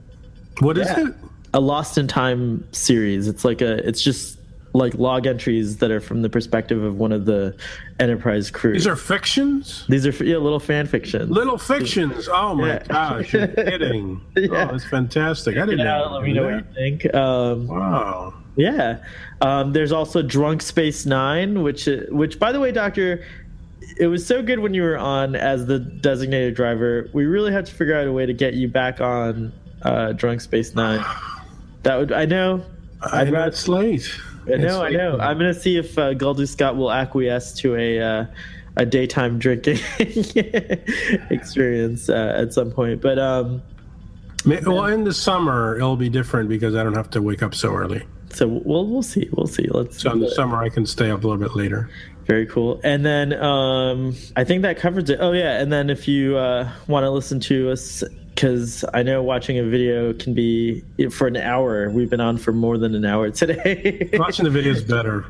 What 0.60 0.78
is 0.78 0.88
Yeah. 0.88 1.08
it? 1.10 1.14
a 1.54 1.60
Lost 1.60 1.98
in 1.98 2.08
Time 2.08 2.64
series. 2.72 3.28
It's 3.28 3.46
like 3.46 3.62
a 3.62 3.88
it's 3.88 4.02
just 4.02 4.38
like 4.74 4.94
log 4.96 5.26
entries 5.26 5.78
that 5.78 5.90
are 5.92 6.02
from 6.02 6.22
the 6.22 6.30
perspective 6.30 6.84
of 6.84 6.98
one 7.00 7.12
of 7.12 7.26
the 7.26 7.56
Enterprise 8.00 8.52
crew. 8.52 8.74
These 8.74 8.86
are 8.86 8.96
fictions? 8.98 9.86
These 9.88 10.06
are 10.06 10.24
yeah, 10.24 10.38
little 10.38 10.60
fan 10.60 10.86
fictions. 10.88 11.32
Little 11.32 11.58
fictions. 11.58 12.28
Oh 12.32 12.54
my 12.54 12.68
Yeah. 12.68 12.84
gosh, 12.88 13.34
you're 13.34 13.48
kidding. 13.70 14.22
Yeah. 14.36 14.68
Oh, 14.70 14.72
that's 14.72 14.86
fantastic. 14.86 15.58
I 15.58 15.62
didn't 15.66 15.80
Yeah, 15.80 15.98
know. 16.00 16.12
let 16.16 16.24
me 16.24 16.34
know 16.34 16.44
what 16.44 16.54
you 16.56 16.64
think. 16.76 17.16
Um, 17.16 17.68
Wow. 17.68 18.34
yeah, 18.56 18.98
um, 19.42 19.74
there's 19.74 19.92
also 19.92 20.22
Drunk 20.22 20.62
Space 20.62 21.06
Nine, 21.06 21.64
which 21.64 21.88
which 22.10 22.38
by 22.40 22.52
the 22.52 22.60
way, 22.60 22.72
Doctor, 22.72 23.24
it 23.98 24.08
was 24.08 24.26
so 24.26 24.42
good 24.42 24.60
when 24.60 24.74
you 24.74 24.82
were 24.84 24.98
on 24.98 25.36
as 25.36 25.66
the 25.66 25.80
designated 25.80 26.56
driver. 26.56 27.10
We 27.14 27.26
really 27.26 27.52
have 27.52 27.66
to 27.66 27.74
figure 27.74 27.96
out 27.98 28.06
a 28.08 28.12
way 28.12 28.26
to 28.26 28.34
get 28.34 28.54
you 28.54 28.68
back 28.68 29.00
on 29.02 29.54
uh, 29.84 30.12
Drunk 30.14 30.42
Space 30.42 30.76
Nine. 30.76 31.04
That 31.84 31.98
would 31.98 32.12
I 32.12 32.26
know. 32.26 32.64
I 33.02 33.24
know 33.26 33.32
rather- 33.32 33.48
it's 33.48 33.68
late. 33.68 34.12
I 34.48 34.56
know, 34.56 34.82
I 34.84 34.90
know. 34.92 35.18
I'm 35.20 35.38
gonna 35.38 35.54
see 35.54 35.78
if 35.78 35.98
uh, 35.98 36.14
Guldu 36.14 36.48
Scott 36.48 36.78
will 36.78 36.92
acquiesce 36.92 37.54
to 37.56 37.76
a 37.76 38.00
uh, 38.00 38.26
a 38.78 38.86
daytime 38.86 39.40
drinking 39.40 39.80
experience 41.30 42.10
uh, 42.10 42.34
at 42.38 42.54
some 42.54 42.72
point. 42.72 43.02
But 43.02 43.20
um, 43.20 43.62
May- 44.46 44.62
well, 44.62 44.86
in 44.86 45.04
the 45.04 45.14
summer 45.14 45.76
it'll 45.76 45.98
be 45.98 46.10
different 46.10 46.50
because 46.50 46.76
I 46.76 46.84
don't 46.84 46.96
have 46.96 47.10
to 47.12 47.22
wake 47.22 47.44
up 47.44 47.54
so 47.56 47.74
early. 47.74 48.04
so 48.30 48.48
we'll 48.48 48.88
we'll 48.88 49.04
see. 49.04 49.28
We'll 49.34 49.48
see. 49.48 49.68
Let's. 49.70 50.02
So 50.02 50.12
in 50.12 50.20
the 50.20 50.32
summer 50.32 50.58
I 50.64 50.70
can 50.70 50.86
stay 50.86 51.10
up 51.12 51.24
a 51.24 51.28
little 51.28 51.42
bit 51.46 51.56
later. 51.56 51.90
Very 52.28 52.46
cool. 52.46 52.82
And 52.84 53.06
then 53.06 53.34
um, 53.34 54.16
I 54.36 54.44
think 54.44 54.62
that 54.64 54.78
covers 54.78 55.10
it. 55.10 55.20
Oh 55.22 55.32
yeah, 55.32 55.62
and 55.62 55.72
then 55.72 55.90
if 55.90 56.08
you 56.10 56.38
uh, 56.38 56.70
want 56.88 57.06
to 57.06 57.10
listen 57.10 57.40
to 57.42 57.72
us, 57.72 58.04
because 58.38 58.86
I 58.94 59.02
know 59.02 59.24
watching 59.24 59.58
a 59.58 59.64
video 59.64 60.14
can 60.14 60.34
be 60.34 60.84
for 61.10 61.26
an 61.26 61.38
hour. 61.38 61.90
We've 61.90 62.10
been 62.10 62.22
on 62.22 62.38
for 62.38 62.52
more 62.52 62.78
than 62.78 62.94
an 62.94 63.06
hour 63.06 63.32
today. 63.32 64.10
Watching 64.14 64.46
the 64.46 64.52
video 64.52 64.74
is 64.74 64.84
better. 64.84 65.26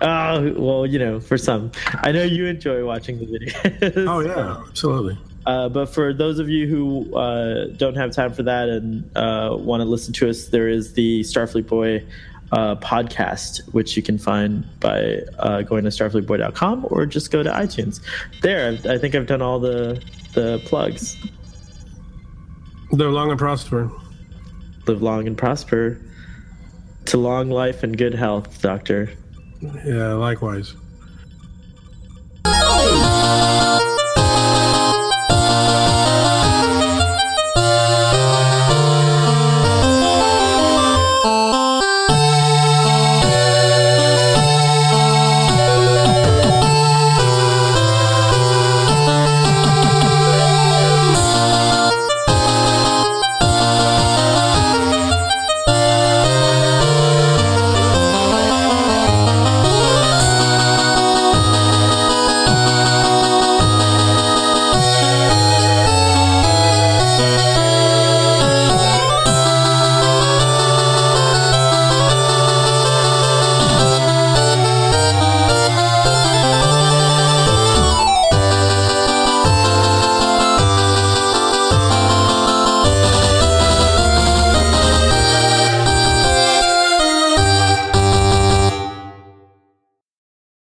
Oh 0.00 0.54
well, 0.56 0.86
you 0.86 0.98
know, 0.98 1.20
for 1.20 1.36
some, 1.36 1.72
I 2.02 2.12
know 2.12 2.22
you 2.22 2.46
enjoy 2.46 2.84
watching 2.84 3.18
the 3.18 3.26
videos. 3.26 4.06
Oh 4.08 4.20
yeah, 4.20 4.62
absolutely. 4.66 5.18
Uh, 5.44 5.68
but 5.68 5.86
for 5.86 6.14
those 6.14 6.38
of 6.38 6.48
you 6.48 6.66
who 6.66 7.14
uh, 7.16 7.66
don't 7.76 7.96
have 7.96 8.12
time 8.12 8.32
for 8.32 8.42
that 8.44 8.68
and 8.68 9.10
uh, 9.16 9.54
want 9.58 9.80
to 9.80 9.84
listen 9.84 10.12
to 10.14 10.28
us, 10.28 10.48
there 10.48 10.68
is 10.68 10.94
the 10.94 11.20
Starfleet 11.20 11.66
Boy 11.66 12.04
uh, 12.52 12.76
podcast, 12.76 13.60
which 13.72 13.96
you 13.96 14.02
can 14.02 14.18
find 14.18 14.64
by 14.80 15.18
uh, 15.38 15.62
going 15.62 15.84
to 15.84 15.90
starfleetboy.com 15.90 16.86
or 16.90 17.04
just 17.06 17.30
go 17.30 17.42
to 17.42 17.50
iTunes. 17.50 18.00
There, 18.42 18.68
I've- 18.72 18.88
think 18.98 19.14
I've 19.14 19.26
done 19.26 19.42
all 19.42 19.58
the 19.60 20.02
the 20.34 20.60
plugs. 20.64 21.16
Live 22.92 23.10
long 23.12 23.30
and 23.30 23.38
prosper. 23.38 23.90
Live 24.86 25.02
long 25.02 25.26
and 25.26 25.36
prosper. 25.36 26.00
To 27.06 27.16
long 27.16 27.50
life 27.50 27.82
and 27.82 27.96
good 27.96 28.14
health, 28.14 28.60
Doctor. 28.62 29.10
Yeah, 29.84 30.12
likewise. 30.14 30.74